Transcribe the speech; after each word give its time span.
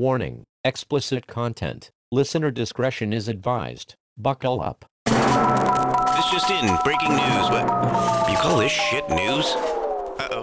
Warning, 0.00 0.44
explicit 0.62 1.26
content. 1.26 1.90
Listener 2.12 2.50
discretion 2.50 3.14
is 3.14 3.28
advised. 3.28 3.94
Buckle 4.18 4.60
up. 4.60 4.84
This 5.06 5.16
just 6.30 6.50
in. 6.50 6.66
Breaking 6.84 7.12
news. 7.12 7.48
What? 7.48 7.64
You 8.30 8.36
call 8.36 8.58
this 8.58 8.70
shit 8.72 9.08
news? 9.08 9.46
Uh-oh. 10.18 10.42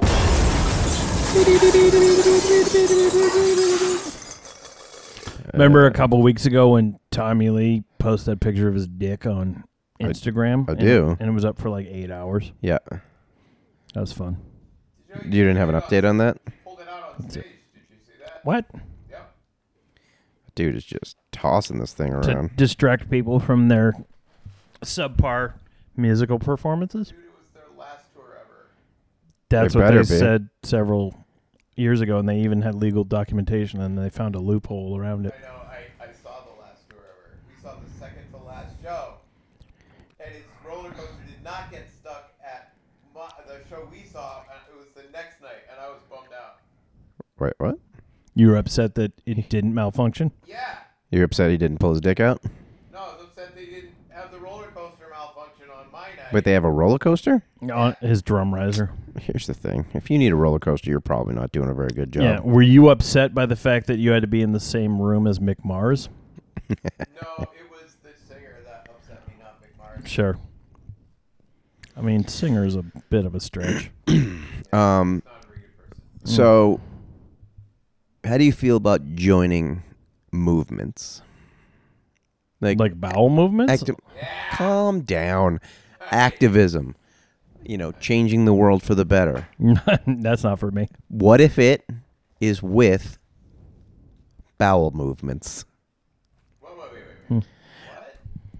Remember 5.53 5.85
a 5.85 5.91
couple 5.91 6.19
weeks 6.23 6.47
ago 6.47 6.71
when 6.71 6.97
Tommy 7.11 7.51
Lee 7.51 7.83
posted 7.99 8.33
a 8.33 8.37
picture 8.37 8.67
of 8.67 8.73
his 8.73 8.87
dick 8.87 9.27
on 9.27 9.63
Instagram? 10.01 10.67
I 10.67 10.71
And- 10.71 10.81
do. 10.81 11.17
And 11.19 11.29
it 11.29 11.31
was 11.33 11.45
up 11.45 11.59
for 11.59 11.69
like 11.69 11.85
eight 11.87 12.09
hours. 12.09 12.51
Yeah. 12.61 12.79
That 13.93 14.01
was 14.01 14.11
fun. 14.13 14.37
You 15.25 15.29
didn't 15.43 15.57
have 15.57 15.69
an 15.69 15.75
update 15.79 16.09
on 16.09 16.17
that? 16.17 16.37
What? 18.43 18.65
Dude 20.55 20.75
is 20.75 20.83
just 20.85 21.17
tossing 21.31 21.79
this 21.79 21.93
thing 21.93 22.11
To 22.21 22.29
around. 22.31 22.55
distract 22.55 23.09
people 23.09 23.39
from 23.39 23.69
their 23.69 23.93
subpar 24.81 25.53
musical 25.97 26.37
performances? 26.39 27.13
That's 29.49 29.73
They 29.73 29.79
what 29.79 29.85
better 29.87 30.03
they 30.03 30.15
be. 30.15 30.19
said 30.19 30.49
several 30.63 31.15
years 31.75 32.01
ago, 32.01 32.17
and 32.17 32.27
they 32.27 32.39
even 32.39 32.61
had 32.63 32.73
legal 32.75 33.03
documentation, 33.03 33.81
and 33.81 33.95
they 33.97 34.09
found 34.09 34.35
a 34.35 34.39
loophole 34.39 34.97
around 34.97 35.25
it. 35.27 35.35
I 35.37 35.41
know. 35.41 35.47
I, 35.69 36.05
I 36.05 36.07
saw 36.23 36.41
the 36.45 36.59
last 36.61 36.89
tour 36.89 36.97
ever. 36.99 37.37
We 37.47 37.61
saw 37.61 37.75
the 37.75 37.99
second 37.99 38.23
to 38.31 38.37
last 38.37 38.73
show, 38.81 39.15
and 40.19 40.33
its 40.33 40.47
roller 40.67 40.89
coaster 40.91 41.13
did 41.27 41.43
not 41.43 41.69
get 41.71 41.87
stuck 42.01 42.33
at 42.43 42.73
my, 43.13 43.29
the 43.47 43.59
show 43.69 43.87
we 43.91 44.03
saw. 44.11 44.41
And 44.41 44.59
it 44.73 44.77
was 44.79 44.87
the 44.95 45.11
next 45.11 45.39
night, 45.41 45.61
and 45.71 45.79
I 45.79 45.87
was 45.89 45.99
bummed 46.09 46.33
out. 46.33 46.57
Wait, 47.37 47.53
what? 47.59 47.77
You 48.35 48.49
were 48.49 48.57
upset 48.57 48.95
that 48.95 49.13
it 49.25 49.49
didn't 49.49 49.73
malfunction? 49.73 50.31
Yeah. 50.47 50.77
You're 51.11 51.25
upset 51.25 51.51
he 51.51 51.57
didn't 51.57 51.77
pull 51.79 51.91
his 51.91 52.01
dick 52.01 52.19
out? 52.19 52.41
No, 52.91 52.99
I 52.99 53.13
was 53.13 53.23
upset 53.25 53.55
they 53.55 53.65
didn't 53.65 53.91
have 54.09 54.31
the 54.31 54.39
roller 54.39 54.67
coaster 54.73 55.05
malfunction 55.11 55.65
on 55.69 55.91
my 55.91 56.07
night. 56.07 56.31
But 56.31 56.43
they 56.43 56.53
have 56.53 56.63
a 56.63 56.71
roller 56.71 56.97
coaster? 56.97 57.43
On 57.71 57.95
his 58.01 58.23
drum 58.23 58.53
riser. 58.53 58.91
Here's 59.21 59.45
the 59.45 59.53
thing. 59.53 59.85
If 59.93 60.09
you 60.09 60.17
need 60.17 60.31
a 60.31 60.35
roller 60.35 60.57
coaster, 60.57 60.89
you're 60.89 60.99
probably 60.99 61.35
not 61.35 61.51
doing 61.51 61.69
a 61.69 61.73
very 61.75 61.91
good 61.91 62.11
job. 62.11 62.23
Yeah. 62.23 62.39
Were 62.39 62.63
you 62.63 62.89
upset 62.89 63.35
by 63.35 63.45
the 63.45 63.55
fact 63.55 63.85
that 63.87 63.97
you 63.99 64.11
had 64.11 64.21
to 64.21 64.27
be 64.27 64.41
in 64.41 64.51
the 64.51 64.59
same 64.59 64.99
room 64.99 65.27
as 65.27 65.37
Mick 65.37 65.63
Mars? 65.63 66.09
no, 66.69 66.75
it 66.75 67.49
was 67.69 67.95
the 68.01 68.09
singer 68.27 68.57
that 68.65 68.89
upset 68.89 69.27
me, 69.27 69.35
not 69.39 69.61
Mick 69.61 69.77
Mars. 69.77 70.09
Sure. 70.09 70.37
I 71.95 72.01
mean, 72.01 72.27
singer 72.27 72.65
is 72.65 72.75
a 72.75 72.81
bit 72.81 73.25
of 73.25 73.35
a 73.35 73.39
stretch. 73.39 73.91
Um, 74.71 75.21
Not 75.23 75.43
a 75.43 75.47
very 75.49 75.59
good 75.59 75.77
person. 75.77 76.35
so, 76.35 76.81
how 78.23 78.37
do 78.37 78.43
you 78.43 78.51
feel 78.51 78.77
about 78.77 79.15
joining 79.15 79.83
movements? 80.31 81.21
Like, 82.61 82.79
like 82.79 82.99
bowel 82.99 83.29
movements? 83.29 83.73
acti- 83.73 83.93
calm 84.51 85.01
down. 85.01 85.59
Activism. 86.11 86.95
You 87.65 87.77
know, 87.77 87.91
changing 87.93 88.45
the 88.45 88.53
world 88.53 88.83
for 88.83 88.95
the 88.95 89.05
better. 89.05 89.47
That's 90.07 90.43
not 90.43 90.59
for 90.59 90.71
me. 90.71 90.87
What 91.07 91.41
if 91.41 91.57
it 91.59 91.85
is 92.39 92.61
with 92.61 93.17
bowel 94.57 94.91
movements? 94.91 95.65
What? 96.59 96.91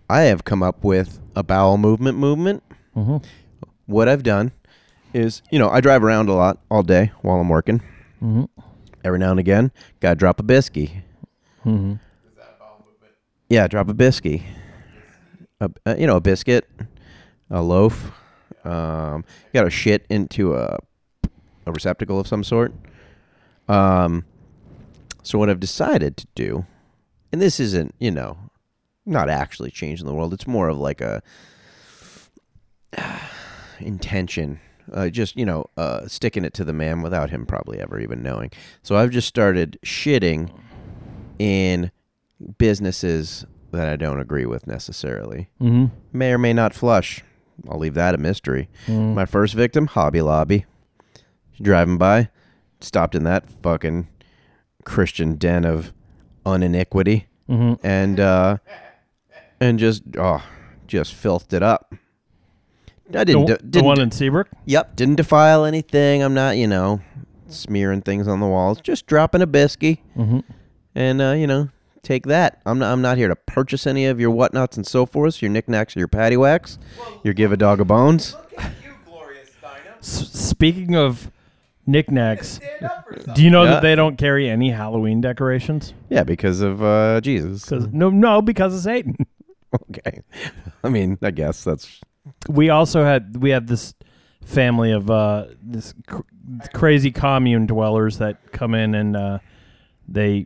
I 0.10 0.22
have 0.24 0.44
come 0.44 0.64
up 0.64 0.84
with 0.84 1.20
a 1.36 1.44
bowel 1.44 1.78
movement 1.78 2.18
movement. 2.18 2.64
Mm-hmm. 2.96 3.18
What 3.86 4.08
I've 4.08 4.24
done 4.24 4.52
is, 5.14 5.42
you 5.52 5.60
know, 5.60 5.70
I 5.70 5.82
drive 5.82 6.04
around 6.04 6.30
a 6.30 6.34
lot 6.34 6.60
all 6.70 6.84
day 6.84 7.12
while 7.22 7.40
I'm 7.40 7.50
working. 7.50 7.80
Mm-hmm. 8.22 8.46
Every 9.04 9.20
now 9.20 9.32
and 9.32 9.40
again, 9.40 9.72
gotta 10.00 10.16
drop 10.16 10.40
a 10.40 10.44
biscuit. 10.44 10.92
Mm-hmm. 11.66 11.94
Is 11.94 12.36
that 12.38 12.56
a 12.56 12.60
bowel 12.60 12.86
movement? 12.86 13.14
Yeah, 13.50 13.68
drop 13.68 13.90
a 13.90 13.94
biscuit. 13.94 14.42
A, 15.60 15.70
uh, 15.86 15.96
you 15.98 16.08
know, 16.08 16.18
a 16.18 16.22
biscuit, 16.22 16.70
a 17.50 17.62
loaf. 17.62 18.12
Um, 18.64 19.26
you 19.46 19.60
got 19.60 19.64
to 19.64 19.70
shit 19.70 20.06
into 20.10 20.56
a 20.56 20.78
a 21.66 21.72
receptacle 21.72 22.20
of 22.20 22.28
some 22.28 22.44
sort. 22.44 22.74
Um, 23.68 24.26
so 25.24 25.38
what 25.40 25.50
I've 25.50 25.60
decided 25.60 26.18
to 26.18 26.28
do, 26.36 26.66
and 27.32 27.42
this 27.42 27.60
isn't, 27.60 27.96
you 28.00 28.12
know, 28.12 28.38
not 29.06 29.30
actually 29.30 29.72
changing 29.72 30.06
the 30.06 30.14
world. 30.14 30.34
It's 30.34 30.48
more 30.48 30.70
of 30.70 30.78
like 30.78 31.02
a 31.02 31.22
intention. 33.80 34.60
Uh, 34.92 35.10
just 35.10 35.36
you 35.38 35.46
know, 35.46 35.66
uh, 35.78 36.08
sticking 36.08 36.44
it 36.46 36.54
to 36.56 36.64
the 36.64 36.74
man 36.74 37.02
without 37.02 37.30
him 37.30 37.46
probably 37.46 37.80
ever 37.80 38.00
even 38.00 38.22
knowing. 38.22 38.52
So 38.82 38.96
I've 38.96 39.12
just 39.12 39.28
started 39.28 39.78
shitting 39.86 40.52
in 41.40 41.92
businesses 42.58 43.46
that 43.72 43.88
I 43.90 43.96
don't 43.96 44.20
agree 44.20 44.46
with 44.46 44.68
necessarily. 44.68 45.50
Mm-hmm. 45.62 45.86
May 46.18 46.34
or 46.34 46.38
may 46.38 46.54
not 46.54 46.74
flush. 46.74 47.24
I'll 47.70 47.80
leave 47.80 47.94
that 47.96 48.16
a 48.16 48.18
mystery. 48.18 48.70
Mm. 48.88 49.14
My 49.14 49.26
first 49.26 49.54
victim, 49.54 49.88
Hobby 49.88 50.22
Lobby. 50.22 50.66
Driving 51.62 51.98
by, 51.98 52.30
stopped 52.82 53.16
in 53.16 53.24
that 53.24 53.50
fucking 53.50 54.08
Christian 54.86 55.36
den 55.36 55.66
of 55.66 55.94
uniniquity 56.46 57.28
Mm-hmm. 57.50 57.86
and 57.86 58.20
uh 58.22 58.58
and 59.60 59.78
just 59.78 60.04
oh 60.18 60.42
just 60.88 61.14
filthed 61.14 61.52
it 61.54 61.62
up. 61.62 61.94
I 63.16 63.24
didn't, 63.24 63.46
the 63.48 63.58
didn't 63.58 63.86
one 63.86 64.00
in 64.02 64.12
Seabrook? 64.12 64.48
Yep, 64.66 64.96
didn't 64.96 65.16
defile 65.16 65.66
anything. 65.66 66.22
I'm 66.24 66.34
not, 66.34 66.58
you 66.58 66.68
know, 66.68 67.02
smearing 67.48 68.02
things 68.02 68.28
on 68.28 68.40
the 68.40 68.48
walls. 68.48 68.80
Just 68.82 69.06
dropping 69.08 69.42
a 69.42 69.48
biscuit 69.48 70.00
Mm-hmm. 70.18 70.40
and 70.96 71.22
uh, 71.22 71.32
you 71.32 71.48
know, 71.48 71.70
take 72.02 72.26
that. 72.28 72.62
I'm 72.66 72.80
not 72.80 72.92
I'm 72.92 73.02
not 73.02 73.18
here 73.18 73.28
to 73.28 73.36
purchase 73.36 73.86
any 73.88 74.06
of 74.06 74.20
your 74.20 74.32
whatnots 74.32 74.76
and 74.78 74.86
so 74.88 75.06
forth, 75.06 75.42
your 75.42 75.52
knickknacks 75.52 75.96
or 75.96 76.00
your 76.00 76.08
paddywhacks. 76.08 76.78
Your 77.24 77.34
give 77.34 77.52
a 77.52 77.58
dog 77.58 77.80
a 77.80 77.86
bones. 77.86 78.34
Look 78.34 78.54
at 78.60 78.72
you, 78.84 78.92
Gloria 79.06 79.42
Steinem. 79.44 79.98
S- 80.00 80.32
speaking 80.32 80.96
of 80.96 81.30
knickknacks, 81.86 82.48
Stand 82.54 82.84
up 82.86 83.06
for 83.08 83.16
something. 83.18 83.34
do 83.36 83.44
you 83.44 83.50
know 83.50 83.64
Yeah. 83.64 83.72
that 83.72 83.82
they 83.84 83.96
don't 83.96 84.18
carry 84.18 84.50
any 84.50 84.72
Halloween 84.72 85.22
decorations? 85.22 85.94
Yeah, 86.10 86.24
because 86.24 86.62
of 86.62 86.82
uh 86.84 87.22
Jesus. 87.22 87.66
'Cause- 87.66 87.88
no, 87.92 88.10
no, 88.10 88.42
because 88.42 88.74
of 88.76 88.82
Satan. 88.82 89.16
Okay. 89.90 90.20
I 90.84 90.90
mean, 90.90 91.18
I 91.24 91.32
guess 91.32 91.64
that's 91.64 92.00
we 92.48 92.70
also 92.70 93.04
had 93.04 93.38
we 93.42 93.50
had 93.50 93.68
this 93.68 93.94
family 94.46 94.92
of 94.92 95.10
uh 95.10 95.46
this 95.62 95.94
cr- 96.08 96.22
crazy 96.74 97.12
commune 97.12 97.66
dwellers 97.66 98.18
that 98.18 98.52
come 98.52 98.74
in 98.74 98.94
and 98.94 99.16
uh 99.16 99.40
they 100.08 100.46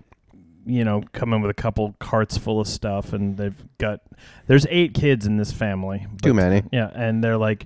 you 0.66 0.84
know 0.84 1.02
come 1.14 1.34
in 1.34 1.42
with 1.42 1.50
a 1.50 1.54
couple 1.56 1.96
carts 2.00 2.38
full 2.38 2.60
of 2.60 2.68
stuff 2.68 3.14
and 3.14 3.38
they've 3.38 3.64
got 3.80 4.02
there's 4.48 4.68
eight 4.70 4.94
kids 4.94 5.26
in 5.26 5.38
this 5.38 5.52
family. 5.52 6.06
Too 6.22 6.34
many. 6.34 6.64
yeah 6.72 6.92
and 6.94 7.24
they're 7.24 7.38
like 7.38 7.66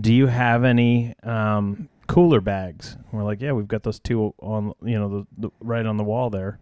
do 0.00 0.14
you 0.14 0.28
have 0.28 0.64
any 0.64 1.14
um 1.22 1.88
cooler 2.06 2.40
bags? 2.40 2.94
And 2.94 3.12
we're 3.12 3.24
like 3.24 3.40
yeah 3.40 3.52
we've 3.52 3.68
got 3.68 3.82
those 3.82 3.98
two 3.98 4.34
on 4.38 4.72
you 4.82 4.98
know 4.98 5.08
the, 5.08 5.48
the 5.48 5.50
right 5.60 5.84
on 5.84 5.96
the 5.96 6.04
wall 6.04 6.30
there. 6.30 6.58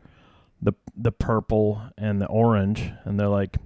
The 0.63 0.73
the 0.97 1.13
purple 1.13 1.81
and 1.97 2.21
the 2.21 2.27
orange. 2.27 2.91
And 3.05 3.21
they're 3.21 3.29
like 3.29 3.57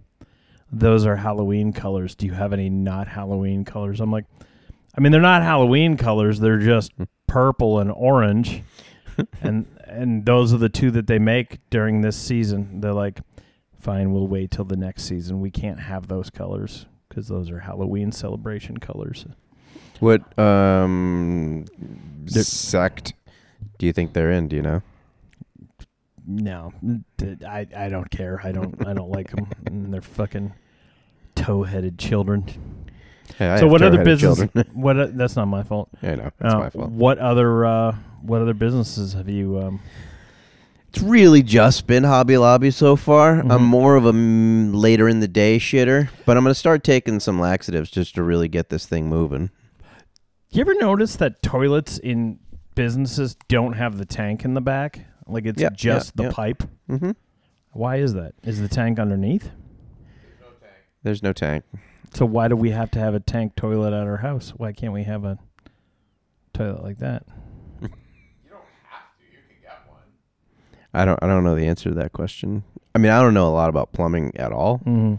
those 0.73 1.05
are 1.07 1.17
Halloween 1.17 1.73
colors. 1.73 2.15
Do 2.15 2.27
you 2.27 2.33
have 2.33 2.53
any 2.53 2.71
not 2.71 3.07
Halloween 3.09 3.65
colors? 3.65 4.01
I'm 4.01 4.11
like, 4.11 4.25
I 4.97 5.01
mean, 5.01 5.13
they're 5.13 5.21
not 5.21 5.43
Halloween 5.43 5.97
colors. 5.97 6.41
They're 6.41 6.59
just 6.59 6.93
purple 7.27 7.79
and 7.79 7.91
orange, 7.93 8.63
and 9.43 9.67
and 9.87 10.25
those 10.25 10.53
are 10.55 10.59
the 10.59 10.69
two 10.71 10.91
that 10.93 11.07
they 11.07 11.19
make 11.19 11.59
during 11.71 12.01
this 12.01 12.17
season. 12.17 12.81
They're 12.81 12.95
like, 12.95 13.21
fine, 13.79 14.13
we'll 14.13 14.27
wait 14.29 14.51
till 14.51 14.65
the 14.65 14.77
next 14.77 15.05
season. 15.05 15.41
We 15.41 15.51
can't 15.51 15.81
have 15.81 16.09
those 16.09 16.31
colors 16.31 16.87
because 17.09 17.29
those 17.29 17.51
are 17.51 17.61
Halloween 17.61 18.11
celebration 18.13 18.79
colors. 18.79 19.27
What 20.01 20.37
um 20.39 21.65
They're- 22.25 22.43
sect 22.43 23.13
do 23.79 23.87
you 23.87 23.93
think 23.93 24.13
they're 24.15 24.33
in, 24.33 24.49
do 24.49 24.57
you 24.57 24.63
know? 24.63 24.83
No, 26.27 26.73
I 27.47 27.67
I 27.77 27.89
don't 27.89 28.11
care. 28.11 28.41
I 28.45 28.53
don't 28.53 28.87
I 28.87 28.95
don't 28.95 29.11
like 29.11 29.31
them. 29.31 29.49
And 29.67 29.93
they're 29.95 30.01
fucking 30.01 30.53
tow-headed 31.45 31.99
children. 31.99 32.45
Hey, 33.39 33.57
so 33.59 33.67
what 33.67 33.83
other 33.83 34.05
business? 34.05 34.39
children. 34.39 34.67
what 34.73 34.97
o- 34.99 35.07
that's 35.07 35.37
not 35.37 35.47
my 35.47 35.63
fault. 35.63 35.89
I 36.03 36.15
know, 36.17 36.31
that's 36.39 36.55
Uh, 36.55 36.59
my 36.59 36.71
fault. 36.71 36.91
What 36.91 37.19
other 37.19 37.65
uh, 37.65 37.97
what 38.23 38.41
other 38.43 38.55
businesses 38.55 39.15
have 39.15 39.29
you? 39.29 39.59
Um, 39.59 39.81
It's 40.91 41.03
really 41.03 41.43
just 41.43 41.87
been 41.87 42.05
Hobby 42.05 42.37
Lobby 42.37 42.71
so 42.71 42.97
far. 42.97 43.37
Mhm. 43.43 43.51
I'm 43.53 43.65
more 43.65 43.97
of 43.97 44.05
a 44.05 44.13
mm, 44.13 44.75
later 44.75 45.09
in 45.09 45.21
the 45.21 45.29
day 45.29 45.59
shitter, 45.59 46.09
but 46.27 46.37
I'm 46.37 46.45
going 46.45 46.51
to 46.53 46.59
start 46.59 46.85
taking 46.85 47.19
some 47.21 47.41
laxatives 47.41 47.91
just 47.91 48.15
to 48.17 48.23
really 48.23 48.49
get 48.49 48.69
this 48.69 48.85
thing 48.87 49.09
moving. 49.09 49.51
you 50.51 50.61
ever 50.61 50.75
notice 50.75 51.17
that 51.17 51.43
toilets 51.43 51.97
in 51.99 52.39
businesses 52.75 53.37
don't 53.49 53.73
have 53.73 53.97
the 53.97 54.05
tank 54.05 54.45
in 54.45 54.53
the 54.53 54.61
back? 54.61 55.07
Like 55.27 55.47
it's 55.47 55.63
Yeah, 55.63 55.71
just 55.75 56.13
yeah, 56.15 56.23
the 56.25 56.29
yeah. 56.29 56.35
pipe. 56.35 56.63
Mm-hmm. 56.91 57.11
Why 57.73 57.97
is 57.97 58.13
that? 58.13 58.35
Is 58.45 58.61
the 58.61 58.69
tank 58.69 58.99
underneath? 58.99 59.51
No 61.05 61.09
tank. 61.09 61.13
There's 61.13 61.23
no 61.23 61.33
tank. 61.33 61.65
So 62.15 62.27
why 62.27 62.49
do 62.49 62.57
we 62.57 62.71
have 62.71 62.91
to 62.93 62.99
have 62.99 63.15
a 63.15 63.21
tank 63.21 63.57
toilet 63.57 63.93
at 63.95 64.07
our 64.07 64.19
house? 64.19 64.51
Why 64.57 64.73
can't 64.73 64.93
we 64.93 65.05
have 65.05 65.25
a 65.25 65.39
toilet 66.53 66.83
like 66.83 66.99
that? 66.99 67.25
You 67.81 67.89
don't 68.51 68.61
have 68.89 69.03
to. 69.19 69.25
You 69.31 69.39
can 69.49 69.57
get 69.63 69.83
one. 69.89 70.01
I 70.93 71.05
don't 71.05 71.19
I 71.23 71.27
don't 71.27 71.43
know 71.45 71.55
the 71.57 71.67
answer 71.67 71.89
to 71.89 71.95
that 71.97 72.13
question. 72.13 72.65
I 72.95 72.99
mean, 72.99 73.11
I 73.11 73.21
don't 73.23 73.33
know 73.35 73.49
a 73.49 73.55
lot 73.55 73.71
about 73.71 73.93
plumbing 73.93 74.33
at 74.37 74.53
all. 74.53 74.81
Mhm. 74.81 75.19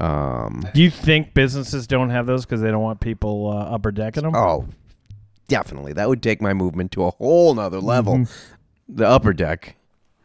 Um, 0.00 0.64
Do 0.74 0.82
you 0.82 0.90
think 0.90 1.34
businesses 1.34 1.86
don't 1.86 2.10
have 2.10 2.26
those 2.26 2.44
because 2.44 2.60
they 2.60 2.70
don't 2.72 2.82
want 2.82 2.98
people 3.00 3.48
uh, 3.48 3.74
upper 3.74 3.92
decking 3.92 4.24
them? 4.24 4.34
oh, 4.34 4.66
definitely. 5.46 5.92
That 5.92 6.08
would 6.08 6.22
take 6.22 6.42
my 6.42 6.52
movement 6.54 6.90
to 6.92 7.04
a 7.04 7.10
whole 7.12 7.54
nother 7.54 7.80
level. 7.80 8.14
Mm-hmm. 8.14 8.96
The 8.96 9.08
upper 9.08 9.32
deck, 9.32 9.76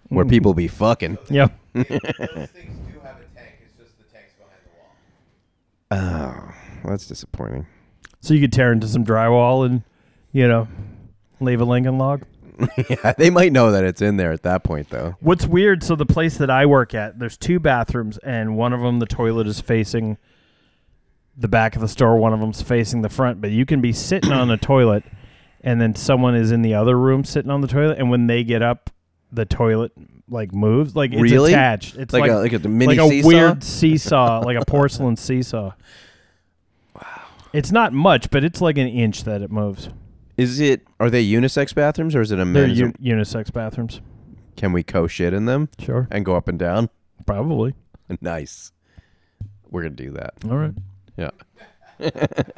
where 0.09 0.25
people 0.25 0.53
be 0.55 0.67
fucking. 0.67 1.19
Yep. 1.29 1.53
Those 1.73 1.85
things 1.85 1.99
do 2.01 2.99
have 3.03 3.17
a 3.17 3.37
tank. 3.37 3.59
It's 3.61 3.77
just 3.77 3.97
the 3.99 4.03
tank's 4.11 4.33
behind 4.33 4.63
the 4.65 4.71
wall. 4.77 4.95
Oh, 5.91 6.51
that's 6.83 7.07
disappointing. 7.07 7.65
So 8.21 8.33
you 8.33 8.41
could 8.41 8.53
tear 8.53 8.71
into 8.71 8.87
some 8.87 9.05
drywall 9.05 9.65
and, 9.65 9.83
you 10.31 10.47
know, 10.47 10.67
leave 11.39 11.61
a 11.61 11.65
Lincoln 11.65 11.97
log. 11.97 12.23
yeah, 12.89 13.13
they 13.17 13.29
might 13.29 13.51
know 13.51 13.71
that 13.71 13.83
it's 13.83 14.01
in 14.01 14.17
there 14.17 14.31
at 14.31 14.43
that 14.43 14.63
point, 14.63 14.89
though. 14.89 15.15
What's 15.19 15.45
weird? 15.45 15.83
So 15.83 15.95
the 15.95 16.05
place 16.05 16.37
that 16.37 16.49
I 16.49 16.65
work 16.65 16.95
at, 16.95 17.19
there's 17.19 17.37
two 17.37 17.59
bathrooms, 17.59 18.17
and 18.19 18.57
one 18.57 18.73
of 18.73 18.81
them 18.81 18.99
the 18.99 19.05
toilet 19.05 19.47
is 19.47 19.61
facing 19.61 20.17
the 21.37 21.47
back 21.47 21.75
of 21.75 21.81
the 21.81 21.87
store. 21.87 22.17
One 22.17 22.33
of 22.33 22.39
them's 22.39 22.61
facing 22.61 23.03
the 23.03 23.09
front. 23.09 23.41
But 23.41 23.51
you 23.51 23.65
can 23.65 23.79
be 23.79 23.93
sitting 23.93 24.31
on 24.31 24.47
the 24.47 24.57
toilet, 24.61 25.03
and 25.61 25.79
then 25.79 25.93
someone 25.95 26.35
is 26.35 26.51
in 26.51 26.63
the 26.63 26.73
other 26.73 26.97
room 26.97 27.23
sitting 27.23 27.51
on 27.51 27.61
the 27.61 27.67
toilet, 27.67 27.99
and 27.99 28.09
when 28.09 28.27
they 28.27 28.43
get 28.43 28.63
up, 28.63 28.89
the 29.31 29.45
toilet 29.45 29.91
like 30.29 30.53
moves, 30.53 30.95
like 30.95 31.13
it's 31.13 31.21
Really? 31.21 31.53
attached. 31.53 31.95
It's 31.95 32.13
like, 32.13 32.21
like 32.23 32.31
a 32.31 32.35
like 32.35 32.53
a 32.65 32.67
mini 32.67 32.95
like 32.97 33.05
a 33.05 33.09
seesaw? 33.09 33.27
weird 33.27 33.63
seesaw, 33.63 34.39
like 34.41 34.57
a 34.57 34.65
porcelain 34.65 35.15
seesaw. 35.15 35.73
Wow. 36.95 37.21
It's 37.53 37.71
not 37.71 37.93
much, 37.93 38.29
but 38.29 38.43
it's 38.43 38.61
like 38.61 38.77
an 38.77 38.87
inch 38.87 39.23
that 39.23 39.41
it 39.41 39.51
moves. 39.51 39.89
Is 40.35 40.59
it? 40.59 40.85
Are 40.99 41.09
they 41.09 41.25
unisex 41.25 41.73
bathrooms 41.73 42.15
or 42.15 42.21
is 42.21 42.31
it 42.31 42.35
a 42.39 42.45
They're 42.45 42.67
men's? 42.67 42.79
u- 42.79 42.93
unisex 43.01 43.51
bathrooms. 43.51 44.01
Can 44.55 44.71
we 44.73 44.83
co 44.83 45.07
shit 45.07 45.33
in 45.33 45.45
them 45.45 45.69
Sure. 45.79 46.07
and 46.11 46.25
go 46.25 46.35
up 46.35 46.47
and 46.47 46.57
down? 46.59 46.89
Probably. 47.25 47.73
nice. 48.21 48.71
We're 49.69 49.83
gonna 49.83 49.95
do 49.95 50.11
that. 50.11 50.33
All 50.49 50.57
right. 50.57 50.73
Yeah. 51.17 51.29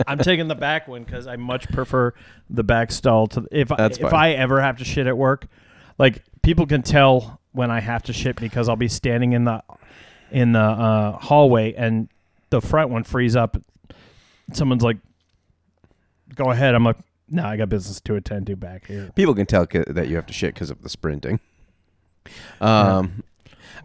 I'm 0.08 0.18
taking 0.20 0.48
the 0.50 0.56
back 0.56 0.88
one 0.88 1.04
because 1.04 1.26
I 1.28 1.38
much 1.38 1.70
prefer 1.72 2.14
the 2.50 2.64
back 2.64 2.92
stall 2.92 3.28
to 3.28 3.48
if 3.52 3.70
That's 3.70 3.98
if 3.98 4.10
fine. 4.10 4.14
I 4.14 4.34
ever 4.34 4.60
have 4.62 4.78
to 4.78 4.86
shit 4.86 5.08
at 5.08 5.18
work, 5.18 5.48
like 5.98 6.24
people 6.42 6.66
can 6.68 6.82
tell 6.82 7.39
when 7.52 7.72
I 7.72 7.80
have 7.80 8.04
to 8.04 8.14
shit 8.14 8.36
because 8.36 8.70
I'll 8.70 8.76
be 8.76 8.88
standing 8.88 9.34
in 9.34 9.46
the 9.46 9.64
in 10.32 10.52
the 10.52 10.60
uh, 10.60 11.12
hallway 11.14 11.74
and 11.74 12.08
the 12.50 12.62
front 12.62 12.90
one 12.90 13.04
frees 13.04 13.36
up. 13.36 13.58
Someone's 14.54 14.84
like, 14.84 14.98
"Go 16.36 16.52
ahead." 16.52 16.76
I'm 16.76 16.84
like, 16.84 16.98
"No, 17.30 17.46
I 17.46 17.58
got 17.58 17.70
business 17.70 18.02
to 18.02 18.16
attend 18.16 18.48
to 18.48 18.56
back 18.56 18.88
here." 18.88 19.12
People 19.16 19.36
can 19.36 19.46
tell 19.46 19.68
c- 19.72 19.84
that 19.88 20.08
you 20.08 20.16
have 20.16 20.26
to 20.28 20.34
shit 20.34 20.54
because 20.54 20.70
of 20.70 20.82
the 20.82 20.90
sprinting. 20.90 21.40
Um, 22.62 23.24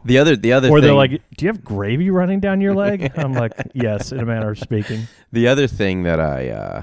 the 0.05 0.19
other 0.19 0.37
the 0.37 0.53
other 0.53 0.69
Or 0.69 0.81
thing, 0.81 0.87
they're 0.87 0.95
like, 0.95 1.23
"Do 1.37 1.45
you 1.45 1.49
have 1.49 1.65
gravy 1.65 2.11
running 2.11 2.41
down 2.41 2.61
your 2.61 2.75
leg?" 2.75 3.13
I'm 3.17 3.33
like, 3.33 3.53
"Yes," 3.75 4.13
in 4.13 4.21
a 4.21 4.27
manner 4.27 4.51
of 4.51 4.59
speaking. 4.59 5.09
the 5.33 5.49
other 5.49 5.67
thing 5.67 6.03
that 6.03 6.21
I 6.21 6.49
uh, 6.49 6.83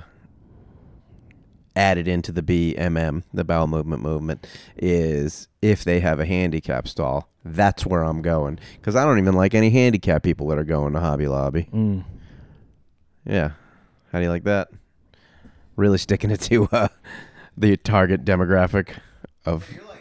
added 1.75 2.07
into 2.07 2.31
the 2.31 2.41
BMM, 2.41 3.23
the 3.33 3.43
bowel 3.43 3.67
movement 3.67 4.01
movement, 4.03 4.45
is 4.77 5.47
if 5.61 5.83
they 5.83 5.99
have 5.99 6.19
a 6.19 6.25
handicap 6.25 6.87
stall, 6.87 7.29
that's 7.45 7.85
where 7.85 8.03
I'm 8.03 8.21
going 8.21 8.59
because 8.75 8.95
I 8.95 9.03
don't 9.05 9.17
even 9.19 9.33
like 9.35 9.53
any 9.53 9.69
handicap 9.69 10.23
people 10.23 10.47
that 10.47 10.57
are 10.59 10.63
going 10.63 10.93
to 10.93 10.99
Hobby 10.99 11.27
Lobby. 11.27 11.67
Mm. 11.73 12.03
Yeah, 13.25 13.51
how 14.11 14.19
do 14.19 14.23
you 14.25 14.29
like 14.31 14.43
that? 14.45 14.69
Really 15.75 15.97
sticking 15.97 16.31
it 16.31 16.41
to 16.41 16.67
uh, 16.71 16.87
the 17.57 17.77
target 17.77 18.25
demographic 18.25 18.89
of. 19.45 19.67
Like 19.87 19.97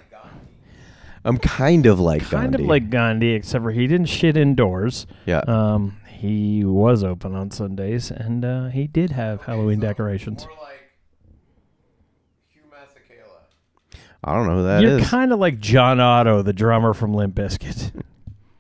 I'm 1.24 1.36
kind 1.36 1.84
of 1.84 2.00
like 2.00 2.22
Kind 2.22 2.52
Gandhi. 2.52 2.62
of 2.64 2.68
like 2.68 2.88
Gandhi, 2.90 3.30
except 3.34 3.62
for 3.62 3.70
he 3.70 3.86
didn't 3.86 4.08
shit 4.08 4.36
indoors. 4.38 5.06
yeah. 5.26 5.40
Um, 5.46 5.96
he 6.08 6.64
was 6.64 7.04
open 7.04 7.34
on 7.34 7.50
Sundays, 7.50 8.10
and 8.10 8.42
uh, 8.44 8.68
he 8.68 8.86
did 8.86 9.10
have 9.12 9.42
Halloween 9.42 9.80
So, 9.80 9.86
decorations. 9.86 10.46
More 10.46 10.56
like 10.62 10.79
I 14.22 14.34
don't 14.34 14.46
know 14.46 14.56
who 14.56 14.62
that 14.64 14.82
You're 14.82 14.98
is. 14.98 15.08
kind 15.08 15.32
of 15.32 15.38
like 15.38 15.60
John 15.60 15.98
Otto, 16.00 16.42
the 16.42 16.52
drummer 16.52 16.92
from 16.94 17.14
Limp 17.14 17.34
Bizkit. 17.34 18.02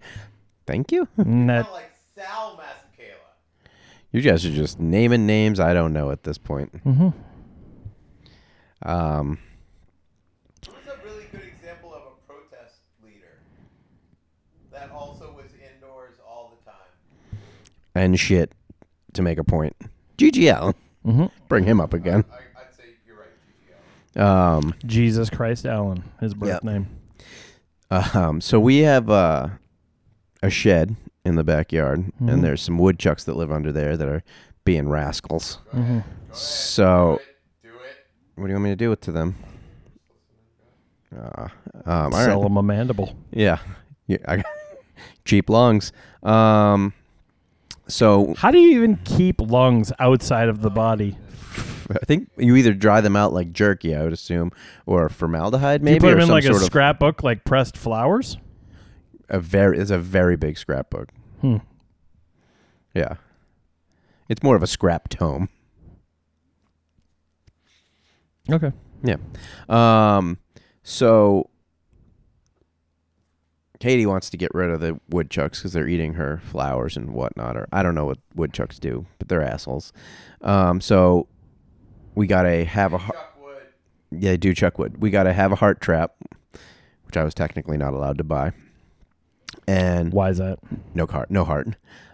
Thank 0.66 0.90
you. 0.92 1.06
And 1.18 1.50
that, 1.50 1.64
More 1.66 1.74
like 1.74 1.90
Sal 2.14 2.56
Masekela. 2.58 3.68
You 4.12 4.20
guys 4.22 4.46
are 4.46 4.50
just 4.50 4.80
naming 4.80 5.26
names 5.26 5.60
I 5.60 5.74
don't 5.74 5.92
know 5.92 6.10
at 6.10 6.22
this 6.22 6.38
point. 6.38 6.72
Mhm. 6.84 7.12
Um, 8.82 9.38
Who's 10.66 10.74
a 10.86 11.04
really 11.04 11.24
good 11.30 11.42
example 11.42 11.92
of 11.94 12.02
a 12.02 12.26
protest 12.32 12.76
leader 13.04 13.38
that 14.72 14.90
also 14.90 15.32
was 15.36 15.50
indoors 15.54 16.16
all 16.26 16.56
the 16.64 16.70
time? 16.70 17.40
and 17.94 18.18
shit 18.18 18.52
to 19.12 19.20
make 19.22 19.36
a 19.38 19.44
point. 19.44 19.76
GGL. 20.16 20.74
Mhm. 21.04 21.30
Bring 21.48 21.64
him 21.64 21.80
up 21.80 21.92
again. 21.92 22.24
I, 22.30 22.36
I'd 22.60 22.74
say 22.74 22.84
you're 23.06 23.16
right, 23.16 23.26
GGL. 23.46 23.74
Um, 24.16 24.74
Jesus 24.84 25.30
Christ 25.30 25.64
Allin, 25.64 26.02
his 26.20 26.34
birth 26.34 26.48
Yep. 26.48 26.64
name. 26.64 26.86
um, 27.90 28.40
so 28.40 28.58
we 28.60 28.78
have 28.78 29.08
uh, 29.10 29.48
a 30.42 30.50
shed 30.50 30.96
in 31.24 31.36
the 31.36 31.44
backyard, 31.44 32.04
Mhm. 32.20 32.32
and 32.32 32.44
there's 32.44 32.62
some 32.62 32.78
woodchucks 32.78 33.24
that 33.24 33.36
live 33.36 33.52
under 33.52 33.70
there 33.72 33.96
that 33.96 34.08
are 34.08 34.22
being 34.64 34.88
rascals. 34.88 35.58
hmm 35.70 36.00
So, 36.32 37.20
Do 37.62 37.68
it. 37.68 37.72
Do 37.72 37.78
it. 37.78 37.96
what 38.36 38.46
do 38.46 38.50
you 38.50 38.54
want 38.56 38.64
me 38.64 38.70
to 38.70 38.76
do 38.76 38.92
it 38.92 39.00
to 39.02 39.12
them? 39.12 39.34
Uh, 41.16 41.48
um, 41.86 42.12
Sell 42.12 42.40
right. 42.40 42.46
him 42.46 42.56
a 42.56 42.62
mandible. 42.62 43.16
Yeah, 43.32 43.58
yeah. 44.06 44.18
I, 44.28 44.42
cheap 45.24 45.50
lungs. 45.50 45.92
Um, 46.22 46.92
so 47.88 48.34
How 48.38 48.50
do 48.52 48.58
you 48.58 48.76
even 48.76 48.96
keep 49.04 49.40
lungs 49.40 49.92
outside 49.98 50.48
of 50.48 50.62
the 50.62 50.70
body? 50.70 51.16
I 51.90 52.04
think 52.04 52.30
you 52.36 52.56
either 52.56 52.72
dry 52.72 53.00
them 53.00 53.16
out 53.16 53.32
like 53.32 53.52
jerky, 53.52 53.94
I 53.94 54.02
would 54.02 54.12
assume, 54.12 54.52
or 54.86 55.08
formaldehyde 55.08 55.82
maybe, 55.82 55.94
you 55.94 56.00
put 56.00 56.12
or 56.12 56.14
them 56.14 56.22
in 56.22 56.28
like 56.28 56.44
a 56.44 56.54
scrapbook, 56.54 57.22
like 57.22 57.44
pressed 57.44 57.76
flowers? 57.76 58.36
a 59.30 59.38
very. 59.40 59.78
It's 59.78 59.90
a 59.90 59.98
very 59.98 60.36
big 60.36 60.58
scrapbook. 60.58 61.08
Hmm. 61.40 61.58
Yeah, 62.94 63.14
it's 64.28 64.42
more 64.42 64.56
of 64.56 64.62
a 64.62 64.66
scrap 64.66 65.08
tome. 65.08 65.48
Okay. 68.50 68.72
Yeah. 69.02 69.16
Um. 69.68 70.38
So 70.82 71.48
Katie 73.78 74.06
wants 74.06 74.28
to 74.30 74.36
get 74.36 74.52
rid 74.52 74.70
of 74.70 74.80
the 74.80 75.00
woodchucks 75.08 75.60
because 75.60 75.72
they're 75.72 75.88
eating 75.88 76.14
her 76.14 76.42
flowers 76.44 76.96
and 76.96 77.14
whatnot. 77.14 77.56
Or 77.56 77.68
I 77.72 77.82
don't 77.82 77.94
know 77.94 78.06
what 78.06 78.18
woodchucks 78.34 78.78
do, 78.78 79.06
but 79.18 79.28
they're 79.28 79.42
assholes. 79.42 79.92
Um. 80.42 80.80
So 80.80 81.28
we 82.14 82.26
gotta 82.26 82.64
have 82.64 82.92
a. 82.92 82.98
har- 82.98 83.14
Chuck 83.14 83.36
Wood. 83.42 83.62
Yeah, 84.22 84.36
do 84.36 84.54
chuck 84.54 84.78
wood. 84.78 85.00
We 85.00 85.10
got 85.10 85.24
to 85.24 85.32
have 85.32 85.52
a 85.52 85.56
heart 85.56 85.80
trap, 85.80 86.14
which 87.04 87.16
I 87.16 87.22
was 87.24 87.32
technically 87.34 87.76
not 87.76 87.92
allowed 87.94 88.18
to 88.18 88.24
buy, 88.24 88.52
and 89.66 90.12
Why 90.12 90.30
is 90.30 90.38
that? 90.38 90.58
no 90.94 91.06
heart, 91.06 91.30
no 91.30 91.44
heart. 91.44 91.68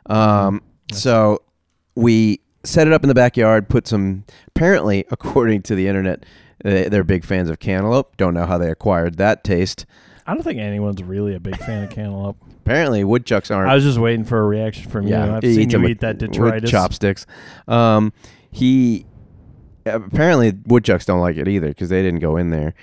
Um, 0.06 0.62
so 0.92 1.42
we 1.94 2.40
set 2.64 2.86
it 2.86 2.92
up 2.92 3.02
in 3.02 3.08
the 3.08 3.14
backyard. 3.14 3.68
Put 3.68 3.86
some. 3.86 4.24
Apparently, 4.48 5.04
according 5.10 5.62
to 5.62 5.74
the 5.74 5.88
internet, 5.88 6.24
uh, 6.64 6.88
they're 6.88 7.04
big 7.04 7.24
fans 7.24 7.48
of 7.50 7.58
cantaloupe. 7.58 8.16
Don't 8.16 8.34
know 8.34 8.46
how 8.46 8.58
they 8.58 8.70
acquired 8.70 9.16
that 9.18 9.42
taste. 9.44 9.86
I 10.26 10.34
don't 10.34 10.42
think 10.42 10.58
anyone's 10.58 11.02
really 11.02 11.34
a 11.36 11.40
big 11.40 11.56
fan 11.58 11.84
of 11.84 11.90
cantaloupe. 11.90 12.36
Apparently, 12.64 13.04
woodchucks 13.04 13.50
aren't. 13.50 13.70
I 13.70 13.74
was 13.74 13.84
just 13.84 13.98
waiting 13.98 14.24
for 14.24 14.40
a 14.40 14.46
reaction 14.46 14.90
from 14.90 15.06
you. 15.06 15.14
I've 15.16 15.42
he 15.42 15.54
seen 15.54 15.62
eats 15.62 15.72
you 15.72 15.78
them 15.78 15.82
with- 15.82 15.90
eat 15.92 16.00
that 16.00 16.20
with 16.20 16.32
detritus. 16.32 16.70
chopsticks. 16.70 17.26
Um, 17.68 18.12
he 18.50 19.06
apparently 19.94 20.52
woodchucks 20.66 21.04
don't 21.04 21.20
like 21.20 21.36
it 21.36 21.48
either 21.48 21.68
because 21.68 21.88
they 21.88 22.02
didn't 22.02 22.20
go 22.20 22.36
in 22.36 22.50
there. 22.50 22.74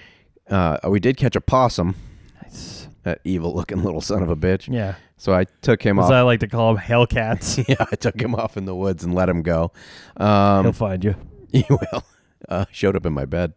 Uh, 0.49 0.77
we 0.89 0.99
did 0.99 1.17
catch 1.17 1.35
a 1.35 1.41
possum. 1.41 1.95
Nice. 2.41 2.87
That 3.03 3.19
evil 3.23 3.53
looking 3.53 3.83
little 3.83 4.01
son 4.01 4.23
of 4.23 4.29
a 4.29 4.35
bitch. 4.35 4.71
Yeah. 4.73 4.95
So 5.17 5.33
I 5.33 5.45
took 5.61 5.81
him 5.83 5.99
As 5.99 6.05
off. 6.05 6.11
I 6.11 6.21
like 6.21 6.39
to 6.41 6.47
call 6.47 6.73
them 6.73 6.83
Hellcats. 6.83 7.65
yeah, 7.69 7.85
I 7.91 7.95
took 7.95 8.19
him 8.21 8.35
off 8.35 8.57
in 8.57 8.65
the 8.65 8.75
woods 8.75 9.03
and 9.03 9.13
let 9.13 9.29
him 9.29 9.41
go. 9.41 9.71
He'll 10.17 10.25
Um, 10.27 10.73
find 10.73 11.03
you. 11.03 11.15
he 11.51 11.65
will. 11.69 12.03
Uh, 12.49 12.65
showed 12.71 12.95
up 12.95 13.05
in 13.05 13.13
my 13.13 13.25
bed. 13.25 13.53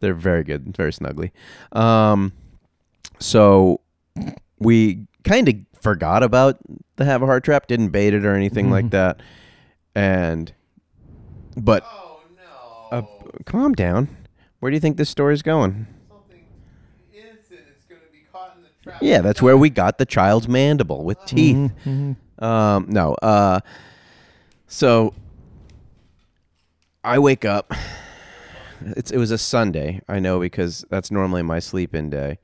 They're 0.00 0.14
very 0.14 0.44
good, 0.44 0.76
very 0.76 0.92
snuggly. 0.92 1.30
Um, 1.72 2.32
so 3.18 3.80
we 4.58 5.06
kind 5.24 5.48
of 5.48 5.54
forgot 5.80 6.22
about 6.22 6.58
the 6.96 7.04
Havahart 7.04 7.44
trap. 7.44 7.66
Didn't 7.66 7.88
bait 7.88 8.12
it 8.12 8.24
or 8.26 8.34
anything 8.34 8.70
like 8.70 8.90
that. 8.90 9.22
And 9.94 10.52
but 11.56 11.82
Oh 11.86 12.02
no. 12.02 12.05
Uh, 12.98 13.42
calm 13.44 13.72
down. 13.74 14.08
Where 14.60 14.70
do 14.70 14.74
you 14.74 14.80
think 14.80 14.96
this 14.96 15.10
story's 15.10 15.42
going? 15.42 15.86
Is 17.12 17.48
going 17.88 18.00
to 18.02 18.12
be 18.12 18.24
caught 18.32 18.54
in 18.56 18.62
the 18.62 18.68
trap. 18.82 19.02
Yeah, 19.02 19.20
that's 19.20 19.40
where 19.42 19.56
we 19.56 19.70
got 19.70 19.98
the 19.98 20.06
child's 20.06 20.48
mandible 20.48 21.04
with 21.04 21.18
teeth. 21.26 21.56
Mm-hmm. 21.86 22.44
Um, 22.44 22.86
no. 22.88 23.14
Uh, 23.22 23.60
so 24.66 25.14
I 27.04 27.18
wake 27.18 27.44
up. 27.44 27.72
It's 28.80 29.10
it 29.10 29.16
was 29.16 29.30
a 29.30 29.38
Sunday. 29.38 30.02
I 30.06 30.18
know 30.18 30.38
because 30.38 30.84
that's 30.90 31.10
normally 31.10 31.42
my 31.42 31.60
sleep-in 31.60 32.10
day. 32.10 32.38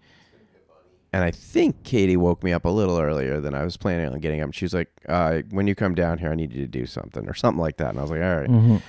and 1.12 1.22
I 1.22 1.30
think 1.30 1.82
Katie 1.84 2.16
woke 2.16 2.42
me 2.42 2.54
up 2.54 2.64
a 2.64 2.70
little 2.70 2.98
earlier 2.98 3.38
than 3.38 3.54
I 3.54 3.64
was 3.64 3.76
planning 3.76 4.06
on 4.06 4.18
getting 4.18 4.40
up. 4.40 4.54
She 4.54 4.64
was 4.64 4.72
like, 4.72 4.88
uh, 5.08 5.42
"When 5.50 5.66
you 5.66 5.74
come 5.74 5.94
down 5.94 6.16
here, 6.18 6.30
I 6.32 6.34
need 6.34 6.52
you 6.54 6.62
to 6.62 6.66
do 6.68 6.86
something 6.86 7.28
or 7.28 7.34
something 7.34 7.60
like 7.60 7.76
that." 7.76 7.90
And 7.90 7.98
I 7.98 8.02
was 8.02 8.10
like, 8.10 8.22
"All 8.22 8.36
right." 8.36 8.48
Mm-hmm. 8.48 8.72
And 8.72 8.82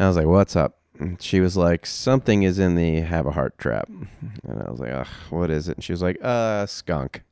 I 0.00 0.08
was 0.08 0.16
like, 0.16 0.26
"What's 0.26 0.56
up?" 0.56 0.77
And 0.98 1.20
she 1.22 1.40
was 1.40 1.56
like, 1.56 1.86
"Something 1.86 2.42
is 2.42 2.58
in 2.58 2.74
the 2.74 3.02
Havahart 3.02 3.56
trap." 3.58 3.88
And 3.88 4.62
I 4.62 4.70
was 4.70 4.80
like, 4.80 4.92
Ugh, 4.92 5.06
"What 5.30 5.50
is 5.50 5.68
it?" 5.68 5.76
And 5.76 5.84
she 5.84 5.92
was 5.92 6.02
like, 6.02 6.18
"Uh, 6.22 6.66
skunk." 6.66 7.22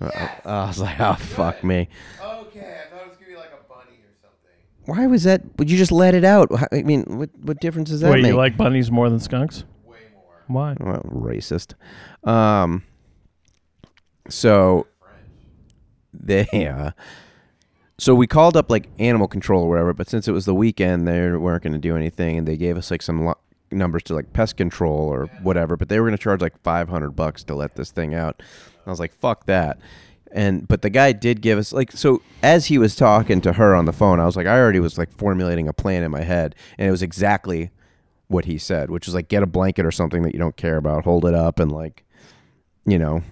Uh, 0.00 0.28
I 0.44 0.66
was 0.66 0.78
like, 0.78 1.00
"Oh 1.00 1.14
fuck 1.14 1.64
me." 1.64 1.88
Okay, 2.22 2.60
I 2.60 2.90
thought 2.90 3.02
it 3.02 3.08
was 3.08 3.16
gonna 3.16 3.30
be 3.30 3.36
like 3.36 3.52
a 3.52 3.68
bunny 3.68 3.96
or 4.04 4.12
something. 4.20 4.84
Why 4.84 5.06
was 5.06 5.22
that? 5.24 5.42
Would 5.58 5.70
you 5.70 5.78
just 5.78 5.92
let 5.92 6.14
it 6.14 6.24
out? 6.24 6.50
I 6.72 6.82
mean, 6.82 7.04
what 7.04 7.30
what 7.40 7.60
difference 7.60 7.88
does 7.90 8.00
that 8.00 8.10
Wait, 8.10 8.22
make? 8.22 8.30
you 8.32 8.36
like 8.36 8.56
bunnies 8.58 8.90
more 8.90 9.08
than 9.08 9.20
skunks? 9.20 9.64
Way 9.86 9.96
more. 10.12 10.44
Why? 10.48 10.76
well, 10.78 11.02
racist. 11.04 11.74
Um. 12.24 12.82
So 14.28 14.86
French. 15.00 15.22
they 16.52 16.66
uh 16.66 16.90
so 17.98 18.14
we 18.14 18.26
called 18.26 18.56
up 18.56 18.70
like 18.70 18.88
animal 18.98 19.28
control 19.28 19.64
or 19.64 19.68
whatever 19.68 19.92
but 19.92 20.08
since 20.08 20.28
it 20.28 20.32
was 20.32 20.44
the 20.44 20.54
weekend 20.54 21.06
they 21.06 21.30
weren't 21.30 21.62
going 21.62 21.72
to 21.72 21.78
do 21.78 21.96
anything 21.96 22.38
and 22.38 22.46
they 22.46 22.56
gave 22.56 22.76
us 22.76 22.90
like 22.90 23.02
some 23.02 23.24
lo- 23.24 23.38
numbers 23.70 24.02
to 24.04 24.14
like 24.14 24.32
pest 24.32 24.56
control 24.56 25.08
or 25.08 25.26
whatever 25.42 25.76
but 25.76 25.88
they 25.88 25.98
were 25.98 26.06
going 26.06 26.16
to 26.16 26.22
charge 26.22 26.40
like 26.40 26.60
500 26.62 27.10
bucks 27.10 27.42
to 27.44 27.54
let 27.54 27.74
this 27.74 27.90
thing 27.90 28.14
out. 28.14 28.42
I 28.86 28.90
was 28.90 29.00
like 29.00 29.12
fuck 29.12 29.46
that. 29.46 29.78
And 30.32 30.66
but 30.68 30.82
the 30.82 30.90
guy 30.90 31.12
did 31.12 31.40
give 31.40 31.58
us 31.58 31.72
like 31.72 31.92
so 31.92 32.20
as 32.42 32.66
he 32.66 32.78
was 32.78 32.94
talking 32.94 33.40
to 33.40 33.54
her 33.54 33.74
on 33.74 33.86
the 33.86 33.92
phone 33.92 34.20
i 34.20 34.26
was 34.26 34.36
like 34.36 34.46
i 34.46 34.58
already 34.58 34.80
was 34.80 34.98
like 34.98 35.10
formulating 35.16 35.68
a 35.68 35.72
plan 35.72 36.02
in 36.02 36.10
my 36.10 36.22
head 36.22 36.54
and 36.78 36.88
it 36.88 36.90
was 36.90 37.02
exactly 37.02 37.70
what 38.28 38.44
he 38.44 38.58
said 38.58 38.90
which 38.90 39.06
is 39.08 39.14
like 39.14 39.28
get 39.28 39.42
a 39.42 39.46
blanket 39.46 39.86
or 39.86 39.92
something 39.92 40.22
that 40.22 40.34
you 40.34 40.38
don't 40.38 40.56
care 40.56 40.76
about 40.76 41.04
hold 41.04 41.24
it 41.24 41.34
up 41.34 41.60
and 41.60 41.70
like 41.72 42.04
you 42.84 42.98
know 42.98 43.22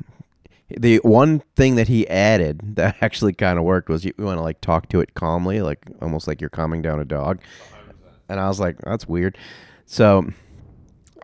the 0.68 0.98
one 0.98 1.40
thing 1.56 1.76
that 1.76 1.88
he 1.88 2.08
added 2.08 2.60
that 2.76 2.96
actually 3.00 3.32
kind 3.32 3.58
of 3.58 3.64
worked 3.64 3.88
was 3.88 4.04
you 4.04 4.12
want 4.18 4.38
to 4.38 4.42
like 4.42 4.60
talk 4.60 4.88
to 4.90 5.00
it 5.00 5.14
calmly, 5.14 5.60
like 5.60 5.84
almost 6.00 6.26
like 6.26 6.40
you're 6.40 6.50
calming 6.50 6.82
down 6.82 7.00
a 7.00 7.04
dog. 7.04 7.40
And 8.28 8.40
I 8.40 8.48
was 8.48 8.58
like, 8.58 8.78
that's 8.80 9.06
weird. 9.06 9.36
So 9.86 10.26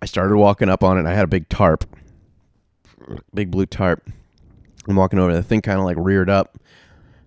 I 0.02 0.06
started 0.06 0.37
walking 0.37 0.68
up 0.68 0.85
on 0.85 0.97
it. 0.97 1.00
And 1.00 1.09
I 1.09 1.14
had 1.14 1.25
a 1.25 1.28
big 1.28 1.49
tarp, 1.49 1.85
big 3.35 3.50
blue 3.50 3.66
tarp. 3.66 4.09
I'm 4.87 4.97
walking 4.97 5.18
over. 5.18 5.32
The 5.32 5.42
thing 5.42 5.62
kind 5.62 5.78
of 5.78 5.85
like 5.85 5.97
reared 5.99 6.30
up. 6.30 6.59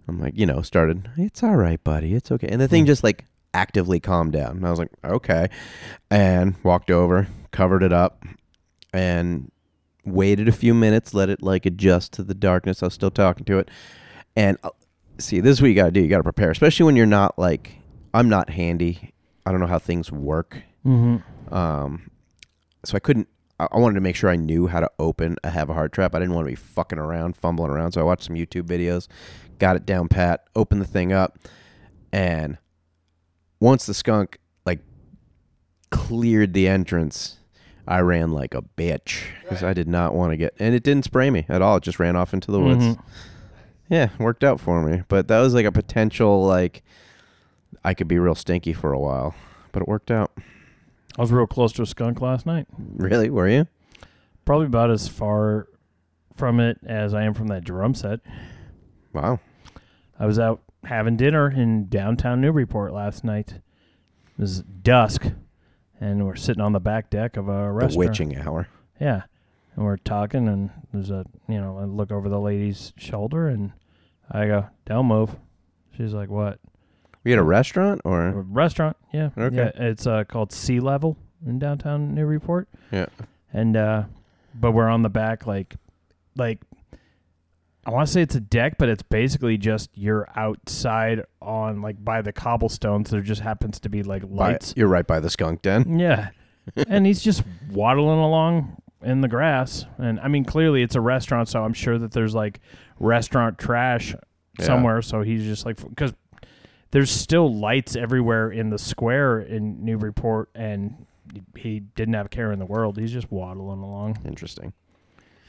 I'm 0.07 0.19
like, 0.19 0.33
you 0.35 0.45
know, 0.45 0.61
started. 0.61 1.09
It's 1.17 1.43
all 1.43 1.55
right, 1.55 1.83
buddy. 1.83 2.13
It's 2.13 2.31
okay. 2.31 2.47
And 2.47 2.59
the 2.59 2.67
thing 2.67 2.85
just 2.85 3.03
like 3.03 3.25
actively 3.53 3.99
calmed 3.99 4.33
down. 4.33 4.57
And 4.57 4.67
I 4.67 4.69
was 4.69 4.79
like, 4.79 4.91
okay. 5.03 5.49
And 6.09 6.55
walked 6.63 6.91
over, 6.91 7.27
covered 7.51 7.83
it 7.83 7.93
up, 7.93 8.25
and 8.91 9.51
waited 10.05 10.47
a 10.47 10.51
few 10.51 10.73
minutes, 10.73 11.13
let 11.13 11.29
it 11.29 11.41
like 11.41 11.65
adjust 11.65 12.13
to 12.13 12.23
the 12.23 12.33
darkness. 12.33 12.83
I 12.83 12.87
was 12.87 12.93
still 12.93 13.11
talking 13.11 13.45
to 13.45 13.59
it, 13.59 13.69
and 14.35 14.57
uh, 14.63 14.69
see, 15.17 15.39
this 15.39 15.53
is 15.53 15.61
what 15.61 15.69
you 15.69 15.75
got 15.75 15.85
to 15.85 15.91
do. 15.91 16.01
You 16.01 16.07
got 16.07 16.17
to 16.17 16.23
prepare, 16.23 16.51
especially 16.51 16.85
when 16.85 16.95
you're 16.95 17.05
not 17.05 17.37
like 17.37 17.77
I'm 18.13 18.29
not 18.29 18.49
handy. 18.49 19.13
I 19.45 19.51
don't 19.51 19.59
know 19.59 19.67
how 19.67 19.79
things 19.79 20.11
work. 20.11 20.61
Mm-hmm. 20.85 21.53
Um, 21.53 22.09
so 22.85 22.95
I 22.95 22.99
couldn't. 22.99 23.27
I 23.59 23.67
I 23.71 23.77
wanted 23.77 23.95
to 23.95 24.01
make 24.01 24.15
sure 24.15 24.29
I 24.29 24.35
knew 24.35 24.67
how 24.67 24.79
to 24.79 24.91
open 24.99 25.37
a 25.43 25.49
Havahart 25.49 25.91
trap. 25.91 26.15
I 26.15 26.19
didn't 26.19 26.33
want 26.33 26.45
to 26.45 26.51
be 26.51 26.55
fucking 26.55 26.99
around, 26.99 27.37
fumbling 27.37 27.71
around. 27.71 27.93
So 27.93 28.01
I 28.01 28.03
watched 28.03 28.23
some 28.23 28.35
YouTube 28.35 28.63
videos, 28.63 29.07
got 29.59 29.75
it 29.75 29.85
down 29.85 30.07
pat, 30.07 30.45
opened 30.55 30.81
the 30.81 30.87
thing 30.87 31.13
up, 31.13 31.39
and 32.11 32.57
once 33.59 33.85
the 33.85 33.93
skunk 33.93 34.39
like 34.65 34.79
cleared 35.89 36.53
the 36.53 36.67
entrance, 36.67 37.37
I 37.87 37.99
ran 37.99 38.31
like 38.31 38.53
a 38.53 38.61
bitch 38.61 39.23
because 39.41 39.63
I 39.63 39.73
did 39.73 39.87
not 39.87 40.13
want 40.15 40.31
to 40.31 40.37
get, 40.37 40.53
and 40.59 40.73
it 40.73 40.83
didn't 40.83 41.03
spray 41.05 41.29
me 41.29 41.45
at 41.49 41.61
all. 41.61 41.77
It 41.77 41.83
just 41.83 41.99
ran 41.99 42.15
off 42.15 42.33
into 42.33 42.51
the 42.51 42.59
woods. 42.59 42.83
Mhm. 42.85 42.99
Yeah, 43.89 44.09
worked 44.19 44.43
out 44.43 44.59
for 44.59 44.81
me. 44.81 45.03
But 45.07 45.27
that 45.27 45.39
was 45.39 45.53
like 45.53 45.65
a 45.65 45.71
potential 45.71 46.45
like 46.45 46.83
I 47.83 47.93
could 47.93 48.07
be 48.07 48.17
real 48.19 48.35
stinky 48.35 48.73
for 48.73 48.93
a 48.93 48.99
while, 48.99 49.35
but 49.71 49.81
it 49.81 49.87
worked 49.87 50.11
out. 50.11 50.31
I 51.17 51.21
was 51.21 51.31
real 51.31 51.45
close 51.45 51.73
to 51.73 51.81
a 51.81 51.85
skunk 51.85 52.21
last 52.21 52.45
night. 52.45 52.67
Really? 52.77 53.29
Were 53.29 53.47
you? 53.47 53.67
Probably 54.45 54.65
about 54.67 54.89
as 54.89 55.07
far 55.07 55.67
from 56.35 56.59
it 56.59 56.79
as 56.85 57.13
I 57.13 57.23
am 57.23 57.33
from 57.33 57.47
that 57.47 57.63
drum 57.63 57.93
set. 57.93 58.21
Wow. 59.13 59.39
I 60.19 60.25
was 60.25 60.39
out 60.39 60.61
having 60.85 61.15
dinner 61.17 61.49
in 61.49 61.87
downtown 61.87 62.41
Newburyport 62.41 62.93
last 62.93 63.23
night. 63.23 63.53
It 64.37 64.41
was 64.41 64.63
dusk, 64.63 65.27
and 66.03 66.25
we're 66.25 66.35
sitting 66.35 66.61
on 66.61 66.73
the 66.73 66.79
back 66.79 67.09
deck 67.09 67.37
of 67.37 67.47
a 67.47 67.51
The 67.51 67.71
restaurant. 67.71 67.97
witching 67.97 68.37
hour. 68.37 68.67
Yeah, 68.99 69.23
and 69.75 69.85
we're 69.85 69.97
talking, 69.97 70.47
and 70.47 70.69
there's 70.91 71.09
a 71.09 71.25
you 71.47 71.59
know 71.59 71.77
I 71.79 71.83
look 71.85 72.11
over 72.11 72.29
the 72.29 72.39
lady's 72.39 72.93
shoulder, 72.97 73.47
and 73.47 73.71
I 74.29 74.47
go, 74.47 74.67
"Don't 74.85 75.05
move." 75.07 75.35
She's 75.97 76.13
like, 76.13 76.29
"What?" 76.29 76.59
We 77.23 77.31
had 77.31 77.39
a 77.39 77.43
restaurant 77.43 78.01
A 78.03 78.07
or 78.09 78.31
restaurant? 78.41 78.97
Yeah. 79.13 79.29
Okay. 79.37 79.55
Yeah, 79.55 79.71
it's 79.75 80.05
uh, 80.05 80.25
called 80.25 80.51
Sea 80.51 80.79
Level 80.81 81.15
in 81.45 81.57
downtown 81.59 82.13
Newburyport. 82.13 82.67
Yeah. 82.91 83.05
And 83.53 83.77
uh, 83.77 84.03
but 84.55 84.71
we're 84.73 84.89
on 84.89 85.03
the 85.03 85.09
back, 85.09 85.47
like, 85.47 85.75
like 86.35 86.59
I 87.85 87.91
want 87.91 88.07
to 88.07 88.13
say 88.13 88.21
it's 88.21 88.35
a 88.35 88.39
deck, 88.39 88.77
but 88.77 88.87
it's 88.89 89.03
basically 89.03 89.57
just 89.57 89.89
you're 89.93 90.27
outside 90.35 91.23
on 91.41 91.81
like 91.81 92.03
by 92.03 92.21
the 92.21 92.31
cobblestones. 92.31 93.09
There 93.09 93.21
just 93.21 93.41
happens 93.41 93.79
to 93.81 93.89
be 93.89 94.03
like 94.03 94.21
by, 94.21 94.51
lights. 94.51 94.73
you're 94.77 94.87
right 94.87 95.05
by 95.05 95.19
the 95.19 95.29
skunk 95.29 95.61
den. 95.63 95.99
Yeah. 95.99 96.29
and 96.87 97.05
he's 97.05 97.21
just 97.21 97.43
waddling 97.71 98.19
along 98.19 98.77
in 99.01 99.19
the 99.19 99.27
grass. 99.27 99.85
And 99.97 100.19
I 100.21 100.29
mean, 100.29 100.45
clearly 100.45 100.81
it's 100.81 100.95
a 100.95 101.01
restaurant, 101.01 101.49
so 101.49 101.61
I'm 101.63 101.73
sure 101.73 101.97
that 101.97 102.11
there's 102.13 102.33
like 102.33 102.61
restaurant 102.99 103.57
trash 103.57 104.15
Yeah. 104.57 104.65
somewhere. 104.65 105.01
So 105.01 105.21
he's 105.23 105.43
just 105.43 105.65
like, 105.65 105.77
because 105.89 106.13
there's 106.91 107.11
still 107.11 107.53
lights 107.53 107.97
everywhere 107.97 108.49
in 108.49 108.69
the 108.69 108.77
square 108.77 109.39
in 109.39 109.83
Newburyport, 109.83 110.49
and 110.55 111.05
he 111.57 111.81
didn't 111.81 112.13
have 112.13 112.27
a 112.27 112.29
care 112.29 112.51
in 112.53 112.59
the 112.59 112.65
world. 112.65 112.97
He's 112.97 113.11
just 113.11 113.29
waddling 113.29 113.79
along. 113.81 114.19
Interesting. 114.25 114.71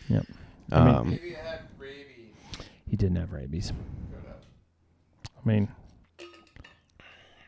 Yep. 0.09 0.27
I 0.73 0.85
mean- 0.85 0.95
Um, 0.95 1.11
Maybe 1.11 1.29
you 1.29 1.35
had 1.37 1.45
rabies. 1.45 1.61
He 2.95 2.97
didn't 2.97 3.17
have 3.17 3.33
rabies. 3.33 3.73
I 5.37 5.49
mean, 5.49 5.67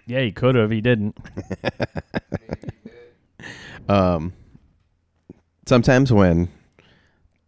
yeah, 0.04 0.18
he 0.22 0.32
could 0.32 0.56
have. 0.56 0.72
He 0.72 0.80
didn't. 0.80 1.16
Maybe 1.62 2.48
you 2.50 2.90
did. 3.38 3.88
um, 3.88 4.32
sometimes 5.64 6.12
when 6.12 6.48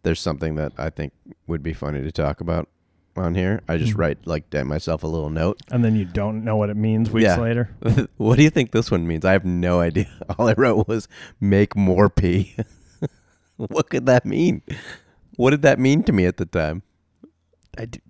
there's 0.03 0.21
something 0.21 0.55
that 0.55 0.71
I 0.77 0.89
think 0.91 1.11
would 1.47 1.61
be 1.61 1.73
funny 1.73 2.01
to 2.01 2.09
talk 2.13 2.39
about 2.39 2.69
on 3.17 3.35
here, 3.35 3.59
I 3.67 3.75
just 3.75 3.95
Mhm. 3.95 3.97
write 3.97 4.19
like 4.25 4.53
myself 4.65 5.03
a 5.03 5.07
little 5.07 5.29
note. 5.29 5.59
And 5.69 5.83
then 5.83 5.97
you 5.97 6.05
don't 6.05 6.45
know 6.45 6.55
what 6.55 6.69
it 6.69 6.77
means 6.77 7.11
weeks 7.11 7.25
Yeah. 7.25 7.35
later. 7.37 7.69
what 8.15 8.37
do 8.37 8.43
you 8.43 8.49
think 8.49 8.71
this 8.71 8.89
one 8.89 9.05
means? 9.07 9.25
I 9.25 9.33
have 9.33 9.43
no 9.43 9.81
idea. 9.81 10.07
All 10.39 10.47
I 10.47 10.53
wrote 10.53 10.87
was 10.87 11.09
make 11.41 11.75
more 11.75 12.09
pee. 12.09 12.55
what 13.57 13.89
could 13.89 14.05
that 14.05 14.25
mean? 14.25 14.61
What 15.35 15.49
did 15.49 15.63
that 15.63 15.79
mean 15.79 16.01
to 16.03 16.13
me 16.13 16.25
at 16.27 16.37
the 16.37 16.45
time? 16.45 16.83
I, 17.77 17.85
d- 17.85 18.01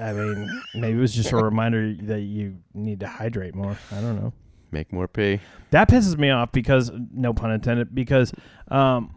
I 0.00 0.12
mean, 0.12 0.62
maybe 0.74 0.96
it 0.98 1.00
was 1.00 1.14
just 1.14 1.32
a 1.32 1.36
reminder 1.44 1.94
that 2.02 2.20
you 2.20 2.56
need 2.74 3.00
to 3.00 3.08
hydrate 3.08 3.54
more. 3.54 3.76
I 3.90 4.00
don't 4.00 4.16
know. 4.16 4.32
Make 4.70 4.92
more 4.92 5.06
pee. 5.06 5.40
That 5.70 5.88
pisses 5.88 6.16
me 6.16 6.30
off 6.30 6.50
because, 6.52 6.90
no 7.12 7.34
pun 7.34 7.50
intended, 7.52 7.94
because 7.94 8.32
um, 8.68 9.14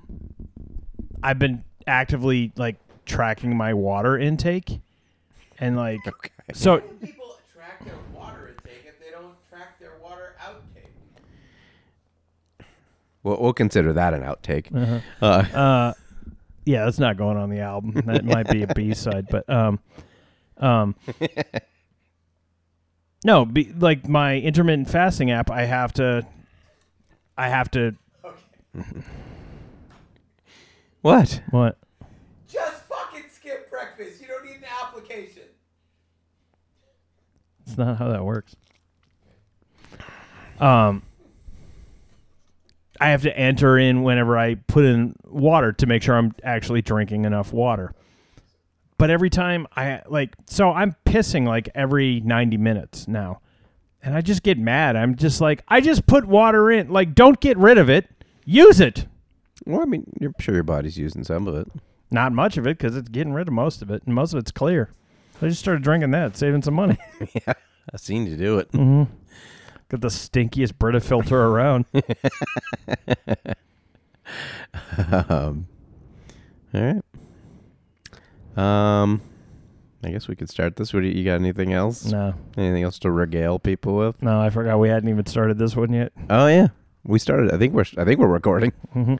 I've 1.23 1.39
been 1.39 1.63
actively 1.87 2.51
like 2.57 2.75
tracking 3.05 3.55
my 3.55 3.73
water 3.73 4.17
intake, 4.17 4.81
and 5.59 5.77
like, 5.77 5.99
Okay. 6.07 6.29
so 6.53 6.79
people 6.79 7.37
track 7.55 7.83
their 7.85 7.93
water 8.13 8.49
intake 8.49 8.85
if 8.85 8.99
they 8.99 9.11
don't 9.11 9.33
track 9.49 9.79
their 9.79 9.93
water 10.03 10.35
outtake? 10.41 10.89
We'll, 13.23 13.37
we'll 13.41 13.53
consider 13.53 13.93
that 13.93 14.13
an 14.13 14.21
outtake. 14.23 14.75
Uh-huh. 14.75 14.99
Uh, 15.25 15.57
uh, 15.57 15.93
yeah, 16.65 16.85
that's 16.85 16.99
not 16.99 17.17
going 17.17 17.37
on 17.37 17.49
the 17.49 17.59
album. 17.59 17.93
That 18.05 18.25
might 18.25 18.49
be 18.49 18.63
a 18.63 18.67
B 18.75 18.93
side, 18.93 19.27
but 19.29 19.49
um, 19.49 19.79
um, 20.57 20.95
no, 23.23 23.45
be, 23.45 23.71
like 23.73 24.07
my 24.07 24.37
intermittent 24.37 24.89
fasting 24.89 25.31
app, 25.31 25.49
I 25.49 25.65
have 25.65 25.93
to, 25.93 26.25
I 27.37 27.49
have 27.49 27.71
to 27.71 27.95
Okay. 28.77 28.85
what? 31.01 31.41
what? 31.51 31.77
Just 32.47 32.83
fucking 32.83 33.23
skip 33.31 33.69
breakfast. 33.69 34.21
You 34.21 34.27
don't 34.27 34.45
need 34.45 34.57
an 34.57 34.65
application. 34.83 35.43
It's 37.65 37.77
not 37.77 37.97
how 37.97 38.09
that 38.09 38.23
works. 38.23 38.55
Um, 40.59 41.01
I 42.99 43.09
have 43.09 43.23
to 43.23 43.37
enter 43.37 43.77
in 43.77 44.03
whenever 44.03 44.37
I 44.37 44.55
put 44.55 44.85
in 44.85 45.15
water 45.25 45.71
to 45.73 45.85
make 45.85 46.03
sure 46.03 46.15
I'm 46.15 46.33
actually 46.43 46.81
drinking 46.81 47.25
enough 47.25 47.51
water. 47.53 47.93
But 48.97 49.09
every 49.09 49.29
time 49.29 49.67
I 49.75 50.01
like, 50.07 50.33
so 50.45 50.71
I'm 50.71 50.95
pissing 51.05 51.45
like 51.45 51.69
every 51.75 52.21
90 52.21 52.57
minutes 52.57 53.07
now. 53.07 53.41
And 54.01 54.15
I 54.15 54.21
just 54.21 54.43
get 54.43 54.57
mad. 54.57 54.95
I'm 54.95 55.15
just 55.15 55.41
like, 55.41 55.63
I 55.67 55.81
just 55.81 56.05
put 56.05 56.25
water 56.25 56.71
in. 56.71 56.89
Like, 56.89 57.15
don't 57.15 57.39
get 57.39 57.57
rid 57.57 57.77
of 57.77 57.89
it. 57.89 58.07
Use 58.45 58.79
it. 58.79 59.07
Well, 59.65 59.81
I 59.81 59.85
mean, 59.85 60.05
you're 60.21 60.33
sure 60.39 60.53
your 60.53 60.63
body's 60.63 60.97
using 60.97 61.23
some 61.23 61.47
of 61.47 61.55
it. 61.55 61.67
Not 62.11 62.31
much 62.31 62.57
of 62.57 62.67
it 62.67 62.77
because 62.77 62.95
it's 62.95 63.09
getting 63.09 63.33
rid 63.33 63.47
of 63.47 63.53
most 63.53 63.81
of 63.81 63.89
it, 63.89 64.03
and 64.05 64.13
most 64.13 64.33
of 64.33 64.39
it's 64.39 64.51
clear. 64.51 64.91
I 65.41 65.47
just 65.47 65.59
started 65.59 65.83
drinking 65.83 66.11
that, 66.11 66.37
saving 66.37 66.61
some 66.61 66.75
money. 66.75 66.97
yeah, 67.33 67.53
I've 67.91 67.99
seen 67.99 68.27
you 68.27 68.37
do 68.37 68.59
it. 68.59 68.71
mm-hmm. 68.71 69.11
Got 69.95 70.01
the 70.01 70.07
stinkiest 70.09 70.77
Brita 70.77 70.99
filter 70.99 71.41
around. 71.41 71.85
um, 75.29 75.67
all 76.73 76.81
right. 76.81 77.01
Um, 78.57 79.21
I 80.03 80.09
guess 80.11 80.27
we 80.27 80.35
could 80.35 80.49
start 80.49 80.75
this. 80.75 80.93
What 80.93 81.01
do 81.01 81.07
you, 81.07 81.13
you 81.19 81.23
got? 81.25 81.35
Anything 81.35 81.71
else? 81.73 82.05
no, 82.05 82.33
Anything 82.57 82.83
else 82.83 82.99
to 82.99 83.11
regale 83.11 83.57
people 83.59 83.95
with? 83.95 84.21
no, 84.21 84.39
I 84.41 84.49
forgot 84.49 84.79
we 84.79 84.89
hadn't 84.89 85.09
even 85.09 85.25
started 85.25 85.57
this 85.57 85.75
one 85.75 85.93
yet. 85.93 86.11
Oh 86.29 86.47
yeah, 86.47 86.67
we 87.03 87.19
started. 87.19 87.53
I 87.53 87.57
think 87.57 87.73
we're. 87.73 87.85
I 87.97 88.03
think 88.03 88.19
we're 88.19 88.27
recording. 88.27 88.71
hmm 88.93 89.15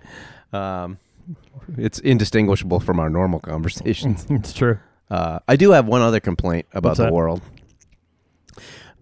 Um, 0.53 0.98
it's 1.77 2.00
indistinguishable 2.00 2.79
from 2.82 3.00
our 3.00 3.10
normal 3.10 3.39
conversations. 3.39 4.25
it's 4.29 4.53
true. 4.53 4.77
Uh, 5.10 5.39
I 5.48 5.55
do 5.55 5.72
have 5.72 5.88
one 5.88 6.01
other 6.01 6.20
complaint 6.20 6.65
about 6.74 6.89
What's 6.89 6.98
the 7.00 7.05
that? 7.05 7.13
world. 7.13 7.41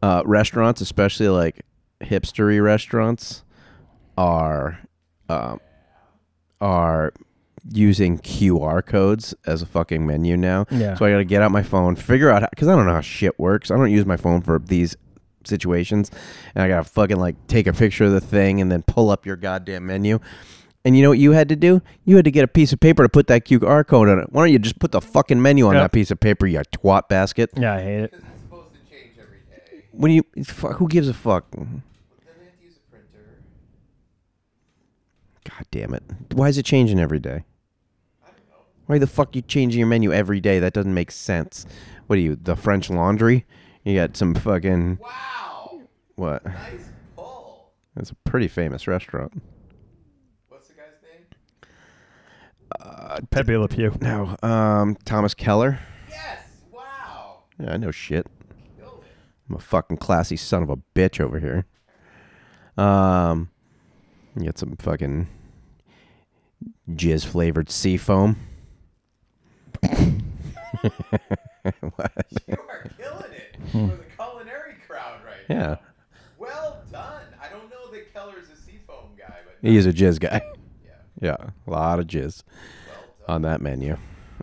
Uh, 0.03 0.21
restaurants, 0.25 0.81
especially 0.81 1.29
like 1.29 1.61
hipstery 2.01 2.61
restaurants, 2.61 3.43
are 4.17 4.79
um, 5.29 5.59
are 6.59 7.13
using 7.71 8.19
QR 8.19 8.85
codes 8.85 9.33
as 9.45 9.61
a 9.61 9.65
fucking 9.65 10.05
menu 10.05 10.35
now. 10.35 10.65
Yeah. 10.69 10.95
So 10.95 11.05
I 11.05 11.11
got 11.11 11.17
to 11.19 11.23
get 11.23 11.41
out 11.41 11.51
my 11.51 11.63
phone, 11.63 11.95
figure 11.95 12.29
out 12.29 12.49
because 12.49 12.67
I 12.67 12.75
don't 12.75 12.85
know 12.85 12.93
how 12.93 12.99
shit 13.01 13.39
works. 13.39 13.71
I 13.71 13.77
don't 13.77 13.91
use 13.91 14.05
my 14.05 14.17
phone 14.17 14.41
for 14.41 14.59
these 14.59 14.97
situations, 15.45 16.11
and 16.55 16.63
I 16.63 16.67
gotta 16.67 16.83
fucking 16.83 17.17
like 17.17 17.35
take 17.47 17.67
a 17.67 17.73
picture 17.73 18.03
of 18.05 18.11
the 18.11 18.21
thing 18.21 18.59
and 18.61 18.71
then 18.71 18.83
pull 18.83 19.09
up 19.09 19.25
your 19.25 19.35
goddamn 19.37 19.85
menu. 19.87 20.19
And 20.85 20.97
you 20.97 21.03
know 21.03 21.09
what 21.09 21.19
you 21.19 21.31
had 21.31 21.47
to 21.47 21.55
do? 21.55 21.81
You 22.03 22.17
had 22.17 22.25
to 22.25 22.31
get 22.31 22.43
a 22.43 22.47
piece 22.47 22.73
of 22.73 22.79
paper 22.81 23.03
to 23.03 23.09
put 23.09 23.27
that 23.27 23.45
QR 23.45 23.87
code 23.87 24.09
on 24.09 24.19
it. 24.19 24.27
Why 24.31 24.43
don't 24.43 24.51
you 24.51 24.59
just 24.59 24.79
put 24.79 24.91
the 24.91 24.99
fucking 24.99 25.41
menu 25.41 25.65
on 25.67 25.75
Yep. 25.75 25.83
that 25.83 25.91
piece 25.93 26.11
of 26.11 26.19
paper, 26.19 26.45
you 26.45 26.59
twat 26.59 27.07
basket? 27.07 27.51
Yeah, 27.55 27.75
I 27.75 27.81
hate 27.81 27.99
it. 28.01 28.11
Because 28.11 28.25
it's 28.27 28.41
supposed 28.41 28.73
to 28.73 28.79
change 28.91 29.11
every 29.17 29.39
day. 29.93 29.97
What 29.99 30.07
do 30.07 30.13
you? 30.13 30.23
Fuck, 30.43 30.77
who 30.77 30.87
gives 30.87 31.07
a 31.07 31.13
fuck? 31.13 31.49
Then 31.51 31.83
they 32.39 32.45
have 32.45 32.57
to 32.59 32.65
use 32.65 32.77
a 32.77 32.91
printer. 32.91 33.41
God 35.49 35.65
damn 35.71 35.93
it! 35.93 36.03
Why 36.33 36.49
is 36.49 36.57
it 36.57 36.65
changing 36.65 36.99
every 36.99 37.19
day? 37.19 37.43
I 38.25 38.29
know. 38.49 38.63
Why 38.87 38.97
the 38.97 39.07
fuck 39.07 39.35
you 39.35 39.41
changing 39.41 39.79
your 39.79 39.87
menu 39.87 40.11
every 40.11 40.39
day? 40.39 40.59
That 40.59 40.73
doesn't 40.73 40.93
make 40.93 41.11
sense. 41.11 41.65
What 42.07 42.17
are 42.17 42.21
you? 42.21 42.37
The 42.41 42.55
French 42.55 42.89
Laundry? 42.89 43.45
You 43.83 43.95
got 43.95 44.15
some 44.15 44.33
fucking 44.35 44.99
Wow. 45.01 45.81
what? 46.15 46.45
Nice 46.45 46.89
pull. 47.17 47.73
It's 47.97 48.11
a 48.11 48.15
pretty 48.23 48.47
famous 48.47 48.87
restaurant. 48.87 49.41
What's 50.47 50.69
the 50.69 50.75
guy's 50.75 50.93
name? 51.03 51.25
Pepe 53.29 53.57
Le 53.57 53.67
Pew. 53.67 53.93
No, 54.01 54.35
um, 54.41 54.95
Thomas 55.05 55.33
Keller. 55.33 55.79
Yes. 56.09 56.39
Wow. 56.71 57.43
Yeah, 57.59 57.73
I 57.73 57.77
know 57.77 57.91
shit. 57.91 58.25
Killed 59.47 59.51
it. 59.51 59.53
I'm 59.53 59.55
a 59.55 59.59
fucking 59.59 59.97
classy 59.97 60.37
son 60.37 60.63
of 60.63 60.69
a 60.69 60.77
bitch 60.95 61.19
over 61.19 61.39
here. 61.39 61.65
Um, 62.77 63.49
you 64.35 64.43
get 64.45 64.57
some 64.57 64.75
fucking 64.77 65.27
jizz 66.91 67.25
flavored 67.25 67.69
sea 67.69 67.97
foam. 67.97 68.37
what? 71.95 72.11
You 72.47 72.57
are 72.67 72.89
killing 72.99 73.31
it 73.31 73.55
for 73.71 73.77
the 73.95 74.03
culinary 74.17 74.73
crowd 74.85 75.19
right 75.25 75.37
Yeah, 75.49 75.57
now. 75.57 75.79
Well 76.37 76.81
done. 76.91 77.21
I 77.41 77.47
don't 77.47 77.69
know 77.69 77.89
that 77.91 78.11
Keller's 78.13 78.49
a 78.49 78.57
seafoam 78.57 79.11
guy, 79.17 79.35
but 79.45 79.57
he 79.61 79.77
is 79.77 79.85
a 79.85 79.93
jizz 79.93 80.19
guy. 80.19 80.41
yeah, 80.83 80.91
Yeah, 81.21 81.37
a 81.65 81.71
lot 81.71 81.99
of 81.99 82.07
jizz 82.07 82.43
well 82.89 82.97
on 83.35 83.43
that 83.43 83.61
menu. 83.61 83.95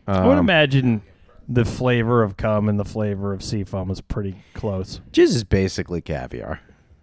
I 0.07 0.27
would 0.27 0.33
Um, 0.35 0.39
imagine 0.39 1.03
the 1.51 1.65
flavor 1.65 2.23
of 2.23 2.37
cum 2.37 2.69
and 2.69 2.79
the 2.79 2.85
flavor 2.85 3.33
of 3.33 3.43
seafoam 3.43 3.91
is 3.91 4.01
pretty 4.01 4.37
close. 4.55 5.01
jizz 5.13 5.35
is 5.35 5.45
basically 5.45 6.01
caviar. 6.01 6.61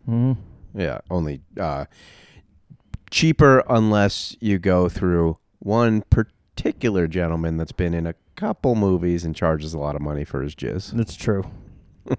Mm-hmm. 0.08 0.80
Yeah, 0.80 1.00
only 1.10 1.42
uh, 1.60 1.86
cheaper 3.12 3.64
unless 3.68 4.36
you 4.40 4.58
go 4.58 4.88
through 4.88 5.38
one 5.60 6.02
particular 6.10 7.08
gentleman 7.08 7.58
that's 7.58 7.72
been 7.74 7.94
in 7.94 8.08
a 8.08 8.16
couple 8.36 8.76
movies 8.76 9.26
and 9.26 9.36
charges 9.36 9.74
a 9.74 9.80
lot 9.80 9.96
of 9.96 10.02
money 10.02 10.24
for 10.24 10.42
his 10.42 10.56
jizz. 10.56 10.92
That's 10.92 11.16
true. 11.16 11.44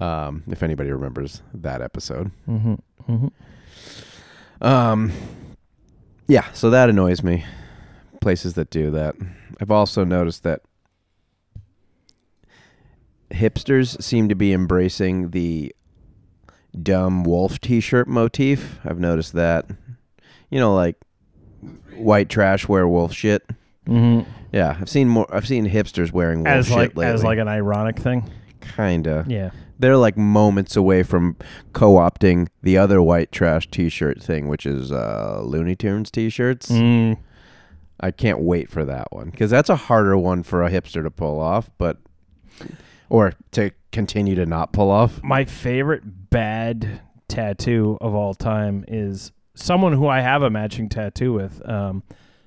Um, 0.00 0.42
if 0.48 0.62
anybody 0.62 0.90
remembers 0.90 1.40
that 1.54 1.80
episode. 1.80 2.32
Mm-hmm. 2.48 2.74
Mm-hmm. 3.08 4.66
Um, 4.66 5.12
yeah, 6.26 6.50
so 6.52 6.70
that 6.70 6.88
annoys 6.88 7.22
me. 7.22 7.44
Places 8.20 8.54
that 8.54 8.70
do 8.70 8.90
that. 8.90 9.14
I've 9.60 9.70
also 9.70 10.04
noticed 10.04 10.42
that 10.42 10.62
hipsters 13.30 14.00
seem 14.02 14.28
to 14.28 14.34
be 14.34 14.52
embracing 14.52 15.30
the 15.30 15.74
dumb 16.82 17.24
wolf 17.24 17.60
t-shirt 17.60 18.08
motif. 18.08 18.78
I've 18.84 18.98
noticed 18.98 19.32
that. 19.34 19.66
You 20.50 20.60
know, 20.60 20.74
like 20.74 20.96
white 21.96 22.28
trash 22.28 22.68
werewolf 22.68 23.12
shit. 23.12 23.44
Mm-hmm. 23.86 24.28
Yeah, 24.52 24.76
I've 24.80 24.88
seen 24.88 25.08
more. 25.08 25.26
I've 25.34 25.46
seen 25.48 25.68
hipsters 25.68 26.12
wearing 26.12 26.44
wolf 26.44 26.48
As 26.54 26.66
shit 26.68 26.76
like 26.76 26.96
lately. 26.96 27.06
as 27.06 27.24
like 27.24 27.38
an 27.38 27.48
ironic 27.48 27.98
thing. 27.98 28.30
kinda. 28.60 29.24
Yeah. 29.28 29.50
They're 29.80 29.96
like 29.96 30.16
moments 30.16 30.76
away 30.76 31.02
from 31.02 31.36
co-opting 31.72 32.46
the 32.62 32.78
other 32.78 33.02
white 33.02 33.32
trash 33.32 33.68
T-shirt 33.68 34.22
thing, 34.22 34.46
which 34.46 34.64
is 34.66 34.92
uh, 34.92 35.40
Looney 35.42 35.74
Tunes 35.74 36.12
T-shirts. 36.12 36.68
Mm. 36.70 37.18
I 37.98 38.12
can't 38.12 38.38
wait 38.40 38.70
for 38.70 38.84
that 38.84 39.08
one 39.10 39.30
because 39.30 39.50
that's 39.50 39.68
a 39.68 39.76
harder 39.76 40.16
one 40.16 40.44
for 40.44 40.62
a 40.62 40.70
hipster 40.70 41.02
to 41.02 41.10
pull 41.10 41.40
off, 41.40 41.70
but 41.78 41.98
or 43.08 43.32
to 43.52 43.70
continue 43.92 44.34
to 44.34 44.46
not 44.46 44.72
pull 44.72 44.90
off. 44.90 45.22
My 45.22 45.44
favorite 45.44 46.02
bad 46.30 47.00
tattoo 47.28 47.98
of 48.00 48.14
all 48.14 48.34
time 48.34 48.84
is 48.88 49.32
someone 49.54 49.92
who 49.92 50.06
I 50.08 50.20
have 50.20 50.42
a 50.42 50.50
matching 50.50 50.88
tattoo 50.88 51.32
with, 51.32 51.66
um, 51.68 52.02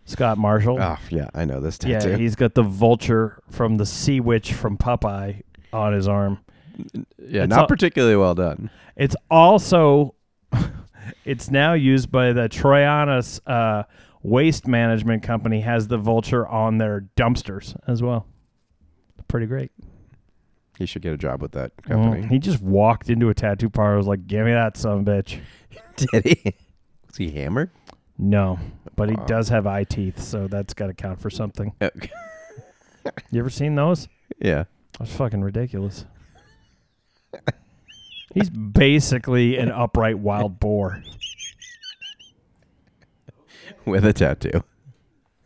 Scott 0.06 0.38
Marshall. 0.38 0.78
Oh 0.82 0.98
yeah, 1.10 1.28
I 1.34 1.43
know 1.43 1.60
this 1.60 1.78
tattoo. 1.78 2.12
yeah, 2.12 2.15
he's 2.17 2.36
got 2.36 2.54
the 2.54 2.63
vulture 2.63 3.41
from 3.50 3.76
the 3.78 3.86
sea 3.86 4.20
witch 4.22 4.54
from 4.54 4.78
Popeye 4.78 5.41
on 5.74 5.91
his 5.93 6.08
arm. 6.08 6.39
yeah, 7.17 7.43
it's 7.43 7.50
not 7.50 7.60
all- 7.60 7.67
particularly 7.67 8.15
well 8.15 8.34
done. 8.36 8.70
It's 8.96 9.15
also 9.30 10.15
it's 11.26 11.52
now 11.52 11.74
used 11.74 12.10
by 12.12 12.32
the 12.32 12.48
Troyanos 12.48 13.41
uh, 13.46 13.84
waste 14.24 14.65
management 14.65 15.24
company 15.24 15.60
has 15.62 15.88
the 15.89 15.98
vulture 15.98 16.48
on 16.48 16.78
their 16.78 17.06
dumpsters 17.17 17.76
as 17.88 18.02
well. 18.02 18.26
Pretty 19.28 19.46
great. 19.46 19.72
He 20.78 20.86
should 20.86 21.02
get 21.02 21.13
a 21.13 21.18
job 21.18 21.42
with 21.42 21.54
that 21.54 21.72
company. 21.84 22.24
Mm, 22.24 22.30
he 22.30 22.40
just 22.40 22.62
walked 22.62 23.10
into 23.10 23.30
a 23.30 23.34
tattoo 23.34 23.70
parlor. 23.70 23.98
Was 23.98 24.08
like, 24.08 24.28
"Give 24.28 24.46
me 24.46 24.52
that 24.52 24.78
son 24.78 25.00
of 25.00 25.08
a 25.08 25.12
bitch." 25.12 25.40
Did 25.96 26.26
he? 26.26 26.54
Was 27.08 27.18
he 27.18 27.32
hammered? 27.32 27.72
No, 28.20 28.60
but 28.96 29.10
he 29.10 29.16
does 29.26 29.50
have 29.50 29.66
eye 29.68 29.84
teeth, 29.84 30.22
so 30.22 30.48
that's 30.48 30.74
got 30.74 30.88
to 30.88 30.94
count 30.94 31.20
for 31.20 31.30
something. 31.30 31.74
Okay. 31.82 32.10
You 33.32 33.40
ever 33.40 33.50
seen 33.50 33.76
those? 33.76 34.10
yeah. 34.38 34.66
That's 35.00 35.16
fucking 35.16 35.42
ridiculous. 35.42 36.06
He's 38.34 38.50
basically 38.50 39.58
an 39.58 39.72
upright 39.72 40.20
wild 40.20 40.60
boar. 40.60 41.02
With 43.86 44.06
a 44.06 44.12
tattoo. 44.12 44.62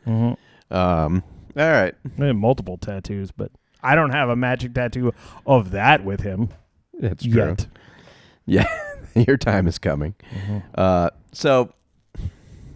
Mm-hmm. 0.07 0.75
Um. 0.75 1.23
All 1.55 1.69
right. 1.69 1.93
Have 2.17 2.35
multiple 2.35 2.77
tattoos, 2.77 3.29
but 3.31 3.51
I 3.83 3.95
don't 3.95 4.11
have 4.11 4.29
a 4.29 4.35
magic 4.35 4.73
tattoo 4.73 5.13
of 5.45 5.71
that 5.71 6.03
with 6.03 6.21
him 6.21 6.49
That's 6.99 7.23
true. 7.23 7.33
yet. 7.33 7.67
Yeah, 8.45 8.67
your 9.15 9.37
time 9.37 9.67
is 9.67 9.77
coming. 9.77 10.15
Uh, 10.75 11.09
so 11.31 11.73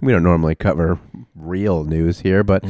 we 0.01 0.11
don't 0.11 0.23
normally 0.23 0.55
cover 0.55 0.99
real 1.35 1.83
news 1.83 2.19
here, 2.19 2.43
but 2.43 2.63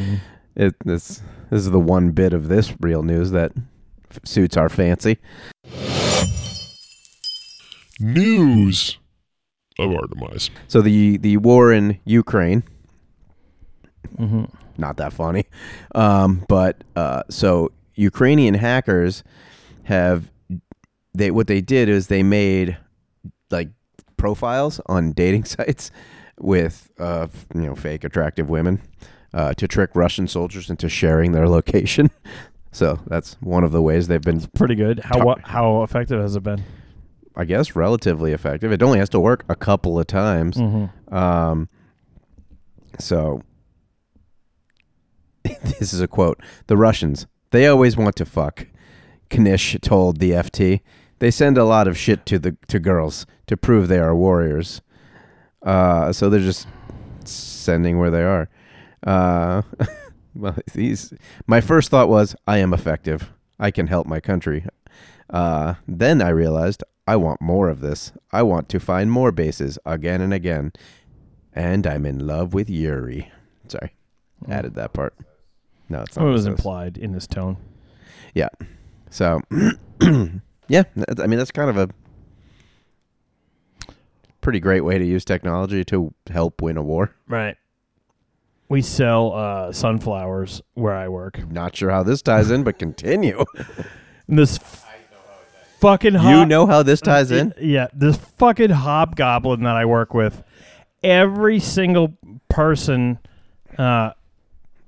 it, 0.55 0.75
this 0.85 1.21
this 1.49 1.59
is 1.61 1.71
the 1.71 1.79
one 1.79 2.11
bit 2.11 2.33
of 2.33 2.47
this 2.47 2.73
real 2.79 3.03
news 3.03 3.31
that 3.31 3.51
f- 4.11 4.19
suits 4.25 4.57
our 4.57 4.69
fancy. 4.69 5.17
News 7.99 8.97
of 9.79 9.91
our 9.91 10.07
demise. 10.07 10.49
So 10.67 10.81
the 10.81 11.17
the 11.17 11.37
war 11.37 11.71
in 11.71 11.99
Ukraine, 12.05 12.63
Mm-hmm. 14.17 14.45
not 14.77 14.97
that 14.97 15.11
funny, 15.13 15.45
um, 15.93 16.45
but 16.47 16.83
uh, 16.95 17.23
so 17.29 17.71
Ukrainian 17.95 18.53
hackers 18.55 19.23
have 19.83 20.31
they 21.13 21.31
what 21.31 21.47
they 21.47 21.61
did 21.61 21.89
is 21.89 22.07
they 22.07 22.23
made 22.23 22.77
like 23.49 23.69
profiles 24.17 24.81
on 24.87 25.11
dating 25.23 25.45
sites 25.45 25.91
with 26.39 26.91
uh, 26.99 27.27
you 27.53 27.61
know 27.61 27.75
fake 27.75 28.03
attractive 28.03 28.49
women 28.49 28.81
uh, 29.33 29.53
to 29.53 29.67
trick 29.67 29.91
Russian 29.93 30.27
soldiers 30.27 30.69
into 30.69 30.89
sharing 30.89 31.31
their 31.31 31.47
location. 31.47 32.09
So 32.75 32.99
that's 33.07 33.35
one 33.35 33.63
of 33.63 33.71
the 33.71 33.81
ways 33.81 34.09
they've 34.09 34.19
been, 34.21 34.41
Pretty 34.47 34.75
good. 34.75 34.99
How 34.99 35.23
what, 35.23 35.39
how 35.43 35.83
effective 35.83 36.19
has 36.19 36.35
it 36.35 36.43
been? 36.43 36.61
I 37.33 37.45
guess, 37.45 37.73
relatively 37.73 38.33
effective. 38.33 38.73
It 38.73 38.83
only 38.83 38.99
has 38.99 39.07
to 39.11 39.19
work 39.21 39.45
a 39.47 39.55
couple 39.55 39.97
of 39.97 40.07
times. 40.07 40.57
Mm-hmm. 40.57 41.15
Um, 41.15 41.69
so 42.99 43.41
this 45.79 45.93
is 45.93 46.01
a 46.01 46.07
quote. 46.07 46.41
The 46.67 46.75
Russians, 46.75 47.27
they 47.55 47.67
always 47.67 47.97
want 47.97 48.15
to 48.17 48.25
fuck. 48.25 48.67
Knysh 49.29 49.79
told 49.81 50.19
the 50.19 50.31
FT. 50.31 50.81
They 51.19 51.31
send 51.31 51.57
a 51.57 51.63
lot 51.63 51.87
of 51.87 51.97
shit 51.97 52.25
to 52.27 52.39
the 52.39 52.57
to 52.67 52.79
girls 52.79 53.25
to 53.47 53.57
prove 53.57 53.87
they 53.87 53.99
are 53.99 54.15
warriors. 54.15 54.81
Uh, 55.63 56.11
so 56.11 56.29
they're 56.29 56.39
just 56.39 56.67
sending 57.23 57.97
where 57.97 58.11
they 58.11 58.23
are. 58.23 58.49
Uh, 59.05 59.61
well, 60.35 60.55
these. 60.73 61.13
My 61.47 61.61
first 61.61 61.89
thought 61.89 62.09
was, 62.09 62.35
I 62.45 62.59
am 62.59 62.73
effective. 62.73 63.31
I 63.59 63.71
can 63.71 63.87
help 63.87 64.05
my 64.05 64.19
country. 64.19 64.65
Uh, 65.29 65.75
then 65.87 66.21
I 66.21 66.29
realized 66.29 66.83
I 67.07 67.15
want 67.15 67.41
more 67.41 67.69
of 67.69 67.81
this. 67.81 68.11
I 68.31 68.43
want 68.43 68.69
to 68.69 68.79
find 68.79 69.11
more 69.11 69.31
bases 69.31 69.79
again 69.85 70.21
and 70.21 70.33
again. 70.33 70.73
And 71.53 71.87
I'm 71.87 72.05
in 72.05 72.27
love 72.27 72.53
with 72.53 72.69
Yuri. 72.69 73.31
Sorry, 73.67 73.95
added 74.47 74.75
that 74.75 74.93
part. 74.93 75.15
No, 75.89 76.01
it's 76.01 76.15
not. 76.15 76.25
It 76.27 76.29
was 76.31 76.43
says. 76.43 76.47
implied 76.47 76.97
in 76.97 77.11
this 77.11 77.27
tone. 77.27 77.57
Yeah. 78.33 78.49
So, 79.09 79.41
yeah, 80.67 80.83
I 81.19 81.27
mean 81.27 81.37
that's 81.37 81.51
kind 81.51 81.69
of 81.69 81.77
a 81.77 81.89
pretty 84.41 84.59
great 84.59 84.81
way 84.81 84.97
to 84.97 85.05
use 85.05 85.25
technology 85.25 85.83
to 85.85 86.13
help 86.29 86.61
win 86.61 86.77
a 86.77 86.83
war. 86.83 87.15
Right. 87.27 87.57
We 88.67 88.81
sell 88.81 89.33
uh, 89.33 89.71
sunflowers 89.71 90.61
where 90.73 90.93
I 90.93 91.07
work. 91.07 91.49
Not 91.51 91.75
sure 91.75 91.91
how 91.91 92.03
this 92.03 92.21
ties 92.21 92.49
in, 92.51 92.63
but 92.63 92.79
continue. 92.79 93.45
And 94.27 94.39
this 94.39 94.57
f- 94.57 94.87
fucking 95.79 96.13
you 96.13 96.47
know 96.47 96.65
how 96.65 96.81
this 96.81 96.99
ties 96.99 97.29
in? 97.29 97.53
Yeah, 97.61 97.89
this 97.93 98.17
fucking 98.17 98.71
hobgoblin 98.71 99.61
that 99.63 99.75
I 99.75 99.85
work 99.85 100.15
with. 100.15 100.43
Every 101.03 101.59
single 101.59 102.17
person 102.49 103.19
uh, 103.77 104.13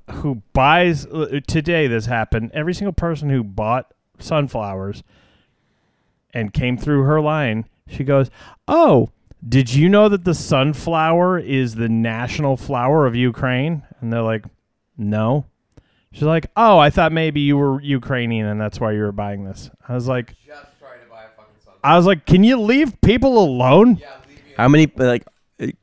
who 0.09 0.41
buys 0.53 1.05
uh, 1.05 1.39
today, 1.47 1.87
this 1.87 2.05
happened. 2.05 2.51
Every 2.53 2.73
single 2.73 2.93
person 2.93 3.29
who 3.29 3.43
bought 3.43 3.93
sunflowers 4.19 5.03
and 6.33 6.53
came 6.53 6.77
through 6.77 7.03
her 7.03 7.21
line, 7.21 7.65
she 7.87 8.03
goes, 8.03 8.29
"Oh, 8.67 9.09
did 9.47 9.73
you 9.73 9.89
know 9.89 10.09
that 10.09 10.23
the 10.23 10.33
sunflower 10.33 11.39
is 11.39 11.75
the 11.75 11.89
national 11.89 12.57
flower 12.57 13.05
of 13.05 13.15
Ukraine?" 13.15 13.83
And 13.99 14.11
they're 14.11 14.21
like, 14.21 14.45
"No." 14.97 15.45
She's 16.11 16.23
like, 16.23 16.47
"Oh, 16.55 16.79
I 16.79 16.89
thought 16.89 17.11
maybe 17.11 17.41
you 17.41 17.57
were 17.57 17.81
Ukrainian 17.81 18.47
and 18.47 18.59
that's 18.59 18.79
why 18.79 18.93
you 18.93 19.01
were 19.01 19.11
buying 19.11 19.43
this." 19.43 19.69
I 19.87 19.93
was 19.93 20.07
like, 20.07 20.35
Just 20.45 20.65
trying 20.79 21.01
to 21.01 21.09
buy 21.09 21.23
a 21.23 21.29
fucking 21.37 21.53
sunflower. 21.59 21.79
I 21.83 21.97
was 21.97 22.05
like, 22.05 22.25
"Can 22.25 22.43
you 22.43 22.59
leave 22.59 22.99
people 23.01 23.37
alone?" 23.37 23.97
Yeah, 23.97 24.07
leave 24.27 24.37
me. 24.37 24.53
How 24.55 24.67
many 24.67 24.91
like 24.95 25.25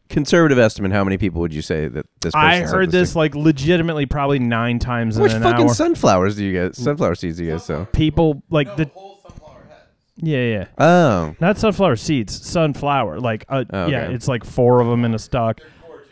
conservative 0.08 0.58
estimate? 0.58 0.92
How 0.92 1.04
many 1.04 1.18
people 1.18 1.40
would 1.40 1.52
you 1.54 1.62
say 1.62 1.88
that 1.88 2.06
this? 2.20 2.32
Person 2.32 2.40
I 2.40 2.58
sent 2.60 2.70
heard 2.70 2.90
this 2.90 3.00
this 3.00 3.12
to? 3.12 3.18
like 3.18 3.34
legitimately 3.34 4.06
probably 4.06 4.38
nine 4.38 4.78
times 4.78 5.18
Which 5.18 5.32
in 5.32 5.38
an 5.38 5.42
fucking 5.42 5.66
hour. 5.68 5.74
sunflowers 5.74 6.36
do 6.36 6.44
you 6.44 6.52
get? 6.52 6.76
Sunflower 6.76 7.16
seeds 7.16 7.38
do 7.38 7.44
you 7.44 7.52
get? 7.52 7.62
So 7.62 7.86
people 7.92 8.42
like 8.50 8.66
no, 8.68 8.76
the 8.76 8.84
whole 8.94 9.18
sunflower 9.22 9.66
heads. 9.68 9.80
yeah 10.16 10.42
yeah 10.42 10.66
oh, 10.78 11.34
not 11.40 11.58
sunflower 11.58 11.96
seeds 11.96 12.46
sunflower 12.46 13.18
like 13.20 13.44
uh, 13.48 13.64
Oh, 13.72 13.86
yeah 13.88 14.04
okay. 14.04 14.14
it's 14.14 14.28
like 14.28 14.44
four 14.44 14.80
of 14.80 14.86
them 14.88 15.04
in 15.04 15.14
a 15.14 15.18
stock. 15.18 15.58
They're 15.60 15.68
gorgeous. 15.88 16.08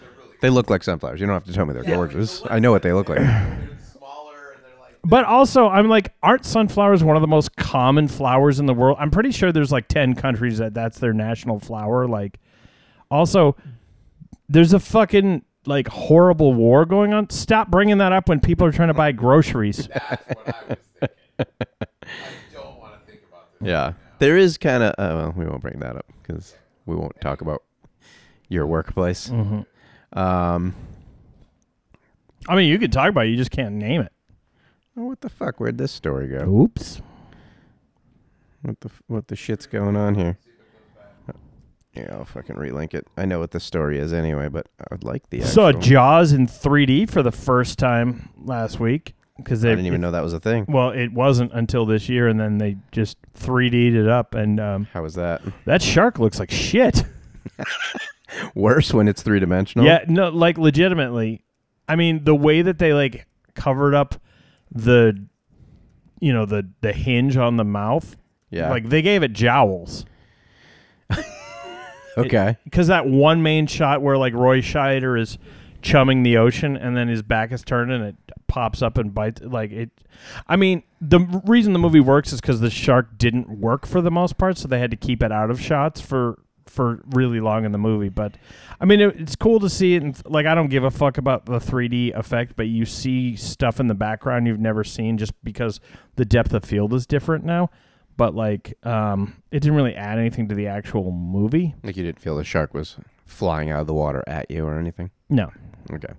They're 0.00 0.10
really. 0.24 0.36
they 0.42 0.50
look 0.50 0.70
like 0.70 0.82
sunflowers. 0.84 1.20
You 1.20 1.26
don't 1.26 1.34
have 1.34 1.44
to 1.44 1.52
tell 1.52 1.66
me 1.66 1.74
they're 1.74 1.84
Yeah, 1.84 1.96
gorgeous. 1.96 2.40
the 2.40 2.52
I 2.52 2.58
know 2.60 2.70
what 2.70 2.82
they 2.82 2.92
look 2.92 3.08
like. 3.08 3.18
They're 3.18 3.78
smaller 3.92 4.52
and 4.54 4.64
they're 4.64 4.78
like. 4.80 4.94
But 5.04 5.24
also, 5.24 5.66
I'm 5.68 5.88
like, 5.88 6.12
aren't 6.22 6.44
sunflowers 6.44 7.02
one 7.02 7.16
of 7.16 7.22
the 7.22 7.28
most 7.28 7.56
common 7.56 8.06
flowers 8.06 8.60
in 8.60 8.66
the 8.66 8.74
world? 8.74 8.98
I'm 9.00 9.10
pretty 9.10 9.32
sure 9.32 9.50
there's 9.50 9.72
like 9.72 9.88
ten 9.88 10.14
countries 10.14 10.58
that 10.58 10.74
that's 10.74 11.00
their 11.00 11.12
national 11.12 11.58
flower. 11.58 12.06
Like, 12.06 12.38
also, 13.10 13.56
there's 14.48 14.72
a 14.72 14.80
fucking 14.80 15.44
like 15.66 15.88
horrible 15.88 16.54
war 16.54 16.84
going 16.84 17.12
on. 17.12 17.30
Stop 17.30 17.70
bringing 17.70 17.98
that 17.98 18.12
up 18.12 18.28
when 18.28 18.40
people 18.40 18.66
are 18.66 18.72
trying 18.72 18.88
to 18.88 18.94
buy 18.94 19.12
groceries. 19.12 19.88
That's 19.88 20.26
what 20.26 20.38
I 20.48 20.64
was 20.68 20.78
thinking. 21.00 21.08
I 21.38 22.54
don't 22.54 22.78
want 22.78 22.94
to 22.94 23.10
think 23.10 23.22
about 23.28 23.52
this. 23.58 23.68
Yeah, 23.68 23.92
there 24.18 24.36
is 24.36 24.58
kind 24.58 24.82
of. 24.82 24.90
Uh, 24.92 25.16
well, 25.16 25.34
we 25.36 25.46
won't 25.46 25.60
bring 25.60 25.78
that 25.80 25.96
up 25.96 26.06
because 26.22 26.56
we 26.86 26.96
won't 26.96 27.18
talk 27.20 27.40
about 27.40 27.62
your 28.48 28.66
workplace. 28.66 29.28
Mm-hmm. 29.28 30.18
Um, 30.18 30.74
I 32.48 32.56
mean, 32.56 32.68
you 32.68 32.78
could 32.78 32.92
talk 32.92 33.10
about 33.10 33.26
it, 33.26 33.30
you 33.30 33.36
just 33.36 33.50
can't 33.50 33.74
name 33.74 34.00
it. 34.00 34.12
oh, 34.96 35.04
what 35.04 35.20
the 35.20 35.28
fuck? 35.28 35.60
Where'd 35.60 35.78
this 35.78 35.92
story 35.92 36.28
go? 36.28 36.44
Oops. 36.48 37.00
What 38.62 38.80
the 38.80 38.90
what 39.06 39.28
the 39.28 39.36
shit's 39.36 39.66
going 39.66 39.96
on 39.96 40.14
here? 40.14 40.38
Yeah, 41.94 42.08
I'll 42.12 42.24
fucking 42.24 42.56
relink 42.56 42.94
it. 42.94 43.06
I 43.16 43.24
know 43.24 43.40
what 43.40 43.50
the 43.50 43.58
story 43.60 43.98
is 43.98 44.12
anyway, 44.12 44.48
but 44.48 44.68
I 44.80 44.84
would 44.92 45.02
like 45.04 45.28
the. 45.30 45.40
Saw 45.42 45.72
Jaws 45.72 46.32
in 46.32 46.46
3D 46.46 47.10
for 47.10 47.22
the 47.22 47.32
first 47.32 47.78
time 47.80 48.28
last 48.38 48.78
week 48.78 49.14
because 49.36 49.64
I 49.64 49.68
they 49.70 49.74
didn't 49.76 49.86
even 49.86 50.00
know 50.00 50.12
that 50.12 50.22
was 50.22 50.32
a 50.32 50.38
thing. 50.40 50.66
Well, 50.68 50.90
it 50.90 51.12
wasn't 51.12 51.52
until 51.52 51.86
this 51.86 52.08
year, 52.08 52.28
and 52.28 52.38
then 52.38 52.58
they 52.58 52.76
just 52.92 53.16
3D'd 53.36 53.96
it 53.96 54.08
up, 54.08 54.34
and 54.34 54.60
um, 54.60 54.86
How 54.92 55.02
was 55.02 55.14
that? 55.14 55.42
that 55.64 55.82
shark 55.82 56.18
looks 56.20 56.38
like 56.38 56.50
shit. 56.52 57.02
Worse 58.54 58.94
when 58.94 59.08
it's 59.08 59.22
three 59.22 59.40
dimensional. 59.40 59.84
Yeah, 59.84 60.04
no, 60.06 60.28
like 60.28 60.58
legitimately. 60.58 61.42
I 61.88 61.96
mean, 61.96 62.22
the 62.22 62.34
way 62.34 62.62
that 62.62 62.78
they 62.78 62.92
like 62.94 63.26
covered 63.54 63.94
up 63.94 64.14
the, 64.70 65.26
you 66.20 66.32
know, 66.32 66.46
the 66.46 66.68
the 66.80 66.92
hinge 66.92 67.36
on 67.36 67.56
the 67.56 67.64
mouth, 67.64 68.14
Yeah. 68.50 68.70
like 68.70 68.88
they 68.88 69.02
gave 69.02 69.24
it 69.24 69.32
jowls. 69.32 70.04
Okay. 72.18 72.56
Because 72.64 72.88
that 72.88 73.06
one 73.06 73.42
main 73.42 73.66
shot 73.66 74.02
where 74.02 74.16
like 74.16 74.34
Roy 74.34 74.60
Scheider 74.60 75.18
is 75.18 75.38
chumming 75.82 76.22
the 76.22 76.36
ocean 76.36 76.76
and 76.76 76.96
then 76.96 77.08
his 77.08 77.22
back 77.22 77.52
is 77.52 77.62
turned 77.62 77.90
and 77.90 78.04
it 78.04 78.16
pops 78.46 78.82
up 78.82 78.98
and 78.98 79.14
bites 79.14 79.40
like 79.42 79.70
it. 79.70 79.90
I 80.46 80.56
mean, 80.56 80.82
the 81.00 81.20
reason 81.46 81.72
the 81.72 81.78
movie 81.78 82.00
works 82.00 82.32
is 82.32 82.40
because 82.40 82.60
the 82.60 82.70
shark 82.70 83.16
didn't 83.16 83.48
work 83.48 83.86
for 83.86 84.00
the 84.00 84.10
most 84.10 84.36
part, 84.36 84.58
so 84.58 84.68
they 84.68 84.78
had 84.78 84.90
to 84.90 84.96
keep 84.96 85.22
it 85.22 85.32
out 85.32 85.50
of 85.50 85.60
shots 85.60 86.00
for 86.00 86.38
for 86.66 87.02
really 87.10 87.40
long 87.40 87.64
in 87.64 87.72
the 87.72 87.78
movie. 87.78 88.08
But 88.08 88.36
I 88.80 88.84
mean, 88.84 89.00
it, 89.00 89.20
it's 89.20 89.36
cool 89.36 89.60
to 89.60 89.68
see 89.68 89.94
it. 89.94 90.02
And 90.02 90.20
like, 90.26 90.46
I 90.46 90.54
don't 90.54 90.68
give 90.68 90.84
a 90.84 90.90
fuck 90.90 91.18
about 91.18 91.46
the 91.46 91.58
3D 91.58 92.16
effect, 92.16 92.54
but 92.56 92.68
you 92.68 92.84
see 92.84 93.36
stuff 93.36 93.80
in 93.80 93.88
the 93.88 93.94
background 93.94 94.46
you've 94.46 94.60
never 94.60 94.84
seen 94.84 95.18
just 95.18 95.32
because 95.44 95.80
the 96.16 96.24
depth 96.24 96.54
of 96.54 96.64
field 96.64 96.94
is 96.94 97.06
different 97.06 97.44
now. 97.44 97.70
But 98.16 98.34
like, 98.34 98.74
um, 98.84 99.42
it 99.50 99.60
didn't 99.60 99.76
really 99.76 99.94
add 99.94 100.18
anything 100.18 100.48
to 100.48 100.54
the 100.54 100.66
actual 100.66 101.10
movie. 101.10 101.74
Like 101.82 101.96
you 101.96 102.04
didn't 102.04 102.20
feel 102.20 102.36
the 102.36 102.44
shark 102.44 102.74
was 102.74 102.96
flying 103.24 103.70
out 103.70 103.80
of 103.80 103.86
the 103.86 103.94
water 103.94 104.22
at 104.26 104.50
you 104.50 104.66
or 104.66 104.78
anything. 104.78 105.10
No. 105.28 105.50
Okay. 105.92 106.12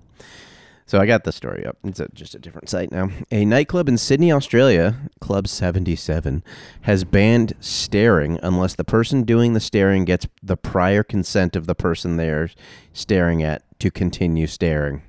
So 0.88 1.00
I 1.00 1.06
got 1.06 1.24
the 1.24 1.32
story 1.32 1.66
up. 1.66 1.78
It's 1.86 2.02
at 2.02 2.14
just 2.14 2.36
a 2.36 2.40
different 2.40 2.68
site 2.68 2.92
now. 2.92 3.10
A 3.32 3.46
nightclub 3.46 3.88
in 3.88 3.98
Sydney, 3.98 4.30
Australia, 4.30 4.98
Club 5.22 5.48
77, 5.48 6.44
has 6.82 7.06
banned 7.06 7.54
staring 7.62 8.38
unless 8.44 8.76
the 8.76 8.84
person 8.84 9.24
doing 9.24 9.54
the 9.54 9.62
staring 9.62 10.04
gets 10.04 10.28
the 10.44 10.58
prior 10.58 11.02
consent 11.02 11.56
of 11.56 11.66
the 11.66 11.76
person 11.76 12.18
they're 12.18 12.50
staring 12.92 13.42
at 13.42 13.64
to 13.80 13.90
continue 13.90 14.48
staring. 14.48 15.02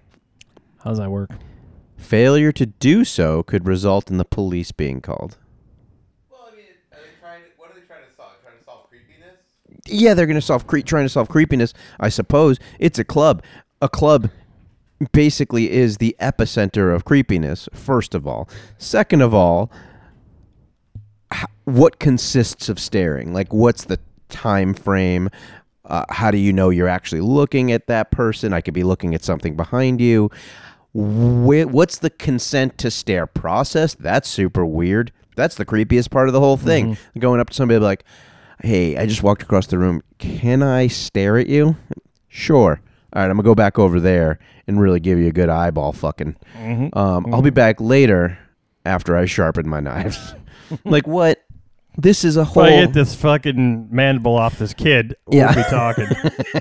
How 0.84 0.90
does 0.90 0.98
that 0.98 1.10
work? 1.10 1.30
Failure 1.96 2.52
to 2.52 2.66
do 2.66 3.04
so 3.04 3.42
could 3.42 3.66
result 3.66 4.08
in 4.08 4.18
the 4.18 4.24
police 4.24 4.70
being 4.70 5.00
called. 5.00 5.36
Well, 6.30 6.48
I 6.52 6.56
mean, 6.56 6.66
are 6.92 6.98
they 6.98 7.20
trying 7.20 7.42
to? 7.42 7.48
What 7.56 7.70
are 7.70 7.74
they 7.74 7.86
trying 7.86 8.04
to 8.08 8.14
solve? 8.14 8.32
Trying 8.44 8.58
to 8.58 8.64
solve 8.64 8.88
creepiness? 8.88 9.38
Yeah, 9.87 10.14
they're 10.14 10.27
going 10.27 10.35
to 10.35 10.42
solve 10.42 10.66
cre- 10.66 10.81
trying 10.81 11.05
to 11.05 11.09
solve 11.09 11.29
creepiness. 11.29 11.75
I 12.01 12.09
suppose 12.09 12.59
it's 12.79 12.98
a 12.98 13.05
club. 13.05 13.42
A 13.81 13.88
club 13.88 14.31
basically 15.12 15.70
is 15.70 15.96
the 15.96 16.14
epicenter 16.20 16.94
of 16.94 17.05
creepiness. 17.05 17.68
First 17.72 18.14
of 18.14 18.27
all, 18.27 18.48
second 18.79 19.20
of 19.22 19.35
all, 19.35 19.70
what 21.64 21.98
consists 21.98 22.68
of 22.68 22.79
staring? 22.79 23.33
Like, 23.33 23.53
what's 23.53 23.85
the 23.85 23.98
time 24.29 24.75
frame? 24.75 25.31
Uh, 25.85 26.05
how 26.11 26.31
do 26.31 26.38
you 26.38 26.53
know 26.53 26.70
you're 26.70 26.88
actually 26.88 27.20
looking 27.20 27.72
at 27.72 27.87
that 27.88 28.11
person? 28.11 28.53
I 28.53 28.61
could 28.61 28.75
be 28.75 28.85
looking 28.85 29.14
at 29.14 29.25
something 29.25 29.57
behind 29.57 30.01
you. 30.01 30.31
Wh- 30.92 31.66
what's 31.66 31.98
the 31.98 32.11
consent 32.11 32.79
to 32.79 32.90
stare 32.90 33.27
process? 33.27 33.94
That's 33.94 34.29
super 34.29 34.64
weird. 34.64 35.11
That's 35.35 35.57
the 35.57 35.64
creepiest 35.64 36.11
part 36.11 36.29
of 36.29 36.35
the 36.35 36.40
whole 36.40 36.57
thing. 36.59 36.96
Going 37.18 37.40
up 37.40 37.51
to 37.51 37.55
somebody 37.55 37.81
like, 37.81 38.05
"Hey, 38.62 38.96
I 38.96 39.07
just 39.07 39.22
walked 39.22 39.42
across 39.42 39.66
the 39.66 39.79
room. 39.79 40.03
Can 40.18 40.62
I 40.62 40.87
stare 40.87 41.37
at 41.38 41.46
you?" 41.48 41.77
Sure. 42.29 42.81
All 43.14 43.20
right, 43.22 43.31
I'm 43.31 43.37
gonna 43.37 43.42
go 43.42 43.55
back 43.55 43.79
over 43.79 44.01
there 44.01 44.38
and 44.66 44.81
really 44.81 45.01
give 45.01 45.18
you 45.18 45.27
a 45.29 45.33
good 45.33 45.48
eyeball 45.51 45.92
fucking. 45.92 46.37
Um, 46.94 47.27
I'll 47.35 47.42
be 47.42 47.51
back 47.51 47.81
later 47.81 48.38
after 48.87 49.16
I 49.16 49.27
sharpen 49.27 49.68
my 49.68 49.81
knives. 49.81 50.35
like 50.85 51.07
what? 51.07 51.44
This 51.98 52.25
is 52.25 52.38
a 52.38 52.42
If 52.42 52.48
whole. 52.48 52.62
I 52.62 52.70
get 52.70 52.94
this 52.94 53.14
fucking 53.14 53.88
mandible 53.90 54.35
off 54.35 54.59
this 54.59 54.72
kid, 54.72 55.14
Yeah. 55.31 55.55
we'll 55.55 55.64
be 55.64 55.70
talking. 55.70 56.07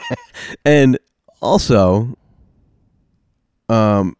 and 0.66 1.00
also 1.42 2.18
um 3.70 4.18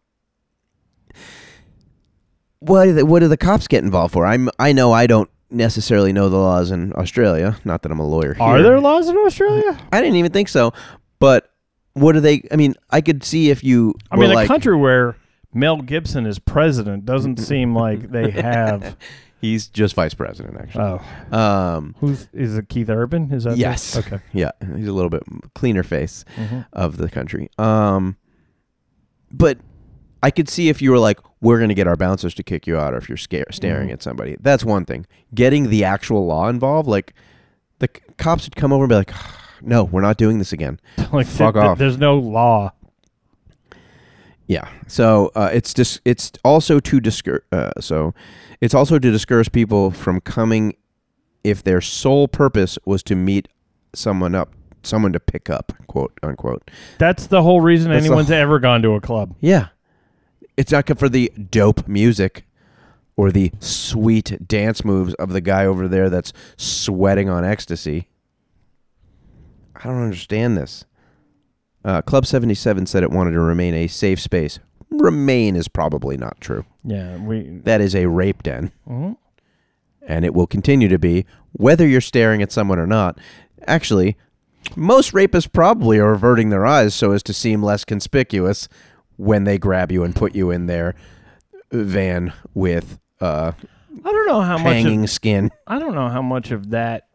what 2.60 2.84
do 2.86 2.94
the, 2.94 3.04
what 3.06 3.20
do 3.20 3.28
the 3.28 3.36
cops 3.36 3.68
get 3.68 3.84
involved 3.84 4.12
for 4.12 4.24
i'm 4.26 4.48
i 4.58 4.72
know 4.72 4.92
i 4.92 5.06
don't 5.06 5.28
necessarily 5.52 6.12
know 6.12 6.28
the 6.28 6.36
laws 6.36 6.70
in 6.70 6.92
australia 6.94 7.56
not 7.64 7.82
that 7.82 7.92
i'm 7.92 7.98
a 8.00 8.06
lawyer 8.06 8.34
here. 8.34 8.42
Are 8.42 8.62
there 8.62 8.80
laws 8.80 9.08
in 9.08 9.16
Australia? 9.16 9.78
i 9.92 10.00
didn't 10.00 10.16
even 10.16 10.32
think 10.32 10.48
so 10.48 10.72
but 11.18 11.50
what 11.94 12.12
do 12.12 12.20
they 12.20 12.42
i 12.50 12.56
mean 12.56 12.74
i 12.90 13.00
could 13.00 13.22
see 13.24 13.50
if 13.50 13.62
you 13.62 13.94
I 14.10 14.16
mean, 14.16 14.32
like 14.32 14.46
a 14.46 14.48
country 14.48 14.76
where 14.76 15.16
Mel 15.54 15.82
Gibson 15.82 16.24
is 16.24 16.38
president. 16.38 17.04
Doesn't 17.04 17.36
seem 17.50 17.74
like 17.74 18.10
they 18.10 18.30
have. 18.30 18.96
He's 19.42 19.66
just 19.66 19.94
vice 19.94 20.14
president, 20.14 20.56
actually. 20.58 20.98
Oh, 21.30 21.36
Um, 21.36 21.94
who's 21.98 22.26
is 22.32 22.56
it? 22.56 22.70
Keith 22.70 22.88
Urban? 22.88 23.30
Is 23.30 23.44
that 23.44 23.58
yes. 23.58 23.94
Okay. 23.98 24.20
Yeah, 24.32 24.52
he's 24.74 24.88
a 24.88 24.92
little 24.94 25.10
bit 25.10 25.24
cleaner 25.54 25.82
face 25.82 26.24
Mhm. 26.38 26.64
of 26.72 26.96
the 26.96 27.10
country. 27.10 27.50
Um, 27.58 28.16
but 29.30 29.58
I 30.22 30.30
could 30.30 30.48
see 30.48 30.68
if 30.68 30.80
you 30.80 30.90
were 30.90 30.98
like, 30.98 31.18
we're 31.40 31.58
going 31.58 31.68
to 31.70 31.74
get 31.74 31.86
our 31.88 31.96
bouncers 31.96 32.34
to 32.34 32.42
kick 32.42 32.66
you 32.66 32.78
out, 32.78 32.94
or 32.94 32.98
if 32.98 33.08
you're 33.08 33.16
scare- 33.18 33.46
staring 33.50 33.88
Mhm. 33.88 33.94
at 33.94 34.02
somebody. 34.02 34.36
That's 34.40 34.64
one 34.64 34.84
thing. 34.84 35.06
Getting 35.34 35.68
the 35.70 35.82
actual 35.84 36.26
law 36.26 36.48
involved, 36.48 36.88
like 36.88 37.14
the 37.80 37.88
c- 37.94 38.02
cops 38.18 38.44
would 38.46 38.54
come 38.54 38.72
over 38.72 38.84
and 38.84 38.88
be 38.88 38.94
like, 38.94 39.12
no, 39.60 39.84
we're 39.84 40.00
not 40.02 40.16
doing 40.18 40.38
this 40.38 40.52
again. 40.52 40.78
like 41.12 41.26
Fuck 41.26 41.54
th- 41.54 41.62
th- 41.62 41.64
off. 41.64 41.78
There's 41.78 41.98
no 41.98 42.16
law. 42.18 42.72
Yeah. 44.46 44.68
So 44.86 45.30
uh, 45.34 45.50
it's 45.52 45.72
dis- 45.72 46.00
it's 46.04 46.32
also 46.44 46.78
to 46.80 47.00
discour- 47.00 47.40
uh, 47.52 47.72
so 47.80 48.14
it's 48.60 48.74
also 48.74 48.98
to 48.98 49.10
discourage 49.10 49.50
people 49.52 49.90
from 49.90 50.20
coming 50.20 50.76
if 51.44 51.62
their 51.62 51.80
sole 51.80 52.28
purpose 52.28 52.78
was 52.84 53.02
to 53.04 53.16
meet 53.16 53.48
someone 53.94 54.34
up, 54.34 54.52
someone 54.82 55.12
to 55.12 55.20
pick 55.20 55.48
up, 55.50 55.72
quote 55.86 56.12
unquote. 56.22 56.70
That's 56.98 57.26
the 57.26 57.42
whole 57.42 57.60
reason 57.60 57.90
That's 57.90 58.04
the 58.04 58.08
anyone's 58.08 58.28
wh- 58.28 58.32
ever 58.32 58.58
gone 58.58 58.82
to 58.82 58.92
a 58.94 59.00
club. 59.00 59.34
Yeah. 59.40 59.68
It's 60.56 60.72
not 60.72 60.86
good 60.86 60.98
for 60.98 61.08
the 61.08 61.30
dope 61.50 61.88
music 61.88 62.44
or 63.16 63.30
the 63.30 63.52
sweet 63.60 64.46
dance 64.46 64.84
moves 64.84 65.14
of 65.14 65.30
the 65.32 65.40
guy 65.40 65.64
over 65.66 65.88
there 65.88 66.08
that's 66.10 66.32
sweating 66.56 67.28
on 67.28 67.44
ecstasy. 67.44 68.08
I 69.76 69.84
don't 69.88 70.02
understand 70.02 70.56
this. 70.56 70.84
Uh, 71.84 72.00
Club 72.02 72.26
77 72.26 72.86
said 72.86 73.02
it 73.02 73.10
wanted 73.10 73.32
to 73.32 73.40
remain 73.40 73.74
a 73.74 73.86
safe 73.88 74.20
space. 74.20 74.58
Remain 74.90 75.56
is 75.56 75.68
probably 75.68 76.16
not 76.16 76.40
true. 76.40 76.64
Yeah, 76.84 77.16
we. 77.16 77.60
That 77.64 77.80
is 77.80 77.94
a 77.96 78.06
rape 78.06 78.42
den, 78.42 78.70
Mhm. 78.88 79.16
and 80.06 80.24
it 80.24 80.34
will 80.34 80.46
continue 80.46 80.88
to 80.88 80.98
be, 80.98 81.24
whether 81.52 81.86
you're 81.86 82.00
staring 82.02 82.42
at 82.42 82.52
someone 82.52 82.78
or 82.78 82.86
not. 82.86 83.18
Actually, 83.66 84.16
most 84.76 85.12
rapists 85.12 85.50
probably 85.50 85.98
are 85.98 86.12
averting 86.12 86.50
their 86.50 86.66
eyes 86.66 86.94
so 86.94 87.12
as 87.12 87.22
to 87.24 87.32
seem 87.32 87.62
less 87.62 87.84
conspicuous 87.84 88.68
when 89.22 89.44
they 89.44 89.56
grab 89.56 89.92
you 89.92 90.02
and 90.02 90.14
put 90.16 90.34
you 90.34 90.50
in 90.50 90.66
their 90.66 90.94
van 91.70 92.32
with 92.54 92.98
uh, 93.20 93.52
I 94.04 94.10
don't 94.12 94.26
know 94.26 94.40
how 94.40 94.58
much. 94.58 94.72
hanging 94.74 95.04
Of, 95.04 95.10
skin. 95.10 95.50
I 95.66 95.78
don't 95.78 95.94
know 95.94 96.08
how 96.08 96.22
much 96.22 96.50
of 96.50 96.70
that. 96.70 97.08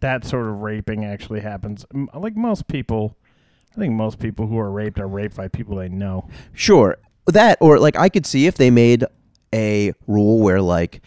That 0.00 0.24
sort 0.24 0.46
of 0.48 0.56
raping 0.60 1.04
actually 1.04 1.40
happens. 1.40 1.86
Like 2.12 2.36
most 2.36 2.66
people, 2.66 3.16
I 3.74 3.78
think 3.80 3.94
most 3.94 4.18
people 4.18 4.46
who 4.46 4.58
are 4.58 4.70
raped 4.70 4.98
are 4.98 5.06
raped 5.08 5.36
by 5.36 5.48
people 5.48 5.76
they 5.76 5.88
know. 5.88 6.28
Sure, 6.52 6.98
that 7.26 7.58
or 7.60 7.78
like 7.78 7.96
I 7.96 8.08
could 8.08 8.26
see 8.26 8.46
if 8.46 8.56
they 8.56 8.70
made 8.70 9.04
a 9.54 9.92
rule 10.06 10.40
where 10.40 10.60
like 10.60 11.00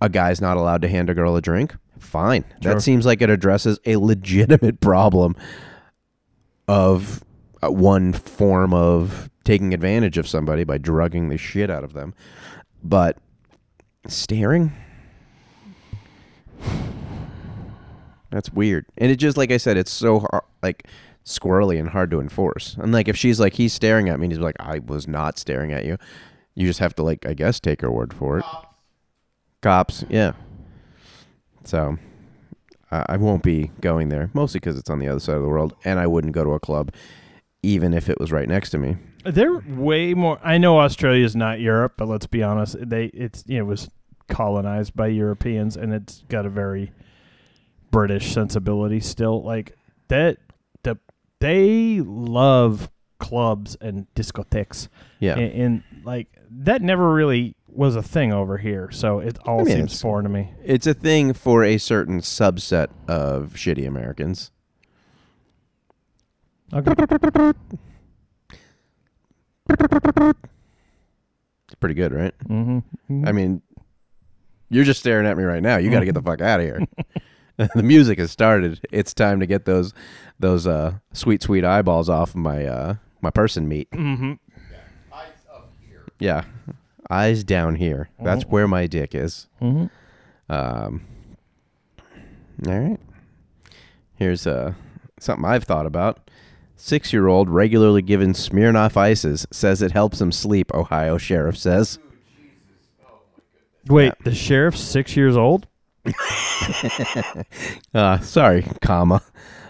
a 0.00 0.08
guy's 0.08 0.40
not 0.40 0.56
allowed 0.58 0.82
to 0.82 0.88
hand 0.88 1.08
a 1.10 1.14
girl 1.14 1.34
a 1.34 1.40
drink. 1.40 1.74
Fine, 1.98 2.44
Sure. 2.62 2.74
that 2.74 2.80
seems 2.82 3.06
like 3.06 3.22
it 3.22 3.30
addresses 3.30 3.78
a 3.86 3.96
legitimate 3.96 4.80
problem 4.80 5.34
of 6.68 7.22
uh, 7.62 7.70
one 7.70 8.12
form 8.12 8.74
of 8.74 9.30
taking 9.44 9.74
advantage 9.74 10.18
of 10.18 10.28
somebody 10.28 10.64
by 10.64 10.78
drugging 10.78 11.28
the 11.28 11.38
shit 11.38 11.70
out 11.70 11.84
of 11.84 11.92
them. 11.92 12.14
But 12.82 13.18
staring. 14.08 14.72
That's 18.30 18.52
weird. 18.52 18.86
And 18.96 19.10
it 19.10 19.16
just 19.16 19.36
like 19.36 19.50
I 19.50 19.58
said, 19.58 19.76
it's 19.76 19.92
so 19.92 20.20
hard, 20.20 20.44
like 20.62 20.86
squirrely 21.24 21.78
and 21.78 21.88
hard 21.88 22.10
to 22.10 22.20
enforce. 22.20 22.76
And 22.78 22.92
like 22.92 23.08
if 23.08 23.16
she's 23.16 23.38
like 23.38 23.54
he's 23.54 23.72
staring 23.72 24.08
at 24.08 24.18
me 24.18 24.26
and 24.26 24.32
he's 24.32 24.40
like 24.40 24.56
I 24.58 24.80
was 24.80 25.06
not 25.06 25.38
staring 25.38 25.72
at 25.72 25.84
you. 25.84 25.98
You 26.54 26.66
just 26.66 26.80
have 26.80 26.94
to 26.96 27.02
like 27.02 27.26
I 27.26 27.34
guess 27.34 27.60
take 27.60 27.82
her 27.82 27.90
word 27.90 28.12
for 28.12 28.38
it. 28.38 28.44
Cops, 29.60 30.04
yeah. 30.08 30.32
So 31.64 31.98
I 32.90 33.04
I 33.10 33.16
won't 33.18 33.42
be 33.42 33.70
going 33.80 34.08
there 34.08 34.30
mostly 34.34 34.60
because 34.60 34.78
it's 34.78 34.90
on 34.90 34.98
the 34.98 35.08
other 35.08 35.20
side 35.20 35.36
of 35.36 35.42
the 35.42 35.48
world, 35.48 35.74
and 35.84 36.00
I 36.00 36.06
wouldn't 36.06 36.32
go 36.32 36.42
to 36.42 36.50
a 36.50 36.60
club 36.60 36.90
even 37.62 37.94
if 37.94 38.08
it 38.10 38.18
was 38.20 38.32
right 38.32 38.48
next 38.48 38.70
to 38.70 38.78
me. 38.78 38.96
They're 39.24 39.58
way 39.68 40.14
more. 40.14 40.38
I 40.42 40.58
know 40.58 40.80
Australia 40.80 41.24
is 41.24 41.36
not 41.36 41.60
Europe, 41.60 41.94
but 41.96 42.08
let's 42.08 42.26
be 42.26 42.42
honest. 42.42 42.76
They 42.80 43.06
it's 43.06 43.44
you 43.46 43.58
know, 43.58 43.64
it 43.64 43.68
was 43.68 43.88
colonized 44.28 44.96
by 44.96 45.08
Europeans, 45.08 45.76
and 45.76 45.92
it's 45.94 46.24
got 46.28 46.44
a 46.46 46.50
very 46.50 46.92
British 47.90 48.32
sensibility 48.32 49.00
still. 49.00 49.42
Like 49.42 49.76
that, 50.08 50.38
the 50.82 50.98
they 51.38 52.00
love 52.00 52.90
clubs 53.18 53.76
and 53.80 54.06
discotheques, 54.16 54.88
Yeah, 55.20 55.38
and, 55.38 55.52
and 55.62 55.82
like 56.04 56.28
that 56.50 56.82
never 56.82 57.12
really 57.14 57.54
was 57.68 57.94
a 57.96 58.02
thing 58.02 58.32
over 58.32 58.58
here. 58.58 58.90
So 58.90 59.20
it 59.20 59.38
all 59.46 59.60
I 59.60 59.64
mean, 59.64 59.76
seems 59.76 60.00
foreign 60.00 60.24
to 60.24 60.30
me. 60.30 60.52
it's 60.64 60.86
a 60.86 60.94
thing 60.94 61.32
for 61.32 61.62
a 61.64 61.78
certain 61.78 62.20
subset 62.20 62.88
of 63.08 63.52
shitty 63.54 63.86
Americans. 63.86 64.50
Okay. 66.74 66.92
It's 71.66 71.74
pretty 71.80 71.94
good, 71.94 72.12
right? 72.12 72.34
mm-hmm. 72.48 73.26
I 73.26 73.32
mean, 73.32 73.62
you're 74.68 74.84
just 74.84 75.00
staring 75.00 75.26
at 75.26 75.36
me 75.36 75.44
right 75.44 75.62
now. 75.62 75.76
You 75.76 75.90
got 75.90 76.00
to 76.00 76.06
get 76.06 76.14
the 76.14 76.22
fuck 76.22 76.40
out 76.40 76.60
of 76.60 76.66
here. 76.66 76.80
the 77.74 77.82
music 77.82 78.18
has 78.18 78.30
started. 78.30 78.80
It's 78.90 79.12
time 79.12 79.40
to 79.40 79.46
get 79.46 79.64
those 79.64 79.92
those 80.38 80.66
uh, 80.66 80.94
sweet 81.12 81.42
sweet 81.42 81.64
eyeballs 81.64 82.08
off 82.08 82.34
my 82.34 82.64
uh, 82.64 82.94
my 83.20 83.30
person 83.30 83.68
meat. 83.68 83.90
mm-hmm. 83.90 84.32
Eyes 85.12 85.28
up 85.52 85.72
here. 85.86 86.04
Yeah, 86.18 86.44
eyes 87.10 87.44
down 87.44 87.76
here. 87.76 88.08
That's 88.20 88.44
where 88.44 88.66
my 88.66 88.86
dick 88.86 89.14
is. 89.14 89.48
Mm-hmm. 89.60 89.86
Um, 90.52 91.04
all 92.66 92.78
right. 92.78 93.00
Here's 94.14 94.46
uh, 94.46 94.74
something 95.18 95.44
I've 95.44 95.64
thought 95.64 95.86
about. 95.86 96.30
Six 96.84 97.12
year 97.12 97.28
old 97.28 97.48
regularly 97.48 98.02
given 98.02 98.32
Smirnoff 98.32 98.96
ices 98.96 99.46
says 99.52 99.82
it 99.82 99.92
helps 99.92 100.20
him 100.20 100.32
sleep, 100.32 100.74
Ohio 100.74 101.16
sheriff 101.16 101.56
says. 101.56 102.00
Wait, 103.86 104.12
the 104.24 104.34
sheriff's 104.34 104.80
six 104.80 105.16
years 105.16 105.36
old. 105.36 105.68
Uh, 107.94 108.18
sorry, 108.20 108.64
comma. 108.80 109.20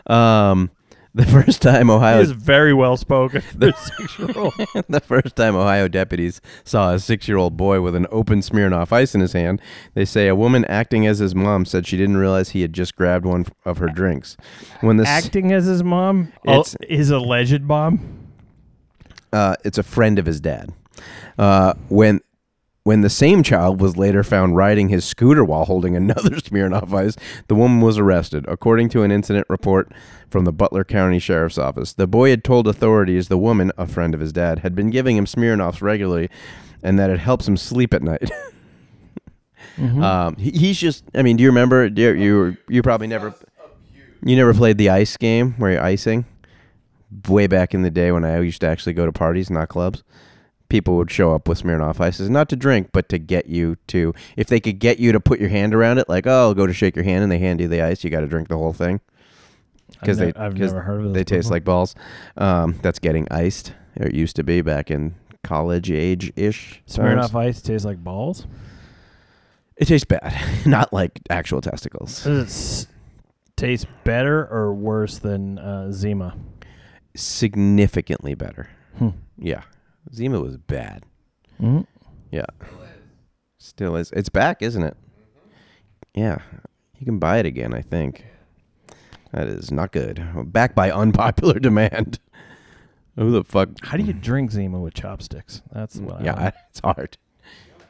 Um, 0.06 0.70
the 1.14 1.26
first 1.26 1.60
time 1.60 1.88
He 1.88 1.92
Ohio 1.92 2.20
is 2.20 2.30
very 2.30 2.72
well 2.72 2.96
spoken 2.96 3.42
for 3.42 3.66
a 3.68 3.72
six 3.76 4.18
year 4.18 4.30
old. 4.34 4.54
the 4.88 5.00
first 5.00 5.36
time 5.36 5.54
Ohio 5.54 5.86
deputies 5.88 6.40
saw 6.64 6.92
a 6.94 6.98
six 6.98 7.28
year 7.28 7.36
old 7.36 7.56
boy 7.56 7.80
with 7.82 7.94
an 7.94 8.06
open 8.10 8.40
Smirnoff 8.40 8.92
ice 8.92 9.14
in 9.14 9.20
his 9.20 9.34
hand, 9.34 9.60
they 9.94 10.04
say 10.06 10.28
a 10.28 10.34
woman 10.34 10.64
acting 10.66 11.06
as 11.06 11.18
his 11.18 11.34
mom 11.34 11.64
said 11.66 11.86
she 11.86 11.96
didn't 11.98 12.16
realize 12.16 12.50
he 12.50 12.62
had 12.62 12.72
just 12.72 12.96
grabbed 12.96 13.26
one 13.26 13.44
of 13.66 13.76
her 13.78 13.88
drinks. 13.88 14.36
When 14.80 14.96
the 14.96 15.04
s- 15.06 15.24
Acting 15.26 15.52
as 15.52 15.66
his 15.66 15.84
mom, 15.84 16.32
oh, 16.46 16.60
It's- 16.60 16.76
his 16.88 17.10
alleged 17.10 17.62
mom. 17.62 18.00
uh, 19.32 19.56
it's 19.64 19.78
a 19.78 19.82
friend 19.82 20.18
of 20.18 20.24
his 20.26 20.40
dad. 20.40 20.72
Uh, 21.38 21.74
when 21.88 22.20
when 22.84 23.02
the 23.02 23.10
same 23.10 23.42
child 23.42 23.80
was 23.80 23.96
later 23.96 24.24
found 24.24 24.56
riding 24.56 24.88
his 24.88 25.04
scooter 25.04 25.44
while 25.44 25.64
holding 25.64 25.96
another 25.96 26.36
Smirnoff 26.36 26.92
Ice, 26.92 27.16
the 27.48 27.54
woman 27.54 27.80
was 27.80 27.98
arrested. 27.98 28.44
According 28.48 28.88
to 28.90 29.02
an 29.02 29.12
incident 29.12 29.46
report 29.48 29.92
from 30.28 30.44
the 30.44 30.52
Butler 30.52 30.84
County 30.84 31.18
Sheriff's 31.18 31.58
Office, 31.58 31.92
the 31.92 32.06
boy 32.06 32.30
had 32.30 32.44
told 32.44 32.66
authorities 32.66 33.28
the 33.28 33.38
woman, 33.38 33.70
a 33.76 33.86
friend 33.86 34.14
of 34.14 34.20
his 34.20 34.32
dad, 34.32 34.60
had 34.60 34.74
been 34.74 34.90
giving 34.90 35.16
him 35.16 35.26
Smirnoffs 35.26 35.82
regularly, 35.82 36.28
and 36.82 36.98
that 36.98 37.10
it 37.10 37.18
helps 37.18 37.46
him 37.46 37.56
sleep 37.56 37.94
at 37.94 38.02
night. 38.02 38.30
um, 39.78 40.36
he, 40.36 40.50
he's 40.50 40.78
just. 40.78 41.04
I 41.14 41.22
mean, 41.22 41.36
do 41.36 41.42
you 41.42 41.50
remember? 41.50 41.88
Do 41.88 42.02
you 42.02 42.12
you, 42.12 42.56
you 42.68 42.82
probably 42.82 43.06
never. 43.06 43.34
You 44.24 44.36
never 44.36 44.54
played 44.54 44.78
the 44.78 44.88
ice 44.88 45.16
game 45.16 45.54
where 45.54 45.72
you're 45.72 45.82
icing? 45.82 46.24
Way 47.28 47.48
back 47.48 47.74
in 47.74 47.82
the 47.82 47.90
day 47.90 48.12
when 48.12 48.24
I 48.24 48.40
used 48.40 48.60
to 48.60 48.68
actually 48.68 48.92
go 48.92 49.04
to 49.04 49.12
parties, 49.12 49.50
not 49.50 49.68
clubs, 49.68 50.04
people 50.72 50.96
would 50.96 51.10
show 51.10 51.34
up 51.34 51.46
with 51.48 51.62
Smirnoff 51.62 52.00
ices, 52.00 52.30
not 52.30 52.48
to 52.48 52.56
drink, 52.56 52.88
but 52.92 53.06
to 53.10 53.18
get 53.18 53.46
you 53.46 53.76
to. 53.88 54.14
If 54.38 54.46
they 54.46 54.58
could 54.58 54.78
get 54.78 54.98
you 54.98 55.12
to 55.12 55.20
put 55.20 55.38
your 55.38 55.50
hand 55.50 55.74
around 55.74 55.98
it, 55.98 56.08
like, 56.08 56.26
oh, 56.26 56.30
I'll 56.30 56.54
go 56.54 56.66
to 56.66 56.72
shake 56.72 56.96
your 56.96 57.04
hand 57.04 57.22
and 57.22 57.30
they 57.30 57.38
hand 57.38 57.60
you 57.60 57.68
the 57.68 57.82
ice, 57.82 58.02
you 58.02 58.08
got 58.08 58.20
to 58.20 58.26
drink 58.26 58.48
the 58.48 58.56
whole 58.56 58.72
thing. 58.72 59.00
Because 60.00 60.16
they, 60.16 60.32
I've 60.34 60.56
never 60.56 60.80
heard 60.80 61.04
of 61.04 61.12
They 61.12 61.24
taste 61.24 61.50
like 61.50 61.62
balls. 61.62 61.94
Um, 62.38 62.78
that's 62.80 62.98
getting 62.98 63.28
iced. 63.30 63.74
Or 64.00 64.06
it 64.06 64.14
used 64.14 64.34
to 64.36 64.42
be 64.42 64.62
back 64.62 64.90
in 64.90 65.14
college 65.44 65.90
age 65.90 66.32
ish. 66.36 66.82
Smirnoff 66.88 67.34
Ice 67.34 67.60
tastes 67.60 67.84
like 67.84 68.02
balls. 68.02 68.46
It 69.76 69.84
tastes 69.84 70.06
bad, 70.06 70.34
not 70.66 70.90
like 70.90 71.20
actual 71.28 71.60
testicles. 71.60 72.24
Does 72.24 72.84
it 72.84 72.88
taste 73.56 73.86
better 74.04 74.48
or 74.50 74.72
worse 74.72 75.18
than 75.18 75.58
uh, 75.58 75.92
Zima? 75.92 76.34
Significantly 77.14 78.34
better. 78.34 78.70
Hmm. 78.96 79.10
Yeah, 79.38 79.62
Zima 80.14 80.40
was 80.40 80.56
bad. 80.56 81.04
Mhm. 81.60 81.86
Yeah. 82.30 82.46
Still 83.58 83.96
is. 83.96 84.10
It's 84.12 84.28
back, 84.28 84.62
isn't 84.62 84.82
it? 84.82 84.96
Yeah. 86.14 86.38
You 86.98 87.04
can 87.06 87.18
buy 87.18 87.38
it 87.38 87.46
again, 87.46 87.72
I 87.74 87.80
think. 87.82 88.24
That 89.32 89.46
is 89.48 89.70
not 89.70 89.92
good. 89.92 90.22
Back 90.52 90.74
by 90.74 90.90
unpopular 90.90 91.58
demand. 91.58 92.18
Who 93.16 93.30
the 93.30 93.44
fuck? 93.44 93.68
How 93.82 93.96
do 93.96 94.04
you 94.04 94.12
drink 94.12 94.50
Zima 94.50 94.78
with 94.80 94.94
chopsticks? 94.94 95.62
That's 95.72 95.96
what 95.96 96.20
I 96.20 96.24
Yeah, 96.24 96.42
want. 96.42 96.54
it's 96.70 96.80
hard. 96.80 97.18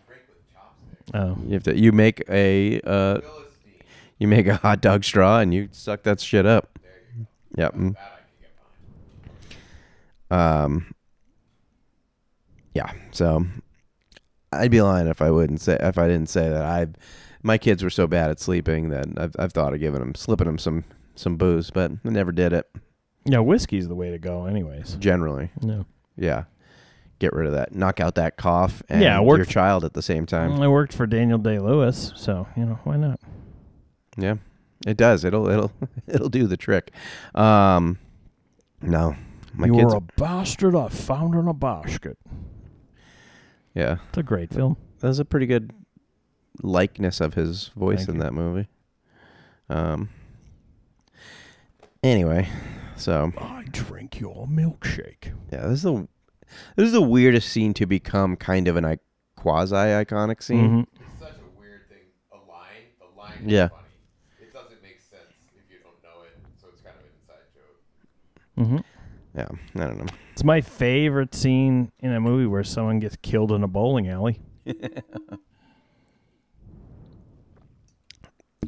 Drink 0.07 0.23
with 0.29 0.53
chopsticks. 0.53 1.11
Oh. 1.15 1.37
You 1.47 1.55
have 1.55 1.63
to. 1.65 1.79
You 1.79 1.93
make 1.93 2.23
a. 2.29 2.81
Uh, 2.83 3.21
Philistine. 3.21 3.73
you 4.19 4.29
make 4.29 4.47
a 4.47 4.57
hot 4.57 4.81
dog 4.81 5.05
straw 5.05 5.39
and 5.41 5.53
you 5.55 5.69
suck 5.73 6.03
that 6.05 6.21
shit 6.21 6.45
up. 6.47 6.79
There 6.83 6.91
you 7.19 7.27
go. 7.57 7.63
Yep. 7.63 7.73
That 7.73 7.79
I 7.81 7.91
can 7.91 7.97
get. 10.31 10.39
Um. 10.39 10.95
Yeah. 12.75 12.91
So, 13.11 13.45
I'd 14.53 14.71
be 14.71 14.81
lying 14.83 15.07
if 15.09 15.21
I 15.23 15.31
wouldn't 15.31 15.61
say 15.61 15.77
if 15.81 15.99
I 15.99 16.07
didn't 16.09 16.29
say 16.29 16.49
that 16.49 16.63
I, 16.63 16.87
my 17.43 17.59
kids 17.59 17.83
were 17.83 17.91
so 17.91 18.07
bad 18.07 18.31
at 18.31 18.41
sleeping 18.41 18.91
that 18.91 19.07
I've 19.17 19.35
I've 19.39 19.53
thought 19.53 19.73
of 19.75 19.81
giving 19.81 20.01
them 20.01 20.15
slipping 20.15 20.47
them 20.47 20.59
some 20.59 20.85
some 21.15 21.37
booze, 21.37 21.71
but 21.71 21.91
I 22.05 22.09
never 22.09 22.33
did 22.33 22.53
it. 22.53 22.71
Yeah, 23.25 23.39
whiskey's 23.41 23.87
the 23.89 23.95
way 23.95 24.11
to 24.11 24.19
go, 24.19 24.47
anyways. 24.47 24.97
Generally, 24.99 25.51
No. 25.63 25.87
yeah. 26.17 26.45
Get 27.21 27.33
rid 27.35 27.47
of 27.47 27.53
that. 27.53 27.73
Knock 27.73 28.01
out 28.01 28.17
that 28.17 28.37
cough 28.37 28.83
and 28.89 29.01
Yeah, 29.01 29.21
it 29.21 29.25
worked 29.25 29.39
your 29.39 29.45
child 29.45 29.85
at 29.85 29.93
the 29.95 30.03
same 30.03 30.27
time. 30.27 30.61
I 30.61 30.67
worked 30.67 30.93
for 30.93 31.07
Daniel 31.07 31.39
Day 31.39 31.61
Lewis, 31.61 32.13
so 32.17 32.49
you 32.57 32.65
know 32.67 32.81
why 32.83 32.97
not? 32.97 33.21
Yeah, 34.19 34.35
it 34.87 34.97
does. 34.97 35.25
It'll 35.25 35.49
it'll 35.49 35.71
it'll 36.09 36.29
do 36.31 36.47
the 36.49 36.57
trick. 36.57 36.91
Um, 37.37 37.99
no, 38.81 39.15
my 39.55 39.69
you 39.69 39.75
kids. 39.75 39.93
were 39.93 39.99
a 39.99 40.01
bastard 40.01 40.75
I 40.75 40.89
found 40.89 41.35
in 41.37 41.47
a 41.47 41.55
basket. 41.55 42.19
Yeah, 43.75 43.97
It's 44.09 44.19
a 44.19 44.23
great 44.23 44.53
film. 44.53 44.77
that 45.01 45.09
was 45.09 45.19
a 45.19 45.25
pretty 45.25 45.47
good 45.47 45.73
likeness 46.63 47.21
of 47.21 47.35
his 47.35 47.69
voice 47.77 48.01
Thank 48.01 48.09
in 48.11 48.15
you. 48.17 48.21
that 48.23 48.33
movie. 48.35 48.69
Um. 49.69 50.09
Anyway, 52.03 52.49
so 52.97 53.33
I 53.39 53.65
drink 53.71 54.19
your 54.21 54.47
milkshake. 54.47 55.33
yeah, 55.53 55.67
this 55.69 55.79
is 55.79 55.83
the 55.83 56.09
this 56.77 56.87
is 56.87 56.93
the 56.93 57.01
weirdest 57.03 57.49
scene 57.49 57.73
to 57.75 57.87
become 57.87 58.37
kind 58.37 58.69
of 58.69 58.77
an 58.77 58.85
I- 58.85 58.99
quasi 59.37 59.75
iconic 59.77 60.43
scene. 60.43 60.85
Mhm. 60.85 60.87
It's 61.01 61.19
such 61.21 61.37
a 61.39 61.59
weird 61.59 61.89
thing. 61.89 61.99
A 62.33 62.37
line. 62.37 62.85
The 62.99 63.19
line 63.19 63.33
Yeah. 63.47 63.69
funny. 63.69 63.83
It 64.41 64.53
doesn't 64.53 64.83
make 64.83 65.01
sense 65.01 65.23
if 65.57 65.71
you 65.71 65.79
don't 65.83 66.03
know 66.03 66.23
it, 66.27 66.37
so 66.61 66.69
it's 66.73 66.83
kind 66.83 66.97
of 66.97 67.05
an 67.05 67.11
inside 67.21 67.47
joke. 67.55 68.83
Mhm. 68.83 68.85
Yeah, 69.35 69.83
I 69.83 69.87
don't 69.89 69.99
know. 69.99 70.13
It's 70.33 70.45
my 70.45 70.61
favorite 70.63 71.35
scene 71.35 71.93
in 72.01 72.13
a 72.13 72.21
movie 72.21 72.47
where 72.47 72.65
someone 72.65 72.99
gets 73.01 73.17
killed 73.21 73.53
in 73.53 73.63
a 73.63 73.69
bowling 73.69 74.09
alley. 74.09 74.41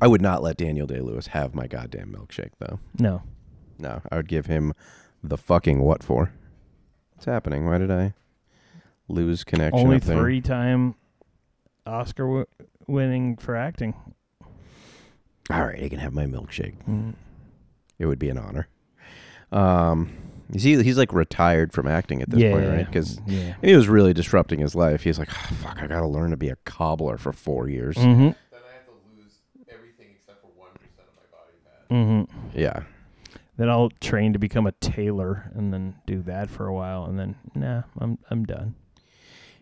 I 0.01 0.07
would 0.07 0.21
not 0.21 0.43
let 0.43 0.57
Daniel 0.59 0.87
Day 0.87 1.01
Lewis 1.01 1.29
have 1.29 1.55
my 1.55 1.67
goddamn 1.67 2.13
milkshake 2.13 2.51
though. 2.59 2.81
No. 2.99 3.23
No, 3.79 4.03
I 4.11 4.17
would 4.17 4.29
give 4.29 4.45
him 4.47 4.75
the 5.23 5.39
fucking 5.39 5.81
what 5.81 6.03
for? 6.03 6.33
What's 7.15 7.25
happening? 7.25 7.65
Why 7.67 7.79
did 7.79 7.91
I 7.91 8.13
lose 9.09 9.43
connection? 9.45 9.81
Only 9.81 10.01
three 10.01 10.43
time 10.43 10.95
Oscar 11.87 12.25
w- 12.25 12.47
winning 12.87 13.37
for 13.37 13.57
acting. 13.57 13.95
All 15.51 15.65
right, 15.65 15.79
he 15.79 15.89
can 15.89 15.99
have 15.99 16.13
my 16.13 16.27
milkshake. 16.27 16.75
Mm. 16.89 17.15
It 17.99 18.07
would 18.07 18.19
be 18.19 18.29
an 18.29 18.39
honor. 18.39 18.69
Um, 19.53 20.11
is 20.53 20.63
he? 20.63 20.83
He's 20.83 20.99
like 20.99 21.13
retired 21.13 21.73
from 21.73 21.87
acting 21.89 22.23
at 22.23 22.31
this 22.31 22.41
yeah. 22.41 22.53
point, 22.53 22.69
right? 22.69 22.87
Because 22.87 23.21
yeah. 23.27 23.55
he 23.63 23.75
was 23.75 23.89
really 23.89 24.13
disrupting 24.13 24.61
his 24.61 24.75
life. 24.75 25.03
He's 25.03 25.19
like, 25.19 25.29
"Ah, 25.33 25.53
fuck, 25.63 25.83
I 25.83 25.87
got 25.87 26.01
to 26.01 26.07
learn 26.07 26.31
to 26.31 26.37
be 26.37 26.49
a 26.49 26.57
cobbler 26.65 27.17
for 27.17 27.33
four 27.33 27.69
years. 27.69 27.97
Mm-hmm. 27.97 28.21
Then 28.21 28.35
I 28.53 28.75
have 28.75 28.87
to 28.87 28.93
lose 29.17 29.33
everything 29.69 30.09
except 30.15 30.41
for 30.43 30.49
one 30.57 30.71
percent 30.75 31.09
of 31.09 31.15
my 31.17 31.39
body 31.39 31.57
fat. 31.65 31.95
Mm-hmm. 31.95 32.59
Yeah, 32.59 32.83
Then 33.57 33.71
I'll 33.71 33.91
train 34.01 34.33
to 34.35 34.39
become 34.39 34.67
a 34.67 34.73
tailor 34.73 35.51
and 35.55 35.73
then 35.73 35.97
do 36.07 36.23
that 36.23 36.51
for 36.51 36.67
a 36.67 36.75
while 36.75 37.05
and 37.07 37.19
then 37.19 37.37
nah, 37.55 37.83
I'm 37.99 38.19
I'm 38.31 38.45
done. 38.45 38.75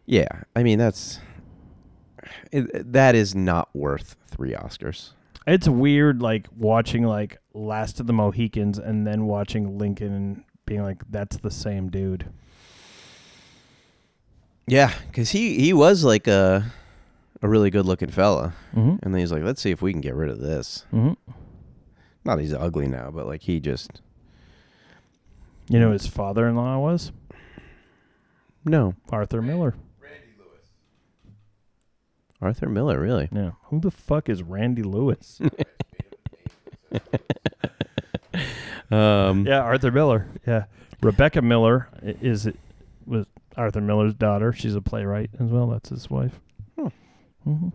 yeah. 0.07 0.43
I 0.57 0.63
mean, 0.63 0.79
that's 0.79 1.21
it, 2.51 2.93
that 2.93 3.15
is 3.15 3.35
not 3.35 3.69
worth 3.75 4.17
three 4.29 4.53
Oscars. 4.53 5.11
It's 5.47 5.69
weird 5.69 6.23
like 6.23 6.47
watching 6.57 7.05
like 7.05 7.39
Last 7.55 8.01
of 8.01 8.07
the 8.07 8.13
Mohicans 8.13 8.79
and 8.79 9.07
then 9.07 9.27
watching 9.27 9.77
Lincoln 9.79 10.13
and 10.13 10.45
being 10.73 10.83
like 10.83 11.03
that's 11.11 11.37
the 11.37 11.51
same 11.51 11.91
dude. 11.91 12.25
Yeah, 14.67 14.93
because 15.09 15.31
he 15.31 15.59
he 15.61 15.73
was 15.75 16.03
like 16.05 16.27
a 16.27 16.65
a 17.43 17.49
really 17.49 17.69
good 17.71 17.85
looking 17.85 18.11
fella, 18.11 18.55
Mm-hmm. 18.75 18.97
and 19.05 19.13
then 19.15 19.19
he's 19.21 19.33
like, 19.33 19.43
let's 19.43 19.61
see 19.61 19.71
if 19.71 19.83
we 19.83 19.93
can 19.93 20.01
get 20.01 20.15
rid 20.15 20.31
of 20.31 20.39
this. 20.41 20.87
Mm-hmm. 20.93 21.13
Not 22.25 22.39
he's 22.39 22.55
ugly 22.55 22.87
now, 22.87 23.11
but 23.11 23.27
like 23.27 23.43
he 23.43 23.61
just 23.61 24.01
You 25.69 25.79
know 25.81 25.91
his 25.93 26.07
father-in-law 26.07 26.79
was 26.79 27.13
no 28.65 28.95
Arthur 29.11 29.43
Miller. 29.43 29.75
Randy 30.01 30.29
Lewis. 30.39 30.69
Arthur 32.41 32.69
Miller 32.71 32.99
really. 32.99 33.29
Yeah. 33.33 33.51
Who 33.65 33.79
the 33.81 33.91
fuck 33.91 34.29
is 34.31 34.43
Randy 34.43 34.83
Lewis? 34.85 35.39
Um, 38.93 39.47
yeah, 39.47 39.61
Arthur 39.61 39.91
Miller. 39.91 40.29
Yeah. 40.47 40.65
Rebecca 41.01 41.43
Miller 41.43 41.89
is 42.03 42.49
was 43.07 43.27
Arthur 43.57 43.81
Miller's 43.81 44.15
daughter. 44.15 44.53
She's 44.53 44.75
a 44.75 44.81
playwright 44.81 45.31
as 45.41 45.49
well. 45.49 45.67
That's 45.69 45.89
his 45.89 46.09
wife. 46.11 46.41
Hmm. 46.79 46.89
hmm 47.45 47.69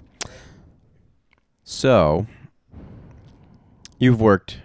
So 1.64 2.26
you've 4.00 4.22
worked 4.22 4.60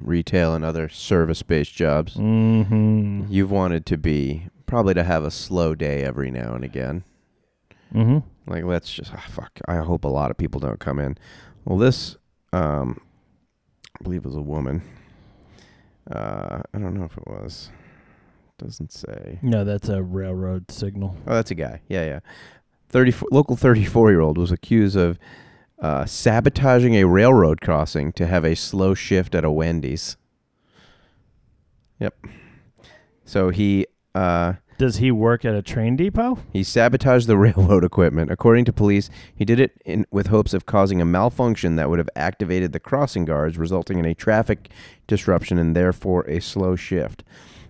retail 0.00 0.54
and 0.54 0.64
other 0.64 0.88
service 0.88 1.42
based 1.42 1.74
jobs. 1.74 2.14
Mm-hmm. 2.14 3.24
You've 3.28 3.50
wanted 3.50 3.84
to 3.86 3.96
be 3.96 4.46
probably 4.66 4.94
to 4.94 5.04
have 5.04 5.24
a 5.24 5.30
slow 5.30 5.74
day 5.74 6.04
every 6.04 6.30
now 6.30 6.54
and 6.54 6.64
again. 6.64 7.04
Mm-hmm. 7.92 8.18
Like 8.50 8.64
let's 8.64 8.92
just 8.92 9.12
ah, 9.14 9.24
fuck. 9.28 9.58
I 9.66 9.76
hope 9.76 10.04
a 10.04 10.08
lot 10.08 10.30
of 10.30 10.36
people 10.36 10.60
don't 10.60 10.78
come 10.78 10.98
in. 10.98 11.18
Well, 11.64 11.78
this 11.78 12.16
um, 12.52 13.00
I 13.98 14.04
believe 14.04 14.24
it 14.24 14.28
was 14.28 14.36
a 14.36 14.42
woman. 14.42 14.82
Uh, 16.10 16.62
I 16.72 16.78
don't 16.78 16.94
know 16.94 17.04
if 17.04 17.16
it 17.16 17.26
was. 17.26 17.70
Doesn't 18.58 18.92
say. 18.92 19.38
No, 19.42 19.64
that's 19.64 19.88
a 19.88 20.02
railroad 20.02 20.70
signal. 20.70 21.16
Oh, 21.26 21.34
that's 21.34 21.50
a 21.50 21.54
guy. 21.54 21.80
Yeah, 21.88 22.04
yeah. 22.04 22.20
Thirty 22.88 23.14
local 23.30 23.54
thirty-four 23.54 24.10
year 24.10 24.20
old 24.20 24.38
was 24.38 24.50
accused 24.50 24.96
of 24.96 25.18
uh, 25.80 26.06
sabotaging 26.06 26.94
a 26.96 27.04
railroad 27.04 27.60
crossing 27.60 28.12
to 28.14 28.26
have 28.26 28.44
a 28.44 28.56
slow 28.56 28.94
shift 28.94 29.34
at 29.34 29.44
a 29.44 29.50
Wendy's. 29.50 30.16
Yep. 32.00 32.16
So 33.24 33.50
he 33.50 33.86
uh, 34.14 34.54
Does 34.78 34.96
he 34.98 35.10
work 35.10 35.44
at 35.44 35.54
a 35.54 35.60
train 35.62 35.96
depot? 35.96 36.38
he 36.52 36.62
sabotaged 36.62 37.26
the 37.26 37.36
railroad 37.46 37.82
equipment. 37.84 38.30
According 38.30 38.64
to 38.66 38.72
police, 38.72 39.10
he 39.34 39.44
did 39.44 39.58
it 39.60 39.72
in, 39.84 40.06
with 40.10 40.28
hopes 40.28 40.54
of 40.54 40.66
causing 40.66 41.00
a 41.00 41.04
malfunction 41.04 41.74
that 41.76 41.90
would 41.90 41.98
have 41.98 42.08
activated 42.16 42.72
the 42.72 42.80
crossing 42.80 43.24
guards, 43.24 43.58
resulting 43.58 43.98
in 43.98 44.04
a 44.04 44.14
traffic 44.14 44.70
disruption 45.08 45.58
and 45.58 45.74
therefore 45.74 46.22
a 46.28 46.40
slow 46.40 46.76
shift. 46.76 47.24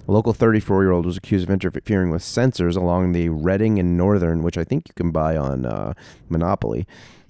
A 0.06 0.12
local 0.12 0.32
34 0.32 0.82
year 0.84 0.92
old 0.92 1.06
was 1.06 1.16
accused 1.16 1.44
of 1.48 1.50
interfering 1.50 2.10
with 2.10 2.22
sensors 2.22 2.76
along 2.76 3.12
the 3.12 3.28
Reading 3.30 3.78
and 3.78 3.96
Northern, 3.96 4.42
which 4.42 4.56
I 4.58 4.64
think 4.64 4.88
you 4.88 4.94
can 4.94 5.10
buy 5.10 5.36
on 5.36 5.64
uh, 5.66 5.94
Monopoly. 6.28 6.86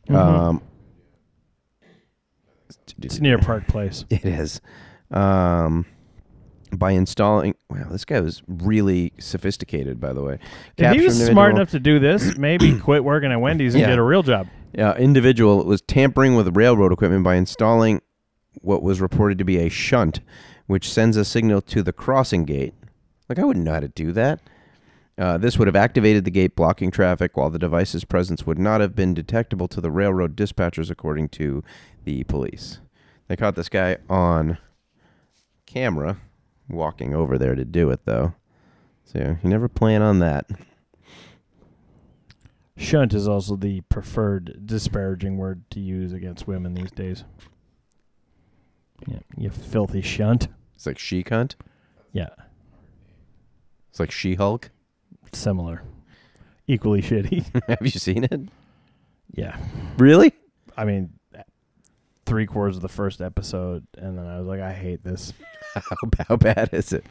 Mhm. 0.09 0.15
Um, 0.17 0.63
It's 3.03 3.21
near 3.21 3.39
Park 3.39 3.67
Place. 3.69 4.05
It 4.11 4.25
is. 4.25 4.61
Um, 5.11 5.87
by 6.73 6.91
installing, 6.93 7.55
wow, 7.71 7.87
this 7.91 8.05
guy 8.05 8.21
was 8.21 8.43
really 8.47 9.13
sophisticated, 9.19 10.01
by 10.01 10.13
the 10.13 10.23
way. 10.23 10.39
If 10.77 10.93
he 10.95 11.01
was 11.05 11.25
smart 11.27 11.55
enough 11.55 11.71
to 11.71 11.81
do 11.81 11.99
this, 11.99 12.37
maybe 12.39 12.79
quit 12.79 13.05
working 13.05 13.33
at 13.33 13.41
Wendy's 13.41 13.75
and 13.75 13.83
Yeah. 13.83 13.89
get 13.89 13.99
a 13.99 14.03
real 14.03 14.23
job. 14.23 14.49
uh, 14.79 14.95
individual 14.99 15.65
was 15.65 15.81
tampering 15.81 16.35
with 16.37 16.55
railroad 16.57 16.93
equipment 16.93 17.25
by 17.25 17.37
installing 17.37 18.03
what 18.61 18.83
was 18.83 19.01
reported 19.01 19.39
to 19.39 19.45
be 19.45 19.59
a 19.59 19.69
shunt, 19.69 20.21
which 20.67 20.91
sends 20.91 21.17
a 21.17 21.25
signal 21.25 21.61
to 21.63 21.83
the 21.83 21.93
crossing 21.93 22.45
gate. 22.45 22.75
Like, 23.29 23.39
I 23.39 23.45
wouldn't 23.45 23.65
know 23.65 23.73
how 23.75 23.81
to 23.81 23.89
do 23.89 24.13
that. 24.13 24.41
Uh, 25.17 25.37
this 25.37 25.59
would 25.59 25.67
have 25.67 25.75
activated 25.77 26.25
the 26.25 26.31
gate, 26.31 26.55
blocking 26.55 26.91
traffic, 26.91 27.37
while 27.37 27.51
the 27.51 27.59
device's 27.59 28.05
presence 28.05 28.47
would 28.47 28.59
not 28.59 28.81
have 28.81 28.95
been 28.95 29.15
detectable 29.15 29.67
to 29.69 29.81
the 29.81 29.91
railroad 29.91 30.37
dispatchers, 30.37 30.91
according 30.91 31.29
to 31.31 31.65
the 32.05 32.23
police. 32.25 32.79
They 33.27 33.35
caught 33.37 33.57
this 33.57 33.69
guy 33.69 33.97
on 34.09 34.59
camera 35.67 36.19
walking 36.69 37.15
over 37.15 37.39
there 37.39 37.55
to 37.55 37.65
do 37.65 37.91
it, 37.91 38.01
though. 38.05 38.35
So 39.05 39.37
you 39.43 39.49
never 39.49 39.69
plan 39.69 40.03
on 40.03 40.19
that. 40.21 40.47
Shunt 42.77 43.13
is 43.13 43.27
also 43.27 43.57
the 43.57 43.81
preferred 43.83 44.65
disparaging 44.67 45.37
word 45.37 45.63
to 45.71 45.81
use 45.81 46.13
against 46.13 46.47
women 46.47 46.75
these 46.75 46.93
days. 46.93 47.25
Yeah, 49.07 49.19
you 49.37 49.51
filthy 49.51 50.01
shunt. 50.03 50.49
It's 50.77 50.87
like 50.87 50.99
she 50.99 51.25
cunt. 51.25 51.55
Yeah, 52.13 52.29
It's 53.91 53.99
like 54.01 54.11
She 54.11 54.35
Hulk. 54.37 54.71
similar. 55.33 55.83
Equally 56.67 57.03
shitty. 57.03 57.45
have 57.69 57.79
you 57.83 57.91
seen 57.91 58.25
it? 58.25 58.41
yeah. 59.35 59.57
Really? 59.99 60.33
I 60.77 60.85
mean, 60.85 61.11
three 62.27 62.47
quarters 62.47 62.77
of 62.77 62.83
the 62.83 62.89
first 62.89 63.21
episode, 63.21 63.87
and 63.97 64.17
then 64.17 64.27
I 64.27 64.39
was 64.39 64.47
like, 64.47 64.61
I 64.61 64.73
hate 64.73 65.03
this. 65.03 65.33
How, 65.75 66.25
how 66.29 66.37
bad 66.37 66.71
is 66.73 66.93
it? 66.93 67.05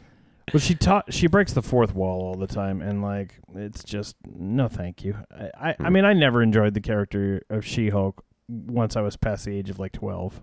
Well, 0.52 0.60
she 0.60 0.74
taught. 0.74 1.12
She 1.12 1.26
breaks 1.26 1.52
the 1.52 1.62
fourth 1.62 1.94
wall 1.94 2.22
all 2.22 2.34
the 2.34 2.46
time, 2.46 2.80
and 2.80 3.02
like 3.02 3.34
it's 3.54 3.84
just 3.84 4.16
no, 4.26 4.68
thank 4.68 5.04
you. 5.04 5.16
I, 5.30 5.44
I, 5.44 5.70
I 5.70 5.74
hmm. 5.74 5.92
mean, 5.92 6.04
I 6.04 6.12
never 6.12 6.42
enjoyed 6.42 6.74
the 6.74 6.80
character 6.80 7.42
of 7.50 7.64
She-Hulk 7.64 8.24
once 8.48 8.96
I 8.96 9.02
was 9.02 9.16
past 9.16 9.44
the 9.44 9.56
age 9.56 9.70
of 9.70 9.78
like 9.78 9.92
twelve. 9.92 10.42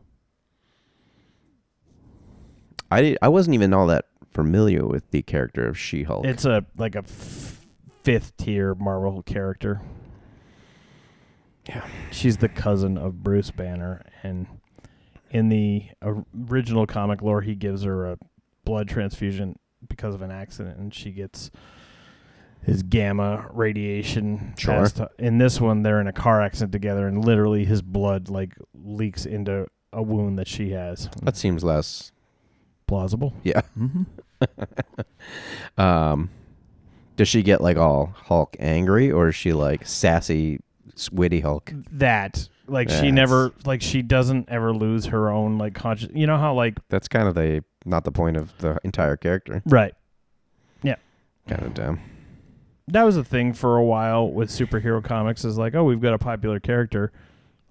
I 2.92 3.02
did, 3.02 3.18
I 3.22 3.30
wasn't 3.30 3.56
even 3.56 3.74
all 3.74 3.88
that 3.88 4.06
familiar 4.32 4.86
with 4.86 5.10
the 5.12 5.22
character 5.24 5.68
of 5.68 5.78
She-Hulk. 5.78 6.26
It's 6.26 6.46
a 6.46 6.66
like 6.78 6.96
a 6.96 7.00
f- 7.00 7.66
fifth 8.04 8.38
tier 8.38 8.76
Marvel 8.76 9.24
character. 9.24 9.82
Yeah. 11.68 11.88
she's 12.12 12.38
the 12.38 12.50
cousin 12.50 12.96
of 12.96 13.24
Bruce 13.24 13.50
Banner, 13.50 14.06
and 14.22 14.46
in 15.36 15.50
the 15.50 15.84
original 16.50 16.88
comic 16.88 17.22
lore, 17.22 17.42
he 17.42 17.56
gives 17.56 17.84
her 17.84 18.06
a 18.12 18.18
blood 18.64 18.88
transfusion 18.88 19.58
because 19.88 20.16
of 20.16 20.22
an 20.22 20.32
accident, 20.32 20.78
and 20.78 20.94
she 20.94 21.12
gets 21.12 21.52
his 22.64 22.82
gamma 22.84 23.48
radiation. 23.52 24.54
Sure. 24.58 24.74
passed- 24.76 25.02
In 25.20 25.38
this 25.38 25.60
one, 25.62 25.84
they're 25.84 26.00
in 26.02 26.08
a 26.08 26.14
car 26.14 26.42
accident 26.42 26.72
together, 26.72 27.08
and 27.08 27.24
literally 27.24 27.66
his 27.66 27.82
blood 27.82 28.30
like 28.30 28.54
leaks 28.74 29.26
into 29.26 29.68
a 29.94 30.02
wound 30.02 30.40
that 30.40 30.48
she 30.48 30.72
has. 30.72 31.10
that 31.24 31.36
seems 31.38 31.64
less. 31.64 32.12
plausible. 32.88 33.34
Yeah. 33.44 33.62
Mm-hmm. 33.78 34.04
Um, 35.82 36.30
does 37.18 37.28
she 37.28 37.42
get 37.44 37.62
like 37.62 37.78
all 37.78 38.14
Hulk 38.16 38.56
angry, 38.60 39.12
or 39.12 39.30
is 39.30 39.36
she 39.36 39.54
like 39.54 39.86
sassy, 39.86 40.56
s- 40.56 40.60
witty 41.12 41.40
Hulk? 41.42 41.74
That 41.92 42.48
like 42.68 42.90
she 42.90 42.96
That's- 42.96 43.14
never 43.14 43.52
like 43.66 43.82
she 43.82 44.02
doesn't 44.02 44.50
ever 44.50 44.74
lose 44.74 45.06
her 45.08 45.30
own 45.30 45.58
like 45.58 45.74
conscious. 45.76 46.10
You 46.14 46.28
know 46.28 46.38
how 46.38 46.54
like 46.54 46.78
That's 46.90 47.08
kind 47.08 47.28
of 47.28 47.36
the 47.36 47.64
not 47.86 48.04
the 48.04 48.12
point 48.12 48.38
of 48.38 48.58
the 48.60 48.78
entire 48.84 49.16
character. 49.18 49.62
right. 49.66 49.94
Yeah. 50.84 50.96
Kind 51.48 51.64
of 51.64 51.74
dumb. 51.74 52.00
that 52.88 53.04
was 53.04 53.18
a 53.18 53.24
thing 53.24 53.54
for 53.54 53.78
a 53.78 53.84
while 53.84 54.30
with 54.32 54.50
superhero 54.50 55.04
comics 55.04 55.44
is 55.46 55.58
like 55.58 55.74
oh 55.76 55.84
we've 55.84 56.02
got 56.02 56.14
a 56.14 56.18
popular 56.20 56.60
character 56.60 57.12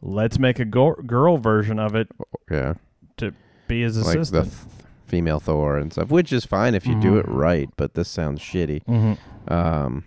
let's 0.02 0.38
make 0.38 0.58
a 0.58 0.64
go- 0.64 0.94
girl 1.06 1.38
version 1.38 1.78
of 1.78 1.94
it 1.94 2.08
Yeah, 2.50 2.74
To 3.18 3.32
be 3.68 3.82
his 3.82 3.96
like 4.04 4.14
the 4.14 4.20
assistant 4.20 4.44
th- 4.52 4.84
female 5.06 5.38
Thor 5.40 5.76
and 5.78 5.92
stuff, 5.92 6.10
which 6.10 6.32
is 6.32 6.44
fine 6.44 6.74
if 6.74 6.86
you 6.86 7.00
do 7.00 7.16
it 7.18 7.26
Mhm. 7.26 7.34
right. 7.36 7.68
But 7.76 7.94
this 7.94 8.08
sounds 8.08 8.40
shitty. 8.40 8.84
mm-hmm. 8.84 9.52
Um, 9.52 10.04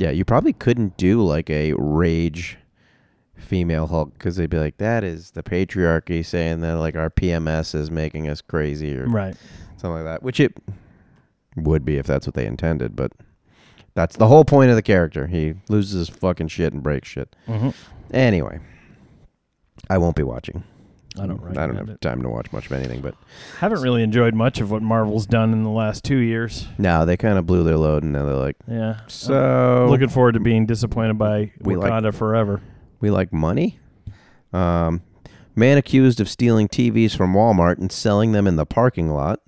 yeah, 0.00 0.10
you 0.10 0.24
probably 0.24 0.54
couldn't 0.54 0.96
do 0.96 1.22
like 1.22 1.50
a 1.50 1.74
rage 1.74 2.56
female 3.36 3.86
Hulk 3.86 4.14
because 4.14 4.36
they'd 4.36 4.48
be 4.48 4.56
like, 4.56 4.78
that 4.78 5.04
is 5.04 5.32
the 5.32 5.42
patriarchy 5.42 6.24
saying 6.24 6.62
that 6.62 6.78
like 6.78 6.96
our 6.96 7.10
PMS 7.10 7.74
is 7.74 7.90
making 7.90 8.26
us 8.26 8.40
crazy 8.40 8.96
or 8.96 9.04
right 9.04 9.36
something 9.76 9.96
like 9.96 10.04
that, 10.04 10.22
which 10.22 10.40
it 10.40 10.56
would 11.54 11.84
be 11.84 11.98
if 11.98 12.06
that's 12.06 12.26
what 12.26 12.34
they 12.34 12.46
intended. 12.46 12.96
But 12.96 13.12
that's 13.92 14.16
the 14.16 14.26
whole 14.26 14.46
point 14.46 14.70
of 14.70 14.76
the 14.76 14.82
character. 14.82 15.26
He 15.26 15.52
loses 15.68 16.08
his 16.08 16.16
fucking 16.16 16.48
shit 16.48 16.72
and 16.72 16.82
breaks 16.82 17.08
shit. 17.08 17.36
mm-hmm. 17.46 17.68
Anyway, 18.10 18.58
I 19.90 19.98
won't 19.98 20.16
be 20.16 20.22
watching. 20.22 20.64
I 21.18 21.26
don't 21.26 21.40
I 21.56 21.66
don't 21.66 21.76
have 21.76 21.88
it 21.88 22.00
time 22.00 22.22
to 22.22 22.28
watch 22.28 22.52
much 22.52 22.66
of 22.66 22.72
anything, 22.72 23.00
but 23.00 23.14
haven't 23.58 23.82
really 23.82 24.02
enjoyed 24.02 24.34
much 24.34 24.60
of 24.60 24.70
what 24.70 24.80
marvel's 24.82 25.26
done 25.26 25.52
in 25.52 25.64
the 25.64 25.70
last 25.70 26.04
two 26.04 26.18
years 26.18 26.68
no, 26.78 27.04
they 27.04 27.16
kind 27.16 27.36
of 27.38 27.46
blew 27.46 27.64
their 27.64 27.76
load, 27.76 28.02
and 28.04 28.12
now 28.12 28.24
they're 28.26 28.34
like, 28.36 28.56
yeah 28.68 29.00
so 29.08 29.86
looking 29.90 30.08
forward 30.08 30.32
to 30.32 30.40
being 30.40 30.66
disappointed 30.66 31.18
by 31.18 31.52
We 31.60 31.76
like- 31.76 31.90
wakanda 31.92 32.14
forever 32.14 32.60
We 33.00 33.10
like 33.10 33.32
money. 33.32 33.78
Um, 34.52 35.02
man 35.56 35.78
accused 35.78 36.20
of 36.20 36.28
stealing 36.28 36.68
TVs 36.68 37.16
from 37.16 37.32
Walmart 37.34 37.78
and 37.78 37.90
selling 37.90 38.32
them 38.32 38.46
in 38.46 38.56
the 38.56 38.66
parking 38.66 39.08
lot. 39.10 39.40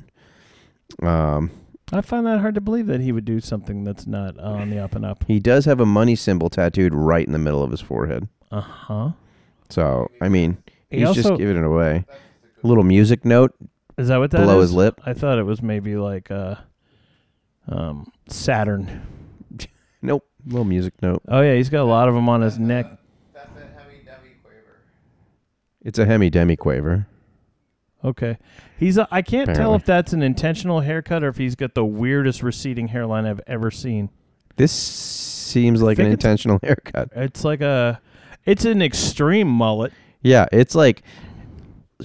Um, 1.02 1.50
i 1.92 2.00
find 2.00 2.26
that 2.26 2.40
hard 2.40 2.54
to 2.54 2.60
believe 2.60 2.86
that 2.86 3.00
he 3.00 3.12
would 3.12 3.24
do 3.24 3.38
something 3.40 3.84
that's 3.84 4.06
not 4.06 4.38
on 4.38 4.70
the 4.70 4.78
up 4.78 4.94
and 4.94 5.04
up 5.04 5.24
he 5.26 5.38
does 5.40 5.64
have 5.66 5.80
a 5.80 5.86
money 5.86 6.14
symbol 6.16 6.48
tattooed 6.48 6.94
right 6.94 7.26
in 7.26 7.32
the 7.32 7.38
middle 7.38 7.62
of 7.62 7.70
his 7.70 7.80
forehead. 7.80 8.28
uh-huh 8.50 9.10
So, 9.70 10.08
I 10.20 10.28
mean, 10.28 10.56
He 10.92 11.00
he's 11.04 11.14
just 11.14 11.36
giving 11.36 11.56
it 11.56 11.64
away. 11.64 12.04
A 12.62 12.66
little 12.66 12.84
music 12.84 13.24
note 13.24 13.52
is 13.98 14.08
that 14.08 14.18
what 14.18 14.30
that 14.30 14.38
below 14.40 14.60
is? 14.60 14.70
his 14.70 14.74
lip. 14.76 15.00
i 15.04 15.12
thought 15.12 15.38
it 15.38 15.42
was 15.44 15.60
maybe 15.62 15.96
like 15.96 16.30
uh 16.30 16.54
um 17.68 18.10
saturn 18.28 19.02
Nope. 20.04 20.26
Little 20.46 20.64
music 20.64 20.94
note. 21.00 21.22
Oh 21.28 21.40
yeah, 21.42 21.54
he's 21.54 21.68
got 21.70 21.82
a 21.82 21.84
lot 21.84 22.08
of 22.08 22.14
them 22.16 22.28
on 22.28 22.40
his 22.40 22.58
neck. 22.58 22.86
That's 23.32 23.48
a 23.56 23.60
Hemi 23.60 24.04
Demi 24.04 24.30
Quaver. 24.42 24.76
It's 25.82 25.98
a 26.00 26.04
Hemi 26.04 26.30
Demi 26.30 26.56
Quaver. 26.56 27.06
Okay, 28.04 28.36
he's. 28.80 28.98
A, 28.98 29.06
I 29.12 29.22
can't 29.22 29.46
tell 29.46 29.54
Apparently. 29.54 29.76
if 29.76 29.84
that's 29.84 30.12
an 30.12 30.22
intentional 30.24 30.80
haircut 30.80 31.22
or 31.22 31.28
if 31.28 31.36
he's 31.36 31.54
got 31.54 31.74
the 31.76 31.84
weirdest 31.84 32.42
receding 32.42 32.88
hairline 32.88 33.26
I've 33.26 33.40
ever 33.46 33.70
seen. 33.70 34.10
This 34.56 34.72
seems 34.72 35.80
like 35.80 36.00
an 36.00 36.06
think 36.06 36.14
it's- 36.14 36.24
intentional 36.24 36.58
haircut. 36.64 37.10
It's 37.14 37.44
like 37.44 37.60
a, 37.60 38.00
it's 38.44 38.64
an 38.64 38.82
extreme 38.82 39.46
mullet. 39.46 39.92
Yeah, 40.22 40.46
it's 40.52 40.74
like 40.74 41.02